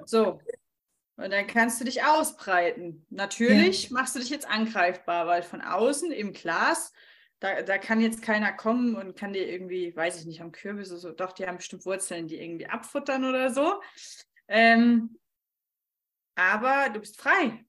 So. 0.05 0.41
Und 1.17 1.33
dann 1.33 1.49
kannst 1.49 1.81
du 1.81 1.85
dich 1.85 2.05
ausbreiten. 2.05 3.05
Natürlich 3.11 3.91
ja. 3.91 3.95
machst 3.95 4.15
du 4.15 4.21
dich 4.21 4.31
jetzt 4.31 4.49
angreifbar, 4.49 5.27
weil 5.27 5.43
von 5.43 5.61
außen 5.61 6.13
im 6.13 6.33
Glas, 6.33 6.93
da, 7.41 7.63
da 7.63 7.79
kann 7.79 8.01
jetzt 8.01 8.23
keiner 8.23 8.53
kommen 8.53 8.95
und 8.95 9.17
kann 9.17 9.33
dir 9.33 9.49
irgendwie, 9.49 9.95
weiß 9.95 10.21
ich 10.21 10.27
nicht, 10.27 10.41
am 10.41 10.53
Kürbis 10.53 10.93
oder 10.93 11.01
so, 11.01 11.11
doch, 11.11 11.33
die 11.33 11.47
haben 11.47 11.57
bestimmt 11.57 11.85
Wurzeln, 11.85 12.29
die 12.29 12.41
irgendwie 12.41 12.69
abfuttern 12.69 13.25
oder 13.25 13.51
so. 13.51 13.81
Ähm, 14.47 15.19
aber 16.37 16.91
du 16.91 17.01
bist 17.01 17.21
frei. 17.21 17.65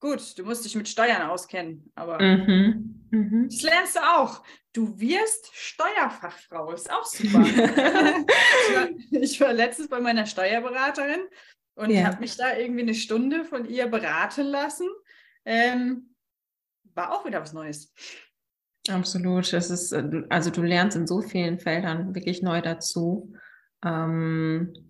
Gut, 0.00 0.38
du 0.38 0.44
musst 0.44 0.64
dich 0.64 0.74
mit 0.74 0.88
Steuern 0.88 1.22
auskennen, 1.22 1.90
aber 1.94 2.20
mhm. 2.20 3.06
Mhm. 3.10 3.48
das 3.48 3.62
lernst 3.62 3.96
du 3.96 4.00
auch. 4.00 4.42
Du 4.72 4.98
wirst 5.00 5.50
Steuerfachfrau, 5.54 6.72
ist 6.72 6.90
auch 6.90 7.04
super. 7.06 7.42
ich, 7.46 7.58
war, 7.58 8.88
ich, 9.10 9.40
war, 9.40 9.52
letztens 9.52 9.88
bei 9.88 10.00
meiner 10.00 10.26
Steuerberaterin 10.26 11.20
und 11.76 11.90
ja. 11.90 12.04
habe 12.04 12.20
mich 12.20 12.36
da 12.36 12.56
irgendwie 12.56 12.82
eine 12.82 12.94
Stunde 12.94 13.44
von 13.44 13.64
ihr 13.64 13.86
beraten 13.86 14.46
lassen. 14.46 14.88
Ähm, 15.46 16.14
war 16.94 17.12
auch 17.12 17.24
wieder 17.24 17.40
was 17.40 17.54
Neues. 17.54 17.92
Absolut. 18.88 19.52
Das 19.52 19.70
ist, 19.70 19.92
äh, 19.92 20.24
also 20.28 20.50
du 20.50 20.62
lernst 20.62 20.96
in 20.96 21.06
so 21.06 21.22
vielen 21.22 21.58
Feldern 21.58 22.14
wirklich 22.14 22.42
neu 22.42 22.60
dazu. 22.60 23.32
Ähm, 23.84 24.85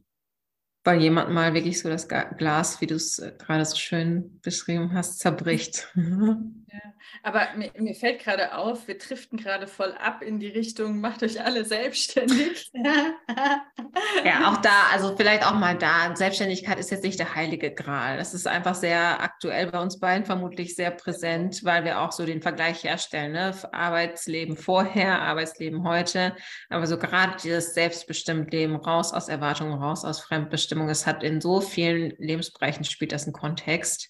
weil 0.86 1.02
jemand 1.02 1.30
mal 1.30 1.52
wirklich 1.52 1.80
so 1.80 1.88
das 1.88 2.08
Glas, 2.08 2.80
wie 2.80 2.86
du 2.86 2.94
es 2.94 3.18
äh, 3.18 3.32
gerade 3.36 3.64
so 3.64 3.76
schön 3.76 4.38
beschrieben 4.40 4.94
hast, 4.94 5.18
zerbricht. 5.18 5.88
Ja, 6.76 6.92
aber 7.22 7.46
mir, 7.56 7.70
mir 7.78 7.94
fällt 7.94 8.22
gerade 8.22 8.54
auf, 8.54 8.86
wir 8.88 8.98
driften 8.98 9.38
gerade 9.38 9.66
voll 9.66 9.92
ab 9.92 10.22
in 10.22 10.38
die 10.38 10.48
Richtung, 10.48 11.00
macht 11.00 11.22
euch 11.22 11.42
alle 11.42 11.64
selbstständig. 11.64 12.70
ja, 14.24 14.50
auch 14.50 14.58
da, 14.58 14.88
also 14.92 15.16
vielleicht 15.16 15.46
auch 15.46 15.54
mal 15.54 15.76
da, 15.76 16.14
Selbstständigkeit 16.14 16.78
ist 16.78 16.90
jetzt 16.90 17.04
nicht 17.04 17.18
der 17.18 17.34
heilige 17.34 17.72
Gral. 17.72 18.18
Das 18.18 18.34
ist 18.34 18.46
einfach 18.46 18.74
sehr 18.74 19.22
aktuell 19.22 19.70
bei 19.70 19.80
uns 19.80 19.98
beiden, 20.00 20.26
vermutlich 20.26 20.74
sehr 20.74 20.90
präsent, 20.90 21.64
weil 21.64 21.84
wir 21.84 22.00
auch 22.00 22.12
so 22.12 22.26
den 22.26 22.42
Vergleich 22.42 22.84
herstellen, 22.84 23.32
ne? 23.32 23.54
Arbeitsleben 23.72 24.56
vorher, 24.56 25.22
Arbeitsleben 25.22 25.84
heute, 25.84 26.36
aber 26.68 26.86
so 26.86 26.98
gerade 26.98 27.36
dieses 27.42 27.74
selbstbestimmt 27.74 28.52
Leben, 28.52 28.76
raus 28.76 29.12
aus 29.12 29.28
Erwartungen, 29.28 29.74
raus 29.74 30.04
aus 30.04 30.20
Fremdbestimmung, 30.20 30.88
es 30.88 31.06
hat 31.06 31.22
in 31.22 31.40
so 31.40 31.60
vielen 31.60 32.10
Lebensbereichen 32.18 32.84
spielt 32.84 33.12
das 33.12 33.24
einen 33.24 33.32
Kontext 33.32 34.08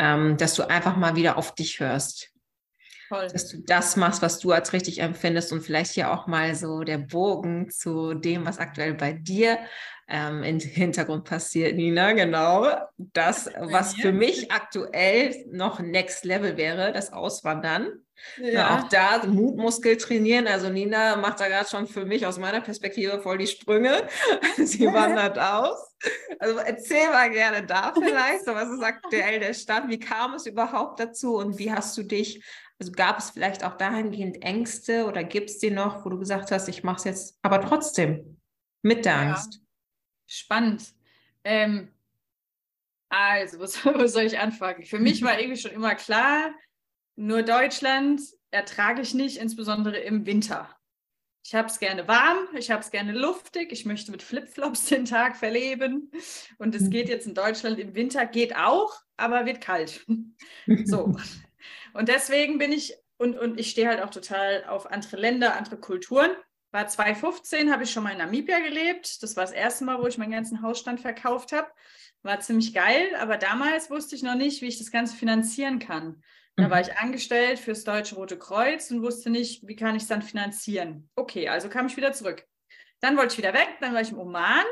ähm, 0.00 0.38
dass 0.38 0.54
du 0.54 0.68
einfach 0.68 0.96
mal 0.96 1.14
wieder 1.14 1.36
auf 1.36 1.54
dich 1.54 1.78
hörst. 1.78 2.30
Voll. 3.08 3.28
Dass 3.28 3.48
du 3.48 3.58
das 3.66 3.96
machst, 3.96 4.22
was 4.22 4.38
du 4.38 4.52
als 4.52 4.72
richtig 4.72 5.00
empfindest 5.00 5.52
und 5.52 5.60
vielleicht 5.60 5.92
hier 5.92 6.10
auch 6.10 6.26
mal 6.26 6.54
so 6.54 6.84
der 6.84 6.98
Bogen 6.98 7.68
zu 7.68 8.14
dem, 8.14 8.46
was 8.46 8.58
aktuell 8.58 8.94
bei 8.94 9.12
dir 9.12 9.58
ähm, 10.10 10.42
im 10.42 10.58
Hintergrund 10.58 11.24
passiert, 11.24 11.76
Nina, 11.76 12.12
genau. 12.12 12.66
Das, 12.96 13.48
was 13.58 13.94
für 13.94 14.12
mich 14.12 14.50
aktuell 14.50 15.46
noch 15.50 15.78
Next 15.78 16.24
Level 16.24 16.56
wäre, 16.56 16.92
das 16.92 17.12
Auswandern. 17.12 18.02
Ja. 18.36 18.78
auch 18.78 18.88
da 18.88 19.24
Mutmuskel 19.26 19.96
trainieren. 19.96 20.46
Also 20.46 20.68
Nina 20.68 21.16
macht 21.16 21.40
da 21.40 21.48
gerade 21.48 21.68
schon 21.68 21.86
für 21.86 22.04
mich 22.04 22.26
aus 22.26 22.38
meiner 22.38 22.60
Perspektive 22.60 23.20
voll 23.20 23.38
die 23.38 23.46
Sprünge. 23.46 24.06
Sie 24.58 24.84
wandert 24.86 25.38
aus. 25.38 25.94
Also 26.38 26.58
erzähl 26.58 27.08
mal 27.08 27.30
gerne 27.30 27.64
da 27.64 27.94
vielleicht, 27.98 28.44
so 28.44 28.54
was 28.54 28.68
ist 28.68 28.82
aktuell 28.82 29.40
der 29.40 29.54
Stand? 29.54 29.90
Wie 29.90 29.98
kam 29.98 30.34
es 30.34 30.44
überhaupt 30.44 31.00
dazu 31.00 31.36
und 31.36 31.58
wie 31.58 31.72
hast 31.72 31.96
du 31.96 32.02
dich, 32.02 32.44
also 32.78 32.92
gab 32.92 33.18
es 33.18 33.30
vielleicht 33.30 33.64
auch 33.64 33.76
dahingehend 33.76 34.42
Ängste 34.42 35.06
oder 35.06 35.24
gibt 35.24 35.50
es 35.50 35.58
die 35.58 35.70
noch, 35.70 36.04
wo 36.04 36.10
du 36.10 36.18
gesagt 36.18 36.50
hast, 36.50 36.68
ich 36.68 36.82
mache 36.82 36.98
es 36.98 37.04
jetzt, 37.04 37.38
aber 37.42 37.60
trotzdem 37.62 38.38
mit 38.82 39.04
der 39.04 39.16
Angst? 39.16 39.60
Spannend. 40.30 40.94
Ähm, 41.44 41.92
also, 43.08 43.58
wo 43.60 44.06
soll 44.06 44.24
ich 44.24 44.38
anfangen? 44.38 44.84
Für 44.84 44.98
mich 44.98 45.22
war 45.22 45.38
irgendwie 45.38 45.60
schon 45.60 45.72
immer 45.72 45.94
klar, 45.94 46.54
nur 47.16 47.42
Deutschland 47.42 48.22
ertrage 48.50 49.02
ich 49.02 49.12
nicht, 49.12 49.36
insbesondere 49.36 49.98
im 49.98 50.26
Winter. 50.26 50.74
Ich 51.44 51.54
habe 51.54 51.68
es 51.68 51.80
gerne 51.80 52.06
warm, 52.06 52.48
ich 52.56 52.70
habe 52.70 52.82
es 52.82 52.90
gerne 52.90 53.12
luftig, 53.12 53.72
ich 53.72 53.84
möchte 53.84 54.10
mit 54.10 54.22
Flipflops 54.22 54.84
den 54.88 55.04
Tag 55.04 55.36
verleben. 55.36 56.10
Und 56.58 56.74
es 56.74 56.90
geht 56.90 57.08
jetzt 57.08 57.26
in 57.26 57.34
Deutschland 57.34 57.78
im 57.78 57.94
Winter, 57.94 58.24
geht 58.26 58.54
auch, 58.56 58.94
aber 59.16 59.46
wird 59.46 59.60
kalt. 59.60 60.06
so. 60.84 61.16
Und 61.92 62.08
deswegen 62.08 62.58
bin 62.58 62.72
ich, 62.72 62.94
und, 63.16 63.36
und 63.36 63.58
ich 63.58 63.70
stehe 63.70 63.88
halt 63.88 64.00
auch 64.00 64.10
total 64.10 64.64
auf 64.64 64.90
andere 64.90 65.16
Länder, 65.16 65.56
andere 65.56 65.78
Kulturen. 65.78 66.30
War 66.72 66.86
2015, 66.86 67.72
habe 67.72 67.82
ich 67.82 67.90
schon 67.90 68.04
mal 68.04 68.12
in 68.12 68.18
Namibia 68.18 68.60
gelebt. 68.60 69.22
Das 69.22 69.36
war 69.36 69.44
das 69.44 69.52
erste 69.52 69.84
Mal, 69.84 70.00
wo 70.00 70.06
ich 70.06 70.18
meinen 70.18 70.30
ganzen 70.30 70.62
Hausstand 70.62 71.00
verkauft 71.00 71.52
habe. 71.52 71.68
War 72.22 72.38
ziemlich 72.40 72.74
geil, 72.74 73.14
aber 73.18 73.38
damals 73.38 73.90
wusste 73.90 74.14
ich 74.14 74.22
noch 74.22 74.36
nicht, 74.36 74.62
wie 74.62 74.66
ich 74.66 74.78
das 74.78 74.90
Ganze 74.90 75.16
finanzieren 75.16 75.78
kann. 75.78 76.22
Da 76.56 76.70
war 76.70 76.78
mhm. 76.78 76.84
ich 76.84 76.96
angestellt 76.96 77.58
fürs 77.58 77.84
Deutsche 77.84 78.14
Rote 78.14 78.38
Kreuz 78.38 78.90
und 78.90 79.02
wusste 79.02 79.30
nicht, 79.30 79.66
wie 79.66 79.76
kann 79.76 79.96
ich 79.96 80.02
es 80.02 80.08
dann 80.08 80.22
finanzieren. 80.22 81.08
Okay, 81.16 81.48
also 81.48 81.68
kam 81.68 81.86
ich 81.86 81.96
wieder 81.96 82.12
zurück. 82.12 82.46
Dann 83.00 83.16
wollte 83.16 83.32
ich 83.32 83.38
wieder 83.38 83.54
weg, 83.54 83.68
dann 83.80 83.94
war 83.94 84.02
ich 84.02 84.12
im 84.12 84.18
Oman, 84.18 84.64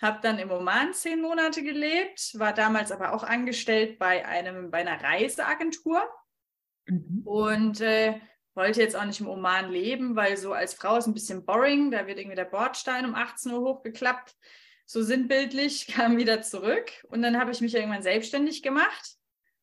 habe 0.00 0.18
dann 0.22 0.38
im 0.38 0.50
Oman 0.50 0.92
zehn 0.92 1.20
Monate 1.22 1.62
gelebt, 1.62 2.38
war 2.38 2.52
damals 2.52 2.92
aber 2.92 3.12
auch 3.12 3.24
angestellt 3.24 3.98
bei, 3.98 4.26
einem, 4.26 4.70
bei 4.70 4.78
einer 4.78 5.02
Reiseagentur 5.02 6.02
mhm. 6.86 7.22
und 7.24 7.80
äh, 7.80 8.20
wollte 8.60 8.82
jetzt 8.82 8.94
auch 8.94 9.06
nicht 9.06 9.20
im 9.20 9.28
Oman 9.28 9.72
leben, 9.72 10.16
weil 10.16 10.36
so 10.36 10.52
als 10.52 10.74
Frau 10.74 10.98
ist 10.98 11.06
ein 11.06 11.14
bisschen 11.14 11.46
boring, 11.46 11.90
da 11.90 12.06
wird 12.06 12.18
irgendwie 12.18 12.36
der 12.36 12.44
Bordstein 12.44 13.06
um 13.06 13.14
18 13.14 13.52
Uhr 13.52 13.60
hochgeklappt, 13.62 14.36
so 14.84 15.02
sinnbildlich, 15.02 15.86
kam 15.94 16.18
wieder 16.18 16.42
zurück 16.42 16.92
und 17.08 17.22
dann 17.22 17.38
habe 17.40 17.52
ich 17.52 17.62
mich 17.62 17.74
irgendwann 17.74 18.02
selbstständig 18.02 18.62
gemacht 18.62 19.14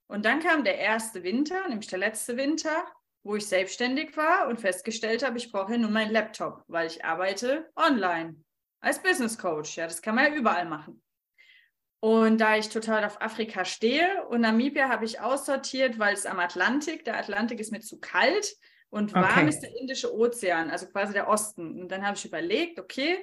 und 0.08 0.26
dann 0.26 0.40
kam 0.40 0.64
der 0.64 0.80
erste 0.80 1.22
Winter, 1.22 1.68
nämlich 1.68 1.88
der 1.88 2.00
letzte 2.00 2.38
Winter, 2.38 2.86
wo 3.22 3.36
ich 3.36 3.46
selbstständig 3.46 4.18
war 4.18 4.48
und 4.48 4.60
festgestellt 4.60 5.24
habe, 5.24 5.38
ich 5.38 5.52
brauche 5.52 5.78
nun 5.78 5.94
meinen 5.94 6.12
Laptop, 6.12 6.64
weil 6.68 6.88
ich 6.88 7.06
arbeite 7.06 7.70
online 7.76 8.36
als 8.80 9.04
Business 9.04 9.38
Coach. 9.38 9.78
Ja, 9.78 9.86
das 9.86 10.02
kann 10.02 10.16
man 10.16 10.26
ja 10.26 10.40
überall 10.40 10.66
machen. 10.66 11.04
Und 12.00 12.40
da 12.40 12.58
ich 12.58 12.70
total 12.70 13.06
auf 13.06 13.22
Afrika 13.22 13.64
stehe 13.64 14.26
und 14.30 14.42
Namibia 14.42 14.90
habe 14.90 15.06
ich 15.06 15.20
aussortiert, 15.20 16.00
weil 16.00 16.16
es 16.16 16.26
am 16.26 16.40
Atlantik, 16.40 17.06
der 17.06 17.18
Atlantik 17.18 17.60
ist 17.60 17.72
mir 17.72 17.82
zu 17.82 18.00
kalt 18.00 18.58
und 18.90 19.14
warm 19.14 19.26
okay. 19.26 19.50
ist 19.50 19.60
der 19.62 19.76
Indische 19.76 20.14
Ozean, 20.16 20.70
also 20.70 20.88
quasi 20.88 21.14
der 21.14 21.28
Osten. 21.28 21.82
Und 21.82 21.90
dann 21.90 22.06
habe 22.06 22.18
ich 22.18 22.26
überlegt, 22.26 22.80
okay, 22.80 23.18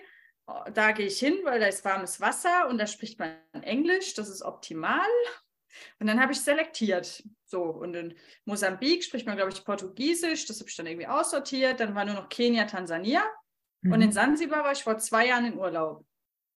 da 0.72 0.92
gehe 0.92 1.06
ich 1.06 1.18
hin, 1.18 1.38
weil 1.44 1.58
da 1.58 1.66
ist 1.66 1.84
warmes 1.84 2.20
Wasser 2.20 2.68
und 2.68 2.78
da 2.78 2.86
spricht 2.86 3.18
man 3.18 3.34
Englisch, 3.62 4.14
das 4.14 4.28
ist 4.28 4.42
optimal. 4.42 5.08
Und 5.98 6.06
dann 6.06 6.20
habe 6.20 6.32
ich 6.32 6.40
selektiert. 6.40 7.22
So, 7.46 7.62
und 7.62 7.94
in 7.94 8.14
Mosambik 8.44 9.02
spricht 9.02 9.26
man, 9.26 9.36
glaube 9.36 9.52
ich, 9.52 9.64
Portugiesisch. 9.64 10.46
Das 10.46 10.60
habe 10.60 10.68
ich 10.68 10.76
dann 10.76 10.86
irgendwie 10.86 11.06
aussortiert. 11.06 11.80
Dann 11.80 11.94
war 11.94 12.04
nur 12.04 12.14
noch 12.14 12.28
Kenia, 12.28 12.64
Tansania. 12.64 13.24
Mhm. 13.80 13.92
Und 13.92 14.00
in 14.00 14.08
mhm. 14.08 14.12
Sansibar 14.12 14.64
war 14.64 14.72
ich 14.72 14.84
vor 14.84 14.98
zwei 14.98 15.26
Jahren 15.26 15.46
in 15.46 15.58
Urlaub. 15.58 16.06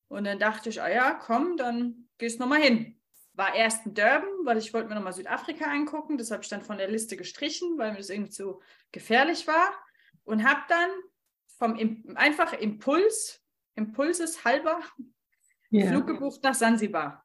Und 0.09 0.25
dann 0.25 0.39
dachte 0.39 0.69
ich, 0.69 0.81
ah 0.81 0.89
ja, 0.89 1.15
komm, 1.15 1.57
dann 1.57 2.09
gehst 2.19 2.39
du 2.39 2.43
nochmal 2.43 2.63
hin. 2.63 2.98
War 3.39 3.55
erst 3.55 3.87
in 3.87 3.95
Durban, 3.95 4.29
weil 4.45 4.59
ich 4.59 4.75
wollte 4.75 4.89
mir 4.89 4.97
nochmal 4.97 5.13
Südafrika 5.13 5.67
angucken. 5.71 6.19
Das 6.19 6.33
habe 6.33 6.43
ich 6.43 6.49
dann 6.49 6.63
von 6.63 6.77
der 6.77 6.89
Liste 6.89 7.17
gestrichen, 7.17 7.79
weil 7.79 7.93
mir 7.93 7.99
das 7.99 8.11
irgendwie 8.11 8.33
zu 8.33 8.61
gefährlich 8.91 9.47
war. 9.47 9.73
Und 10.25 10.43
habe 10.43 10.61
dann 10.69 10.91
vom 11.57 12.17
einfach 12.17 12.53
Impuls, 12.53 13.41
Impulses 13.77 14.45
halber, 14.45 14.81
yeah. 15.73 15.89
Flug 15.89 16.09
gebucht 16.09 16.43
nach 16.43 16.55
Sansibar 16.55 17.25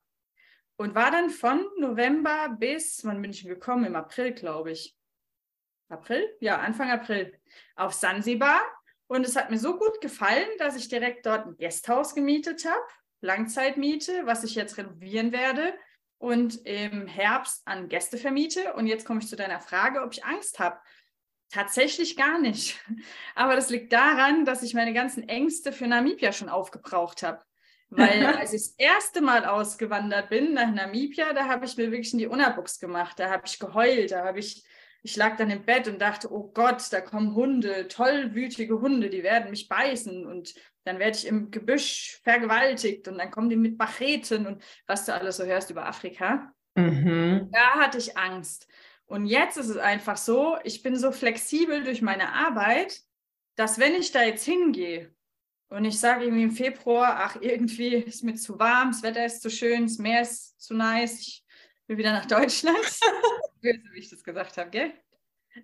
und 0.75 0.93
war 0.93 1.09
dann 1.09 1.31
von 1.31 1.65
November 1.79 2.55
bis, 2.59 3.03
wann 3.05 3.21
bin 3.21 3.31
ich 3.31 3.43
gekommen? 3.43 3.85
Im 3.85 3.95
April, 3.95 4.33
glaube 4.33 4.71
ich. 4.71 4.95
April? 5.89 6.29
Ja, 6.39 6.59
Anfang 6.59 6.91
April. 6.91 7.33
Auf 7.75 7.93
Sansibar. 7.93 8.61
Und 9.07 9.25
es 9.25 9.35
hat 9.35 9.49
mir 9.49 9.59
so 9.59 9.77
gut 9.77 9.99
gefallen, 10.01 10.47
dass 10.59 10.75
ich 10.75 10.89
direkt 10.89 11.25
dort 11.25 11.45
ein 11.47 11.57
Gasthaus 11.57 12.15
gemietet 12.15 12.65
habe, 12.65 12.81
Langzeitmiete, 13.21 14.25
was 14.25 14.43
ich 14.43 14.55
jetzt 14.55 14.77
renovieren 14.77 15.31
werde 15.31 15.73
und 16.23 16.65
im 16.65 17.05
Herbst 17.05 17.63
an 17.65 17.89
Gäste 17.89 18.17
vermiete. 18.17 18.75
Und 18.75 18.87
jetzt 18.87 19.05
komme 19.05 19.19
ich 19.19 19.27
zu 19.27 19.35
deiner 19.35 19.59
Frage, 19.59 20.01
ob 20.01 20.13
ich 20.13 20.23
Angst 20.23 20.57
habe. 20.57 20.79
Tatsächlich 21.51 22.15
gar 22.15 22.39
nicht. 22.39 22.79
Aber 23.35 23.57
das 23.57 23.69
liegt 23.69 23.91
daran, 23.91 24.45
dass 24.45 24.63
ich 24.63 24.73
meine 24.73 24.93
ganzen 24.93 25.27
Ängste 25.27 25.73
für 25.73 25.85
Namibia 25.85 26.31
schon 26.31 26.47
aufgebraucht 26.47 27.23
habe. 27.23 27.43
Weil 27.89 28.25
als 28.37 28.53
ich 28.53 28.61
das 28.61 28.75
erste 28.77 29.19
Mal 29.19 29.43
ausgewandert 29.43 30.29
bin 30.29 30.53
nach 30.53 30.71
Namibia, 30.71 31.33
da 31.33 31.49
habe 31.49 31.65
ich 31.65 31.75
mir 31.75 31.91
wirklich 31.91 32.13
in 32.13 32.19
die 32.19 32.27
Unabuchs 32.27 32.79
gemacht. 32.79 33.19
Da 33.19 33.29
habe 33.29 33.43
ich 33.45 33.59
geheult, 33.59 34.11
da 34.11 34.23
habe 34.23 34.39
ich, 34.39 34.63
ich 35.01 35.17
lag 35.17 35.35
dann 35.35 35.49
im 35.49 35.65
Bett 35.65 35.89
und 35.89 35.99
dachte, 35.99 36.31
oh 36.31 36.53
Gott, 36.53 36.83
da 36.91 37.01
kommen 37.01 37.35
Hunde, 37.35 37.89
tollwütige 37.89 38.79
Hunde, 38.79 39.09
die 39.09 39.23
werden 39.23 39.49
mich 39.49 39.67
beißen 39.67 40.25
und 40.25 40.53
dann 40.83 40.99
werde 40.99 41.17
ich 41.17 41.27
im 41.27 41.51
Gebüsch 41.51 42.19
vergewaltigt 42.23 43.07
und 43.07 43.17
dann 43.17 43.31
kommen 43.31 43.49
die 43.49 43.55
mit 43.55 43.77
Macheten 43.77 44.47
und 44.47 44.63
was 44.85 45.05
du 45.05 45.13
alles 45.13 45.37
so 45.37 45.45
hörst 45.45 45.69
über 45.69 45.85
Afrika. 45.85 46.53
Mhm. 46.75 47.49
Da 47.51 47.75
hatte 47.75 47.97
ich 47.97 48.17
Angst. 48.17 48.67
Und 49.05 49.25
jetzt 49.25 49.57
ist 49.57 49.69
es 49.69 49.77
einfach 49.77 50.17
so, 50.17 50.57
ich 50.63 50.81
bin 50.81 50.95
so 50.95 51.11
flexibel 51.11 51.83
durch 51.83 52.01
meine 52.01 52.33
Arbeit, 52.33 53.01
dass 53.55 53.79
wenn 53.79 53.95
ich 53.95 54.11
da 54.11 54.23
jetzt 54.23 54.45
hingehe 54.45 55.13
und 55.69 55.85
ich 55.85 55.99
sage 55.99 56.25
irgendwie 56.25 56.43
im 56.43 56.51
Februar, 56.51 57.17
ach, 57.19 57.37
irgendwie 57.39 57.95
ist 57.95 58.23
mir 58.23 58.35
zu 58.35 58.59
warm, 58.59 58.91
das 58.91 59.03
Wetter 59.03 59.25
ist 59.25 59.41
zu 59.41 59.49
schön, 59.49 59.83
das 59.83 59.97
Meer 59.97 60.21
ist 60.21 60.59
zu 60.59 60.73
nice, 60.73 61.19
ich 61.19 61.45
will 61.87 61.97
wieder 61.97 62.11
nach 62.11 62.25
Deutschland. 62.25 62.77
Böse, 63.61 63.83
wie 63.93 63.99
ich 63.99 64.09
das 64.09 64.23
gesagt 64.23 64.57
habe, 64.57 64.69
gell? 64.69 64.93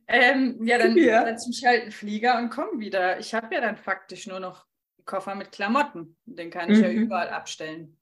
Ähm, 0.07 0.63
ja, 0.63 0.77
dann 0.77 0.95
ja. 0.95 1.25
setze 1.25 1.49
ich 1.49 1.65
halt 1.65 1.81
einen 1.83 1.91
Flieger 1.91 2.37
und 2.37 2.49
komme 2.49 2.79
wieder. 2.79 3.19
Ich 3.19 3.33
habe 3.33 3.53
ja 3.55 3.61
dann 3.61 3.77
faktisch 3.77 4.27
nur 4.27 4.39
noch 4.39 4.68
Koffer 5.09 5.33
mit 5.33 5.51
Klamotten. 5.51 6.17
Den 6.25 6.51
kann 6.51 6.69
ich 6.69 6.77
mhm. 6.77 6.83
ja 6.83 6.91
überall 6.91 7.29
abstellen. 7.29 7.99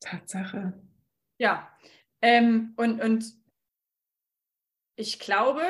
Tatsache. 0.00 0.72
Ja. 1.38 1.72
Ähm, 2.20 2.74
und, 2.76 3.00
und 3.00 3.24
ich 4.96 5.20
glaube, 5.20 5.62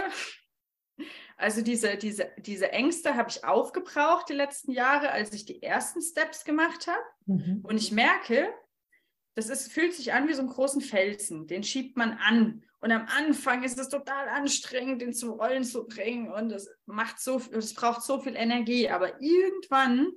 also 1.37 1.63
diese, 1.63 1.97
diese, 1.97 2.33
diese 2.39 2.73
Ängste 2.73 3.17
habe 3.17 3.29
ich 3.29 3.45
aufgebraucht 3.45 4.31
die 4.31 4.35
letzten 4.35 4.73
Jahre, 4.73 5.11
als 5.11 5.33
ich 5.35 5.45
die 5.45 5.63
ersten 5.63 6.01
Steps 6.01 6.45
gemacht 6.45 6.87
habe. 6.87 7.05
Mhm. 7.27 7.61
Und 7.63 7.77
ich 7.77 7.93
merke, 7.93 8.53
das 9.35 9.51
ist, 9.51 9.71
fühlt 9.71 9.95
sich 9.95 10.15
an 10.15 10.27
wie 10.27 10.35
so 10.35 10.41
einen 10.41 10.51
großen 10.51 10.81
Felsen. 10.81 11.47
Den 11.47 11.63
schiebt 11.63 11.99
man 11.99 12.13
an. 12.13 12.65
Und 12.81 12.93
am 12.93 13.07
Anfang 13.07 13.63
ist 13.63 13.79
es 13.79 13.89
total 13.89 14.29
anstrengend, 14.29 15.03
den 15.03 15.13
zum 15.13 15.31
Rollen 15.31 15.65
zu 15.65 15.87
bringen. 15.87 16.33
Und 16.33 16.51
es 16.51 16.71
macht 16.87 17.21
so, 17.21 17.41
es 17.53 17.75
braucht 17.75 18.03
so 18.03 18.21
viel 18.21 18.35
Energie. 18.35 18.89
Aber 18.89 19.21
irgendwann 19.21 20.11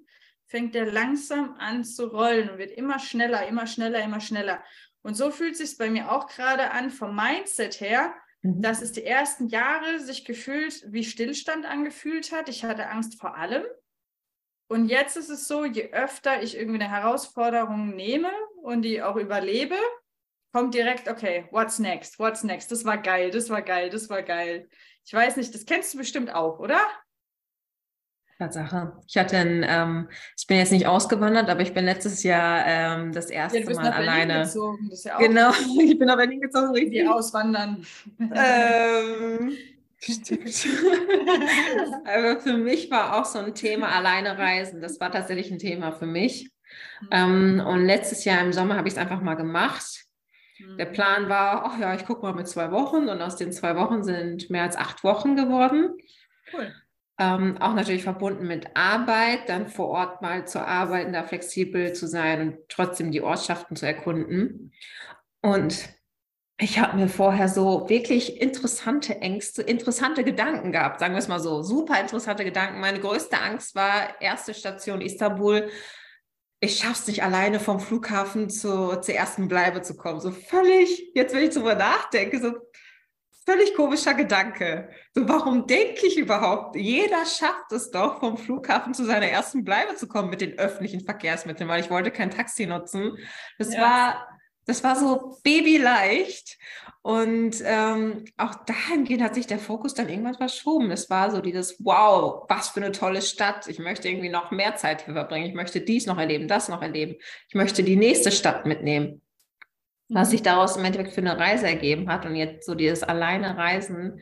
fängt 0.45 0.74
der 0.74 0.91
langsam 0.91 1.55
an 1.59 1.84
zu 1.84 2.07
rollen 2.07 2.49
und 2.49 2.57
wird 2.57 2.72
immer 2.72 2.99
schneller, 2.99 3.47
immer 3.47 3.68
schneller, 3.68 4.01
immer 4.01 4.22
schneller. 4.22 4.64
Und 5.01 5.16
so 5.16 5.30
fühlt 5.32 5.53
es 5.53 5.57
sich 5.57 5.78
bei 5.78 5.89
mir 5.89 6.11
auch 6.11 6.28
gerade 6.28 6.72
an, 6.72 6.89
vom 6.89 7.14
Mindset 7.16 7.82
her, 7.82 8.14
mhm. 8.41 8.61
dass 8.61 8.82
es 8.82 8.93
die 8.93 9.03
ersten 9.03 9.47
Jahre 9.49 9.99
sich 9.99 10.24
gefühlt 10.24 10.86
wie 10.88 11.03
Stillstand 11.03 11.66
angefühlt 11.66 12.32
hat. 12.32 12.47
Ich 12.47 12.64
hatte 12.64 12.88
Angst 12.88 13.20
vor 13.20 13.36
allem. 13.36 13.64
Und 14.70 14.88
jetzt 14.88 15.18
ist 15.18 15.30
es 15.30 15.47
so, 15.47 15.66
je 15.66 15.91
öfter 15.91 16.41
ich 16.41 16.55
irgendwie 16.55 16.82
eine 16.82 16.89
Herausforderung 16.89 17.95
nehme 17.95 18.32
und 18.61 18.84
die 18.84 19.01
auch 19.01 19.18
überlebe, 19.18 19.76
kommt 20.53 20.73
direkt, 20.73 21.09
okay, 21.09 21.45
what's 21.51 21.79
next? 21.79 22.19
What's 22.19 22.43
next? 22.43 22.71
Das 22.71 22.85
war 22.85 22.97
geil, 22.97 23.31
das 23.31 23.49
war 23.49 23.61
geil, 23.61 23.89
das 23.89 24.09
war 24.09 24.21
geil. 24.21 24.69
Ich 25.03 25.13
weiß 25.13 25.35
nicht, 25.35 25.53
das 25.53 25.65
kennst 25.65 25.93
du 25.93 25.97
bestimmt 25.97 26.33
auch, 26.33 26.59
oder? 26.59 26.79
Tatsache. 28.37 28.93
Ich 29.07 29.17
hatte 29.17 29.37
ein, 29.37 29.65
ähm, 29.67 30.09
ich 30.37 30.47
bin 30.47 30.57
jetzt 30.57 30.71
nicht 30.71 30.87
ausgewandert, 30.87 31.49
aber 31.49 31.61
ich 31.61 31.73
bin 31.73 31.85
letztes 31.85 32.23
Jahr 32.23 32.63
ähm, 32.65 33.11
das 33.11 33.29
erste 33.29 33.59
ja, 33.59 33.73
Mal 33.73 33.91
alleine. 33.91 34.43
Gezogen. 34.43 34.89
Das 34.89 34.99
ist 34.99 35.05
ja 35.05 35.15
auch 35.15 35.19
genau, 35.19 35.51
ich 35.79 35.97
bin 35.97 36.07
nach 36.07 36.17
Berlin 36.17 36.41
gezogen, 36.41 36.71
richtig. 36.71 37.01
Die 37.01 37.07
auswandern. 37.07 37.85
Ähm, 38.19 39.53
stimmt. 39.99 40.67
aber 42.05 42.39
für 42.39 42.57
mich 42.57 42.91
war 42.91 43.19
auch 43.19 43.25
so 43.25 43.39
ein 43.39 43.55
Thema 43.55 43.89
alleine 43.89 44.37
reisen. 44.37 44.81
Das 44.81 44.99
war 44.99 45.11
tatsächlich 45.11 45.51
ein 45.51 45.59
Thema 45.59 45.91
für 45.91 46.07
mich. 46.07 46.51
Mhm. 47.01 47.07
Ähm, 47.11 47.63
und 47.65 47.85
letztes 47.85 48.25
Jahr 48.25 48.41
im 48.41 48.53
Sommer 48.53 48.77
habe 48.77 48.87
ich 48.87 48.95
es 48.95 48.99
einfach 48.99 49.21
mal 49.21 49.35
gemacht. 49.35 50.03
Mhm. 50.68 50.78
Der 50.78 50.86
Plan 50.86 51.30
war, 51.30 51.66
ach 51.66 51.80
ja, 51.80 51.93
ich 51.95 52.05
gucke 52.05 52.22
mal 52.22 52.34
mit 52.34 52.47
zwei 52.47 52.72
Wochen 52.72 53.09
und 53.09 53.22
aus 53.22 53.36
den 53.36 53.51
zwei 53.51 53.76
Wochen 53.76 54.03
sind 54.03 54.49
mehr 54.49 54.64
als 54.64 54.76
acht 54.76 55.03
Wochen 55.03 55.36
geworden. 55.36 55.97
Cool. 56.53 56.74
Ähm, 57.20 57.57
auch 57.59 57.74
natürlich 57.74 58.03
verbunden 58.03 58.47
mit 58.47 58.76
Arbeit, 58.76 59.47
dann 59.47 59.68
vor 59.68 59.89
Ort 59.89 60.22
mal 60.22 60.47
zu 60.47 60.66
arbeiten, 60.66 61.14
da 61.14 61.24
flexibel 61.24 61.93
zu 61.93 62.07
sein 62.07 62.41
und 62.41 62.57
trotzdem 62.70 63.11
die 63.11 63.22
Ortschaften 63.22 63.76
zu 63.76 63.86
erkunden. 63.86 64.74
Und 65.41 65.89
ich 66.57 66.80
habe 66.80 66.97
mir 66.97 67.09
vorher 67.09 67.49
so 67.49 67.88
wirklich 67.89 68.41
interessante 68.41 69.20
Ängste, 69.22 69.61
interessante 69.61 70.24
Gedanken 70.24 70.72
gehabt, 70.72 70.99
sagen 70.99 71.14
wir 71.14 71.20
es 71.20 71.28
mal 71.28 71.39
so, 71.39 71.61
super 71.61 71.99
interessante 71.99 72.43
Gedanken. 72.45 72.80
Meine 72.80 72.99
größte 72.99 73.39
Angst 73.39 73.76
war 73.76 74.22
erste 74.22 74.53
Station 74.53 75.01
Istanbul. 75.01 75.70
Ich 76.64 76.78
schaffe 76.78 76.93
es 76.93 77.07
nicht 77.07 77.24
alleine 77.24 77.59
vom 77.59 77.82
Flughafen 77.82 78.49
zu, 78.49 78.95
zur 79.01 79.14
ersten 79.14 79.49
Bleibe 79.49 79.82
zu 79.82 79.97
kommen. 79.97 80.22
So 80.22 80.32
völlig, 80.32 81.11
jetzt 81.14 81.36
wenn 81.36 81.43
ich 81.43 81.49
drüber 81.49 81.76
nachdenke, 81.76 82.39
so 82.39 82.53
völlig 83.45 83.76
komischer 83.76 84.14
Gedanke. 84.14 84.88
So, 85.14 85.28
warum 85.28 85.68
denke 85.68 86.07
ich 86.07 86.18
überhaupt? 86.18 86.78
Jeder 86.78 87.26
schafft 87.26 87.70
es 87.74 87.91
doch, 87.91 88.22
vom 88.22 88.38
Flughafen 88.38 88.93
zu 88.93 89.03
seiner 89.03 89.28
ersten 89.28 89.66
Bleibe 89.66 89.95
zu 89.95 90.07
kommen 90.07 90.30
mit 90.30 90.39
den 90.39 90.57
öffentlichen 90.57 91.01
Verkehrsmitteln, 91.01 91.68
weil 91.68 91.82
ich 91.82 91.89
wollte 91.89 92.11
kein 92.11 92.32
Taxi 92.32 92.66
nutzen. 92.66 93.18
Das 93.57 93.74
ja. 93.74 93.82
war, 93.82 94.32
das 94.66 94.84
war 94.84 94.95
so 94.95 95.38
babyleicht. 95.43 96.57
Und 97.01 97.57
ähm, 97.66 98.24
auch 98.38 98.55
dahingehend 98.66 99.24
hat 99.24 99.36
sich 99.36 99.45
der 99.45 99.59
Fokus 99.59 99.93
dann 99.93 100.07
irgendwann 100.07 100.36
verschoben. 100.36 100.89
Es 100.89 101.09
war 101.09 101.32
so 101.32 101.41
dieses, 101.41 101.84
wow, 101.84 102.45
was 102.47 102.70
für 102.70 102.82
eine 102.82 102.93
tolle 102.93 103.22
Stadt. 103.22 103.68
Ich 103.68 103.78
möchte 103.78 104.07
irgendwie 104.07 104.30
noch 104.30 104.51
mehr 104.51 104.78
Zeit 104.78 105.03
hier 105.03 105.14
verbringen. 105.14 105.47
Ich 105.47 105.53
möchte 105.53 105.82
dies 105.82 106.05
noch 106.05 106.18
erleben, 106.18 106.47
das 106.47 106.70
noch 106.70 106.82
erleben. 106.82 107.16
Ich 107.49 107.55
möchte 107.55 107.84
die 107.84 107.97
nächste 107.97 108.32
Stadt 108.32 108.66
mitnehmen 108.66 109.22
was 110.14 110.32
sich 110.32 110.43
daraus 110.43 110.78
im 110.78 110.86
Endeffekt 110.86 111.14
für 111.14 111.22
eine 111.22 111.38
Reise 111.38 111.68
ergeben 111.68 112.09
hat. 112.09 112.26
Und 112.26 112.36
jetzt 112.36 112.66
so 112.66 112.76
dieses 112.76 113.03
alleine 113.03 113.57
Reisen, 113.57 114.22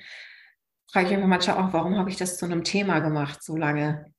frage 0.87 1.07
ich 1.07 1.17
mich 1.17 1.25
manchmal 1.25 1.57
auch, 1.57 1.73
warum 1.73 1.97
habe 1.97 2.09
ich 2.09 2.17
das 2.17 2.37
zu 2.37 2.45
einem 2.45 2.63
Thema 2.63 2.99
gemacht, 2.99 3.43
so 3.43 3.55
lange, 3.55 4.13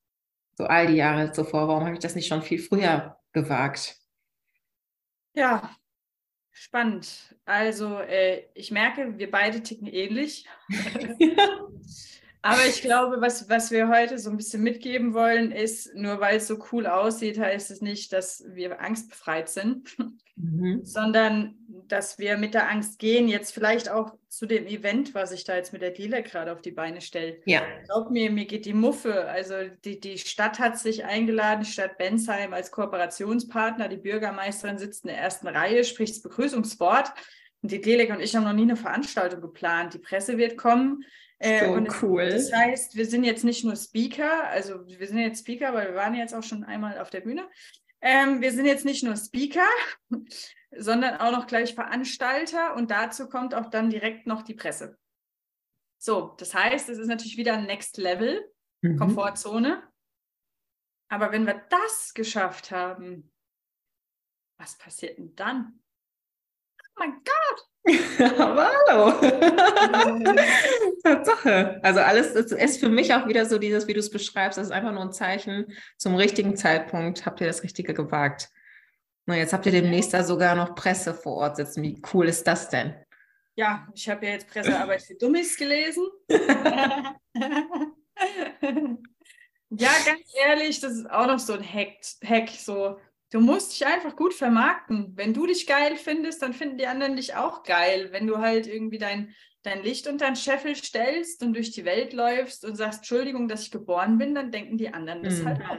so 0.57 0.64
all 0.64 0.87
die 0.87 0.97
Jahre 0.97 1.33
zuvor? 1.33 1.68
Warum 1.68 1.85
habe 1.85 1.95
ich 1.95 2.01
das 2.01 2.14
nicht 2.14 2.29
schon 2.29 2.43
viel 2.43 2.59
früher 2.59 3.16
gewagt? 3.33 3.97
Ja, 5.35 5.70
spannend. 6.53 7.34
Also 7.44 7.98
äh, 7.98 8.44
ich 8.55 8.70
merke, 8.70 9.18
wir 9.18 9.30
beide 9.30 9.62
ticken 9.62 9.88
ähnlich. 9.88 10.46
Aber 12.43 12.66
ich 12.66 12.82
glaube, 12.82 13.20
was, 13.20 13.49
was 13.49 13.70
wir 13.70 13.88
heute 13.88 14.18
so 14.18 14.28
ein 14.28 14.36
bisschen 14.36 14.62
mitgeben 14.62 15.14
wollen, 15.14 15.53
ist, 15.53 15.95
nur 15.95 16.20
weil 16.20 16.38
es 16.38 16.49
so 16.49 16.59
cool 16.72 16.88
aussieht, 16.88 17.38
heißt 17.38 17.70
es 17.70 17.80
nicht, 17.80 18.12
dass 18.12 18.45
wir 18.49 18.80
angstbefreit 18.80 19.49
sind, 19.49 19.97
mhm. 20.34 20.84
sondern 20.84 21.55
dass 21.86 22.18
wir 22.18 22.36
mit 22.36 22.55
der 22.55 22.68
Angst 22.68 22.99
gehen, 22.99 23.28
jetzt 23.28 23.55
vielleicht 23.55 23.90
auch 23.90 24.14
zu 24.28 24.47
dem 24.47 24.66
Event, 24.66 25.14
was 25.14 25.30
ich 25.30 25.45
da 25.45 25.55
jetzt 25.55 25.72
mit 25.72 25.82
der 25.82 25.90
Dealer 25.90 26.22
gerade 26.22 26.53
auf 26.53 26.62
die 26.62 26.72
Beine 26.72 27.01
stelle. 27.01 27.38
Ja. 27.45 27.62
Glaub 27.84 28.11
mir, 28.11 28.30
mir 28.30 28.47
geht 28.47 28.64
die 28.64 28.74
Muffe. 28.74 29.28
Also 29.28 29.55
die, 29.84 30.01
die 30.01 30.18
Stadt 30.18 30.59
hat 30.59 30.78
sich 30.78 31.05
eingeladen, 31.05 31.62
die 31.62 31.70
Stadt 31.70 31.97
Bensheim 31.97 32.55
als 32.55 32.72
Kooperationspartner. 32.72 33.88
Die 33.88 33.99
Bürgermeisterin 33.99 34.78
sitzt 34.78 35.05
in 35.05 35.09
der 35.09 35.18
ersten 35.18 35.47
Reihe, 35.47 35.84
spricht 35.84 36.16
das 36.16 36.22
Begrüßungswort. 36.22 37.12
Und 37.61 37.70
die 37.70 37.80
Delek 37.80 38.11
und 38.11 38.20
ich 38.20 38.34
haben 38.34 38.45
noch 38.45 38.53
nie 38.53 38.62
eine 38.62 38.76
Veranstaltung 38.76 39.40
geplant. 39.40 39.95
Die 39.95 39.99
Presse 39.99 40.38
wird 40.38 40.57
kommen. 40.57 41.05
Äh, 41.43 41.66
so 41.66 41.76
es, 41.76 42.03
cool. 42.03 42.30
Das 42.30 42.53
heißt, 42.53 42.95
wir 42.95 43.07
sind 43.07 43.24
jetzt 43.24 43.43
nicht 43.43 43.64
nur 43.64 43.74
Speaker, 43.74 44.49
also 44.49 44.86
wir 44.86 45.07
sind 45.09 45.18
jetzt 45.18 45.40
Speaker, 45.40 45.74
weil 45.74 45.88
wir 45.88 45.95
waren 45.97 46.14
jetzt 46.14 46.34
auch 46.34 46.43
schon 46.45 46.62
einmal 46.62 46.99
auf 46.99 47.11
der 47.11 47.20
Bühne. 47.20 47.49
Ähm, 48.01 48.40
wir 48.40 48.53
sind 48.53 48.64
jetzt 48.64 48.84
nicht 48.84 49.03
nur 49.03 49.16
Speaker, 49.16 49.66
sondern 50.76 51.16
auch 51.16 51.32
noch 51.32 51.49
gleich 51.49 51.74
Veranstalter 51.74 52.76
und 52.76 52.93
dazu 52.93 53.28
kommt 53.28 53.55
auch 53.55 53.66
dann 53.66 53.90
direkt 53.90 54.26
noch 54.26 54.43
die 54.43 54.55
Presse. 54.55 54.97
So, 55.99 56.34
das 56.38 56.55
heißt, 56.55 56.88
es 56.88 56.99
ist 56.99 57.09
natürlich 57.09 57.36
wieder 57.36 57.61
Next 57.61 57.97
Level, 57.97 58.49
mhm. 58.80 58.97
Komfortzone. 58.97 59.82
Aber 61.09 61.32
wenn 61.32 61.47
wir 61.47 61.61
das 61.70 62.14
geschafft 62.14 62.70
haben, 62.70 63.32
was 64.59 64.78
passiert 64.78 65.18
denn 65.18 65.34
dann? 65.34 65.82
Oh 66.97 67.01
mein 67.01 67.14
Gott! 67.24 67.68
Aber 68.38 68.70
hallo. 68.88 69.12
Tatsache. 71.03 71.80
Also 71.82 72.01
alles 72.01 72.34
das 72.34 72.53
ist 72.53 72.80
für 72.80 72.88
mich 72.88 73.12
auch 73.12 73.26
wieder 73.26 73.45
so 73.47 73.59
dieses, 73.59 73.88
wie 73.88 73.95
du 73.95 74.01
es 74.01 74.11
beschreibst, 74.11 74.59
das 74.59 74.66
ist 74.66 74.72
einfach 74.72 74.93
nur 74.93 75.03
ein 75.03 75.12
Zeichen 75.12 75.66
zum 75.99 76.14
richtigen 76.14 76.57
Zeitpunkt. 76.57 77.26
Habt 77.26 77.40
ihr 77.40 77.47
das 77.47 77.62
Richtige 77.62 77.95
gewagt? 77.95 78.51
Na, 79.26 79.36
jetzt 79.36 79.53
habt 79.53 79.66
ihr 79.66 79.72
demnächst 79.72 80.14
da 80.14 80.24
sogar 80.24 80.55
noch 80.55 80.74
Presse 80.74 81.14
vor 81.14 81.36
Ort 81.36 81.57
sitzen. 81.57 81.82
Wie 81.82 82.01
cool 82.12 82.28
ist 82.28 82.47
das 82.47 82.68
denn? 82.68 82.95
Ja, 83.55 83.86
ich 83.95 84.09
habe 84.09 84.26
ja 84.26 84.32
jetzt 84.32 84.49
Pressearbeit 84.49 85.03
für 85.03 85.14
Dummies 85.14 85.57
gelesen. 85.57 86.07
ja, 86.28 87.14
ganz 89.70 90.22
ehrlich, 90.45 90.80
das 90.80 90.93
ist 90.95 91.11
auch 91.11 91.26
noch 91.26 91.38
so 91.38 91.53
ein 91.53 91.62
Hack. 91.62 91.99
Hack 92.24 92.49
so, 92.49 92.99
du 93.33 93.41
musst 93.41 93.72
dich 93.72 93.87
einfach 93.87 94.14
gut 94.14 94.35
vermarkten. 94.35 95.12
Wenn 95.16 95.35
du 95.35 95.47
dich 95.47 95.66
geil 95.66 95.97
findest, 95.97 96.43
dann 96.43 96.53
finden 96.53 96.78
die 96.78 96.87
anderen 96.87 97.16
dich 97.16 97.35
auch 97.35 97.62
geil. 97.64 98.09
Wenn 98.12 98.26
du 98.26 98.39
halt 98.39 98.66
irgendwie 98.66 98.99
dein, 98.99 99.35
dein 99.62 99.83
Licht 99.83 100.07
unter 100.07 100.26
den 100.26 100.37
Scheffel 100.37 100.76
stellst 100.76 101.43
und 101.43 101.55
durch 101.55 101.70
die 101.72 101.85
Welt 101.85 102.12
läufst 102.12 102.64
und 102.64 102.76
sagst, 102.76 103.01
Entschuldigung, 103.01 103.49
dass 103.49 103.62
ich 103.62 103.70
geboren 103.70 104.18
bin, 104.18 104.35
dann 104.35 104.51
denken 104.51 104.76
die 104.76 104.93
anderen 104.93 105.22
das 105.22 105.41
mhm. 105.41 105.47
halt 105.47 105.62
auch. 105.62 105.78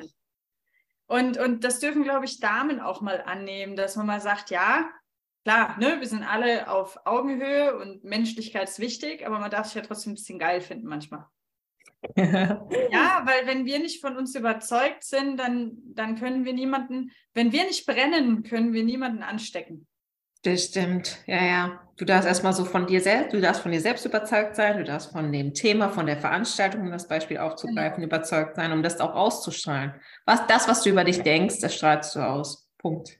Und, 1.05 1.37
und 1.37 1.63
das 1.63 1.79
dürfen, 1.79 2.03
glaube 2.03 2.25
ich, 2.25 2.39
Damen 2.39 2.79
auch 2.79 3.01
mal 3.01 3.21
annehmen, 3.21 3.75
dass 3.75 3.95
man 3.95 4.07
mal 4.07 4.21
sagt, 4.21 4.49
ja, 4.49 4.89
klar, 5.43 5.77
ne, 5.77 5.99
wir 5.99 6.07
sind 6.07 6.23
alle 6.23 6.69
auf 6.71 6.97
Augenhöhe 7.05 7.77
und 7.77 8.03
Menschlichkeit 8.03 8.67
ist 8.67 8.79
wichtig, 8.79 9.25
aber 9.27 9.37
man 9.37 9.51
darf 9.51 9.67
sich 9.67 9.75
ja 9.75 9.81
trotzdem 9.81 10.13
ein 10.13 10.15
bisschen 10.15 10.39
geil 10.39 10.61
finden 10.61 10.87
manchmal. 10.87 11.27
Ja, 12.15 12.67
weil 13.25 13.47
wenn 13.47 13.65
wir 13.65 13.79
nicht 13.79 14.01
von 14.01 14.17
uns 14.17 14.35
überzeugt 14.35 15.03
sind, 15.03 15.37
dann, 15.37 15.77
dann 15.93 16.15
können 16.15 16.45
wir 16.45 16.53
niemanden, 16.53 17.11
wenn 17.33 17.51
wir 17.51 17.63
nicht 17.65 17.85
brennen, 17.85 18.43
können 18.43 18.73
wir 18.73 18.83
niemanden 18.83 19.23
anstecken. 19.23 19.87
Das 20.43 20.65
stimmt, 20.65 21.19
ja, 21.25 21.43
ja. 21.43 21.79
Du 21.95 22.05
darfst 22.05 22.27
erstmal 22.27 22.53
so 22.53 22.65
von 22.65 22.87
dir 22.87 22.99
selbst, 22.99 23.33
du 23.33 23.39
darfst 23.39 23.61
von 23.61 23.71
dir 23.71 23.79
selbst 23.79 24.05
überzeugt 24.05 24.55
sein, 24.55 24.77
du 24.77 24.83
darfst 24.83 25.11
von 25.11 25.31
dem 25.31 25.53
Thema, 25.53 25.89
von 25.89 26.05
der 26.05 26.17
Veranstaltung, 26.17 26.81
um 26.81 26.91
das 26.91 27.07
Beispiel 27.07 27.37
aufzugreifen, 27.37 28.01
genau. 28.01 28.07
überzeugt 28.07 28.55
sein, 28.55 28.73
um 28.73 28.83
das 28.83 28.99
auch 28.99 29.13
auszustrahlen. 29.13 29.93
Was, 30.25 30.45
das, 30.47 30.67
was 30.67 30.81
du 30.81 30.89
über 30.89 31.03
dich 31.03 31.21
denkst, 31.21 31.59
das 31.61 31.75
strahlst 31.75 32.15
du 32.15 32.19
aus. 32.19 32.67
Punkt. 32.77 33.19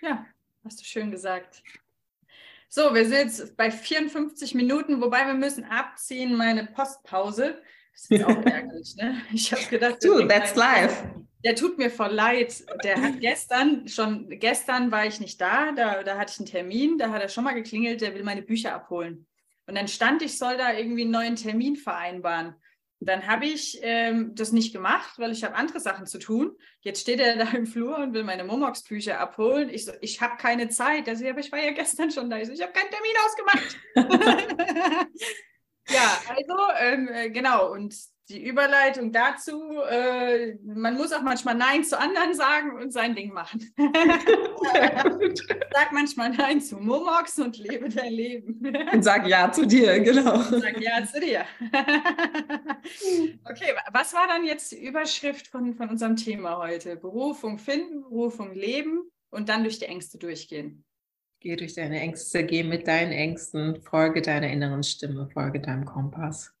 Ja, 0.00 0.26
hast 0.64 0.80
du 0.80 0.84
schön 0.84 1.10
gesagt. 1.10 1.62
So, 2.68 2.92
wir 2.92 3.04
sind 3.04 3.18
jetzt 3.18 3.56
bei 3.56 3.70
54 3.70 4.56
Minuten, 4.56 5.00
wobei 5.00 5.26
wir 5.26 5.34
müssen 5.34 5.64
abziehen, 5.64 6.34
meine 6.36 6.66
Postpause. 6.66 7.62
Das 7.94 8.10
ist 8.10 8.24
auch 8.24 8.44
ärgerlich, 8.44 8.96
ne? 8.96 9.22
Ich 9.32 9.52
habe 9.52 9.64
gedacht, 9.70 9.96
du, 10.02 10.26
that's 10.26 10.56
life. 10.56 11.04
Der 11.44 11.54
tut 11.54 11.78
mir 11.78 11.90
voll 11.90 12.12
leid. 12.12 12.64
Der 12.82 13.00
hat 13.00 13.20
gestern, 13.20 13.86
schon 13.86 14.28
gestern 14.28 14.90
war 14.90 15.06
ich 15.06 15.20
nicht 15.20 15.40
da, 15.40 15.72
da, 15.72 16.02
da 16.02 16.18
hatte 16.18 16.32
ich 16.32 16.38
einen 16.40 16.48
Termin, 16.48 16.98
da 16.98 17.10
hat 17.10 17.22
er 17.22 17.28
schon 17.28 17.44
mal 17.44 17.52
geklingelt, 17.52 18.00
der 18.00 18.14
will 18.14 18.24
meine 18.24 18.42
Bücher 18.42 18.74
abholen. 18.74 19.26
Und 19.66 19.76
dann 19.76 19.88
stand, 19.88 20.22
ich 20.22 20.38
soll 20.38 20.56
da 20.56 20.72
irgendwie 20.72 21.02
einen 21.02 21.10
neuen 21.10 21.36
Termin 21.36 21.76
vereinbaren. 21.76 22.54
Dann 23.00 23.26
habe 23.26 23.46
ich 23.46 23.78
ähm, 23.82 24.34
das 24.34 24.52
nicht 24.52 24.72
gemacht, 24.72 25.18
weil 25.18 25.32
ich 25.32 25.44
habe 25.44 25.54
andere 25.54 25.80
Sachen 25.80 26.06
zu 26.06 26.18
tun. 26.18 26.52
Jetzt 26.80 27.02
steht 27.02 27.20
er 27.20 27.36
da 27.36 27.50
im 27.50 27.66
Flur 27.66 27.98
und 27.98 28.14
will 28.14 28.24
meine 28.24 28.44
Momox-Bücher 28.44 29.20
abholen. 29.20 29.68
Ich 29.68 29.84
so, 29.84 29.92
ich 30.00 30.20
habe 30.20 30.36
keine 30.38 30.68
Zeit. 30.68 31.06
Er 31.06 31.16
so, 31.16 31.26
aber 31.26 31.40
ich 31.40 31.52
war 31.52 31.62
ja 31.62 31.72
gestern 31.72 32.10
schon 32.10 32.30
da. 32.30 32.38
Ich 32.38 32.46
so, 32.46 32.52
ich 32.52 32.62
habe 32.62 32.72
keinen 32.72 32.90
Termin 32.90 33.12
ausgemacht. 33.24 35.08
ja, 35.88 36.20
also 36.28 36.54
ähm, 36.80 37.08
äh, 37.08 37.30
genau. 37.30 37.72
Und 37.72 37.94
die 38.28 38.42
Überleitung 38.42 39.12
dazu, 39.12 39.82
äh, 39.82 40.56
man 40.64 40.96
muss 40.96 41.12
auch 41.12 41.20
manchmal 41.20 41.56
Nein 41.56 41.84
zu 41.84 41.98
anderen 41.98 42.34
sagen 42.34 42.74
und 42.80 42.90
sein 42.90 43.14
Ding 43.14 43.34
machen. 43.34 43.70
sag 45.74 45.92
manchmal 45.92 46.30
Nein 46.30 46.62
zu 46.62 46.78
Momox 46.78 47.38
und 47.38 47.58
lebe 47.58 47.90
dein 47.90 48.12
Leben. 48.12 48.62
und 48.92 49.02
sag 49.02 49.26
Ja 49.26 49.52
zu 49.52 49.66
dir, 49.66 50.00
genau. 50.04 50.36
Und 50.36 50.62
sag 50.62 50.80
Ja 50.80 51.04
zu 51.04 51.20
dir. 51.20 51.44
okay, 53.44 53.74
was 53.92 54.14
war 54.14 54.26
dann 54.26 54.44
jetzt 54.44 54.72
die 54.72 54.82
Überschrift 54.82 55.48
von, 55.48 55.74
von 55.74 55.90
unserem 55.90 56.16
Thema 56.16 56.56
heute? 56.56 56.96
Berufung 56.96 57.58
finden, 57.58 58.04
Berufung 58.04 58.54
leben 58.54 59.02
und 59.28 59.50
dann 59.50 59.64
durch 59.64 59.78
die 59.80 59.86
Ängste 59.86 60.16
durchgehen. 60.16 60.84
Geh 61.44 61.56
durch 61.56 61.74
deine 61.74 62.00
Ängste, 62.00 62.42
geh 62.42 62.62
mit 62.62 62.88
deinen 62.88 63.12
Ängsten, 63.12 63.78
folge 63.82 64.22
deiner 64.22 64.48
inneren 64.48 64.82
Stimme, 64.82 65.28
folge 65.28 65.60
deinem 65.60 65.84
Kompass. 65.84 66.54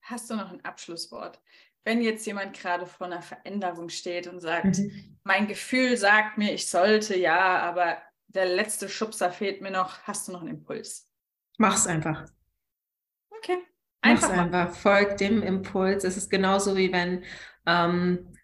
Hast 0.00 0.30
du 0.30 0.36
noch 0.36 0.52
ein 0.52 0.64
Abschlusswort? 0.64 1.42
Wenn 1.82 2.00
jetzt 2.00 2.24
jemand 2.24 2.56
gerade 2.56 2.86
vor 2.86 3.08
einer 3.08 3.20
Veränderung 3.20 3.88
steht 3.88 4.28
und 4.28 4.38
sagt, 4.38 4.78
mhm. 4.78 5.18
mein 5.24 5.48
Gefühl 5.48 5.96
sagt 5.96 6.38
mir, 6.38 6.54
ich 6.54 6.68
sollte 6.68 7.18
ja, 7.18 7.58
aber 7.62 7.98
der 8.28 8.46
letzte 8.46 8.88
Schubser 8.88 9.32
fehlt 9.32 9.60
mir 9.60 9.72
noch, 9.72 10.04
hast 10.04 10.28
du 10.28 10.32
noch 10.32 10.42
einen 10.42 10.50
Impuls? 10.50 11.10
Mach's 11.58 11.88
einfach. 11.88 12.26
Okay. 13.38 13.58
Einfach 14.02 14.28
Mach's 14.28 14.38
einfach. 14.38 14.76
Folg 14.76 15.16
dem 15.16 15.42
Impuls. 15.42 16.04
Es 16.04 16.16
ist 16.16 16.30
genauso 16.30 16.76
wie 16.76 16.92
wenn 16.92 17.24
ähm, 17.66 18.36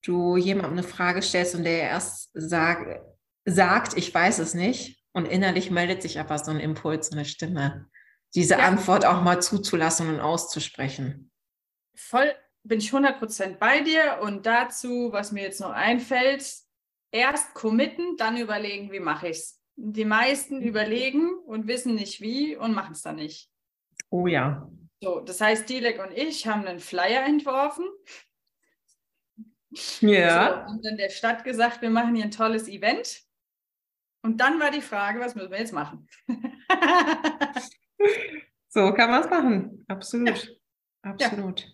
du 0.00 0.38
jemandem 0.38 0.78
eine 0.78 0.82
Frage 0.84 1.20
stellst 1.20 1.54
und 1.54 1.64
der 1.64 1.82
erst 1.82 2.30
sag, 2.32 3.13
sagt, 3.44 3.96
ich 3.96 4.12
weiß 4.12 4.38
es 4.38 4.54
nicht. 4.54 5.02
Und 5.12 5.26
innerlich 5.26 5.70
meldet 5.70 6.02
sich 6.02 6.18
aber 6.18 6.38
so 6.38 6.50
ein 6.50 6.60
Impuls, 6.60 7.08
so 7.08 7.12
eine 7.12 7.24
Stimme 7.24 7.88
diese 8.34 8.54
ja. 8.54 8.66
Antwort 8.66 9.06
auch 9.06 9.22
mal 9.22 9.40
zuzulassen 9.40 10.08
und 10.08 10.20
auszusprechen. 10.20 11.30
Voll 11.94 12.34
bin 12.64 12.78
ich 12.78 12.90
100% 12.90 13.58
bei 13.58 13.80
dir 13.80 14.20
und 14.22 14.46
dazu, 14.46 15.12
was 15.12 15.32
mir 15.32 15.42
jetzt 15.42 15.60
noch 15.60 15.70
einfällt, 15.70 16.50
erst 17.10 17.54
committen, 17.54 18.16
dann 18.16 18.38
überlegen, 18.38 18.90
wie 18.90 19.00
mache 19.00 19.28
ich 19.28 19.36
es. 19.36 19.60
Die 19.76 20.04
meisten 20.04 20.60
mhm. 20.60 20.66
überlegen 20.66 21.34
und 21.46 21.66
wissen 21.66 21.94
nicht 21.94 22.20
wie 22.20 22.56
und 22.56 22.74
machen 22.74 22.92
es 22.92 23.02
dann 23.02 23.16
nicht. 23.16 23.50
Oh 24.08 24.26
ja. 24.26 24.68
So, 25.02 25.20
das 25.20 25.40
heißt, 25.40 25.68
Dilek 25.68 26.02
und 26.02 26.16
ich 26.16 26.46
haben 26.46 26.66
einen 26.66 26.80
Flyer 26.80 27.24
entworfen. 27.26 27.84
Ja. 30.00 30.64
So, 30.66 30.72
und 30.72 30.86
dann 30.86 30.96
der 30.96 31.10
Stadt 31.10 31.44
gesagt, 31.44 31.82
wir 31.82 31.90
machen 31.90 32.14
hier 32.14 32.24
ein 32.24 32.30
tolles 32.30 32.68
Event. 32.68 33.20
Und 34.24 34.38
dann 34.38 34.58
war 34.58 34.70
die 34.70 34.80
Frage, 34.80 35.20
was 35.20 35.34
müssen 35.34 35.50
wir 35.50 35.58
jetzt 35.58 35.72
machen? 35.72 36.08
So 38.68 38.92
kann 38.92 39.08
man 39.08 39.22
es 39.22 39.30
machen. 39.30 39.84
Absolut. 39.86 40.46
Ja. 41.04 41.12
Absolut. 41.12 41.60
Ja. 41.60 41.68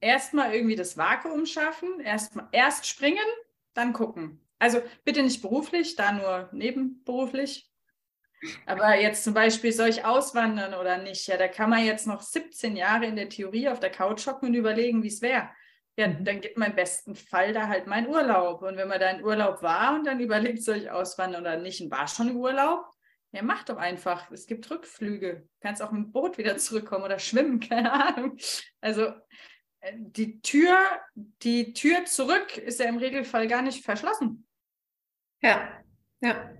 Erstmal 0.00 0.52
irgendwie 0.52 0.74
das 0.74 0.96
Vakuum 0.96 1.46
schaffen, 1.46 2.00
erst, 2.00 2.32
erst 2.50 2.88
springen, 2.88 3.24
dann 3.72 3.92
gucken. 3.92 4.44
Also 4.58 4.82
bitte 5.04 5.22
nicht 5.22 5.42
beruflich, 5.42 5.94
da 5.94 6.10
nur 6.10 6.48
nebenberuflich. 6.50 7.70
Aber 8.66 8.96
jetzt 8.96 9.22
zum 9.22 9.32
Beispiel, 9.32 9.70
soll 9.70 9.90
ich 9.90 10.04
auswandern 10.04 10.74
oder 10.74 10.98
nicht? 10.98 11.28
Ja, 11.28 11.36
da 11.36 11.46
kann 11.46 11.70
man 11.70 11.84
jetzt 11.84 12.08
noch 12.08 12.20
17 12.20 12.76
Jahre 12.76 13.06
in 13.06 13.14
der 13.14 13.28
Theorie 13.28 13.68
auf 13.68 13.78
der 13.78 13.90
Couch 13.90 14.26
hocken 14.26 14.48
und 14.48 14.54
überlegen, 14.54 15.04
wie 15.04 15.08
es 15.08 15.22
wäre. 15.22 15.50
Ja, 16.00 16.06
dann 16.06 16.40
gibt 16.40 16.56
man 16.56 16.70
im 16.70 16.76
besten 16.76 17.14
Fall 17.14 17.52
da 17.52 17.68
halt 17.68 17.86
meinen 17.86 18.06
Urlaub. 18.06 18.62
Und 18.62 18.78
wenn 18.78 18.88
man 18.88 18.98
da 18.98 19.10
in 19.10 19.22
Urlaub 19.22 19.62
war 19.62 19.94
und 19.94 20.06
dann 20.06 20.18
überlegt, 20.20 20.62
soll 20.62 20.76
ich 20.76 20.90
auswandern 20.90 21.42
oder 21.42 21.58
nicht 21.58 21.82
und 21.82 21.90
war 21.90 22.08
schon 22.08 22.30
im 22.30 22.38
Urlaub, 22.38 22.86
ja, 23.32 23.42
mach 23.42 23.64
doch 23.64 23.76
einfach. 23.76 24.30
Es 24.30 24.46
gibt 24.46 24.70
Rückflüge. 24.70 25.40
Du 25.42 25.48
kannst 25.60 25.82
auch 25.82 25.92
mit 25.92 26.04
dem 26.04 26.10
Boot 26.10 26.38
wieder 26.38 26.56
zurückkommen 26.56 27.04
oder 27.04 27.18
schwimmen, 27.18 27.60
keine 27.68 27.92
Ahnung. 27.92 28.38
Also 28.80 29.08
äh, 29.80 29.92
die 29.94 30.40
Tür, 30.40 30.78
die 31.14 31.74
Tür 31.74 32.06
zurück 32.06 32.56
ist 32.56 32.80
ja 32.80 32.86
im 32.86 32.96
Regelfall 32.96 33.46
gar 33.46 33.60
nicht 33.60 33.84
verschlossen. 33.84 34.46
Ja, 35.42 35.84
ja. 36.22 36.50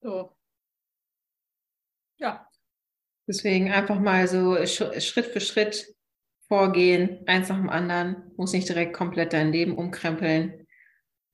So. 0.00 0.34
Ja. 2.16 2.48
Deswegen 3.28 3.70
einfach 3.70 4.00
mal 4.00 4.26
so 4.26 4.56
Schritt 4.64 5.26
für 5.26 5.40
Schritt 5.40 5.95
vorgehen, 6.48 7.20
eins 7.26 7.48
nach 7.48 7.56
dem 7.56 7.70
anderen, 7.70 8.30
muss 8.36 8.52
nicht 8.52 8.68
direkt 8.68 8.94
komplett 8.94 9.32
dein 9.32 9.52
Leben 9.52 9.76
umkrempeln. 9.76 10.66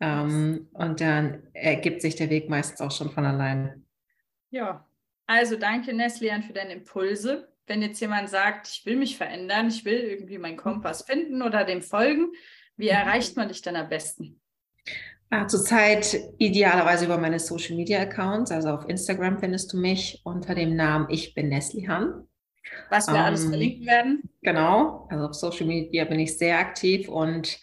Ähm, 0.01 0.69
und 0.73 1.01
dann 1.01 1.47
ergibt 1.53 2.03
sich 2.03 2.17
der 2.17 2.31
Weg 2.31 2.49
meistens 2.49 2.81
auch 2.81 2.91
schon 2.91 3.11
von 3.11 3.25
allein. 3.25 3.87
Ja, 4.51 4.87
also 5.27 5.57
danke 5.57 5.93
Neslian 5.95 6.43
für 6.43 6.53
deine 6.53 6.73
Impulse. 6.73 7.49
Wenn 7.67 7.83
jetzt 7.83 8.01
jemand 8.01 8.29
sagt, 8.29 8.69
ich 8.69 8.85
will 8.85 8.97
mich 8.97 9.17
verändern, 9.17 9.69
ich 9.69 9.85
will 9.85 9.99
irgendwie 9.99 10.39
meinen 10.39 10.57
Kompass 10.57 11.03
finden 11.03 11.43
oder 11.43 11.65
dem 11.65 11.83
folgen, 11.83 12.33
wie 12.77 12.89
erreicht 12.89 13.37
man 13.37 13.49
dich 13.49 13.63
dann 13.63 13.77
am 13.77 13.89
besten? 13.89 14.41
Ja, 15.31 15.47
zurzeit 15.47 16.19
idealerweise 16.39 17.07
über 17.07 17.17
meine 17.17 17.39
Social 17.39 17.77
Media 17.77 18.01
Accounts. 18.01 18.51
Also 18.51 18.71
auf 18.71 18.89
Instagram 18.89 19.39
findest 19.39 19.73
du 19.73 19.79
mich 19.79 20.21
unter 20.25 20.55
dem 20.55 20.77
Namen 20.77 21.07
Ich 21.09 21.33
bin 21.33 21.49
Neslihan. 21.49 22.27
Was 22.91 23.09
wir 23.09 23.15
ähm, 23.15 23.23
alles 23.23 23.45
verlinken 23.45 23.87
werden. 23.87 24.23
Genau, 24.43 25.07
also 25.11 25.27
auf 25.27 25.35
Social 25.35 25.67
Media 25.67 26.05
bin 26.05 26.21
ich 26.21 26.39
sehr 26.39 26.59
aktiv 26.59 27.09
und 27.09 27.59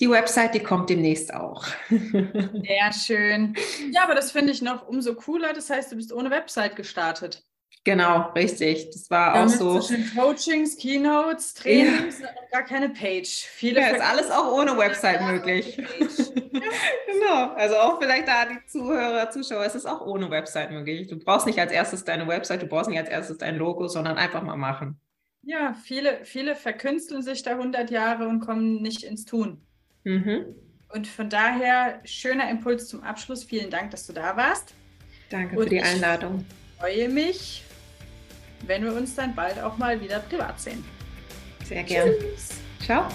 die 0.00 0.10
Website, 0.10 0.54
die 0.54 0.60
kommt 0.60 0.90
demnächst 0.90 1.32
auch. 1.32 1.64
Sehr 1.88 2.92
schön. 2.92 3.54
Ja, 3.92 4.02
aber 4.02 4.16
das 4.16 4.32
finde 4.32 4.52
ich 4.52 4.60
noch 4.60 4.88
umso 4.88 5.14
cooler. 5.14 5.52
Das 5.52 5.70
heißt, 5.70 5.92
du 5.92 5.96
bist 5.96 6.12
ohne 6.12 6.30
Website 6.30 6.74
gestartet. 6.74 7.44
Genau, 7.84 8.32
richtig. 8.32 8.90
Das 8.90 9.10
war 9.10 9.34
Damit 9.34 9.60
auch 9.60 9.82
so. 9.82 9.94
Coachings, 10.16 10.76
Keynotes, 10.78 11.52
Trainings, 11.52 12.20
ja. 12.20 12.28
gar 12.50 12.64
keine 12.64 12.88
Page. 12.88 13.28
Viele 13.28 13.80
ja, 13.80 13.88
ist 13.88 14.00
alles 14.00 14.30
auch 14.30 14.52
ohne 14.52 14.76
Website 14.78 15.20
möglich. 15.20 15.76
Also 17.56 17.76
auch 17.76 18.00
vielleicht 18.00 18.28
da 18.28 18.44
die 18.46 18.64
Zuhörer, 18.66 19.30
Zuschauer, 19.30 19.64
es 19.64 19.74
ist 19.74 19.86
auch 19.86 20.06
ohne 20.06 20.30
Website 20.30 20.70
möglich. 20.70 21.08
Du 21.08 21.18
brauchst 21.18 21.46
nicht 21.46 21.58
als 21.58 21.72
erstes 21.72 22.04
deine 22.04 22.26
Website, 22.26 22.62
du 22.62 22.66
brauchst 22.66 22.88
nicht 22.88 22.98
als 22.98 23.08
erstes 23.08 23.38
dein 23.38 23.56
Logo, 23.56 23.88
sondern 23.88 24.16
einfach 24.16 24.42
mal 24.42 24.56
machen. 24.56 25.00
Ja, 25.42 25.74
viele, 25.74 26.24
viele 26.24 26.56
verkünsteln 26.56 27.22
sich 27.22 27.42
da 27.42 27.52
100 27.52 27.90
Jahre 27.90 28.28
und 28.28 28.40
kommen 28.40 28.80
nicht 28.82 29.04
ins 29.04 29.24
Tun. 29.24 29.60
Mhm. 30.04 30.54
Und 30.92 31.06
von 31.06 31.28
daher 31.28 32.00
schöner 32.04 32.48
Impuls 32.50 32.88
zum 32.88 33.02
Abschluss. 33.02 33.44
Vielen 33.44 33.70
Dank, 33.70 33.90
dass 33.90 34.06
du 34.06 34.12
da 34.12 34.36
warst. 34.36 34.74
Danke 35.30 35.56
und 35.56 35.64
für 35.64 35.70
die 35.70 35.82
Einladung. 35.82 36.44
Ich 36.48 36.80
freue 36.80 37.08
mich 37.08 37.64
wenn 38.66 38.84
wir 38.84 38.94
uns 38.94 39.14
dann 39.14 39.34
bald 39.34 39.60
auch 39.60 39.76
mal 39.78 40.00
wieder 40.00 40.20
privat 40.20 40.60
sehen. 40.60 40.84
Sehr 41.64 41.82
gerne. 41.82 42.14
Ciao. 42.80 43.08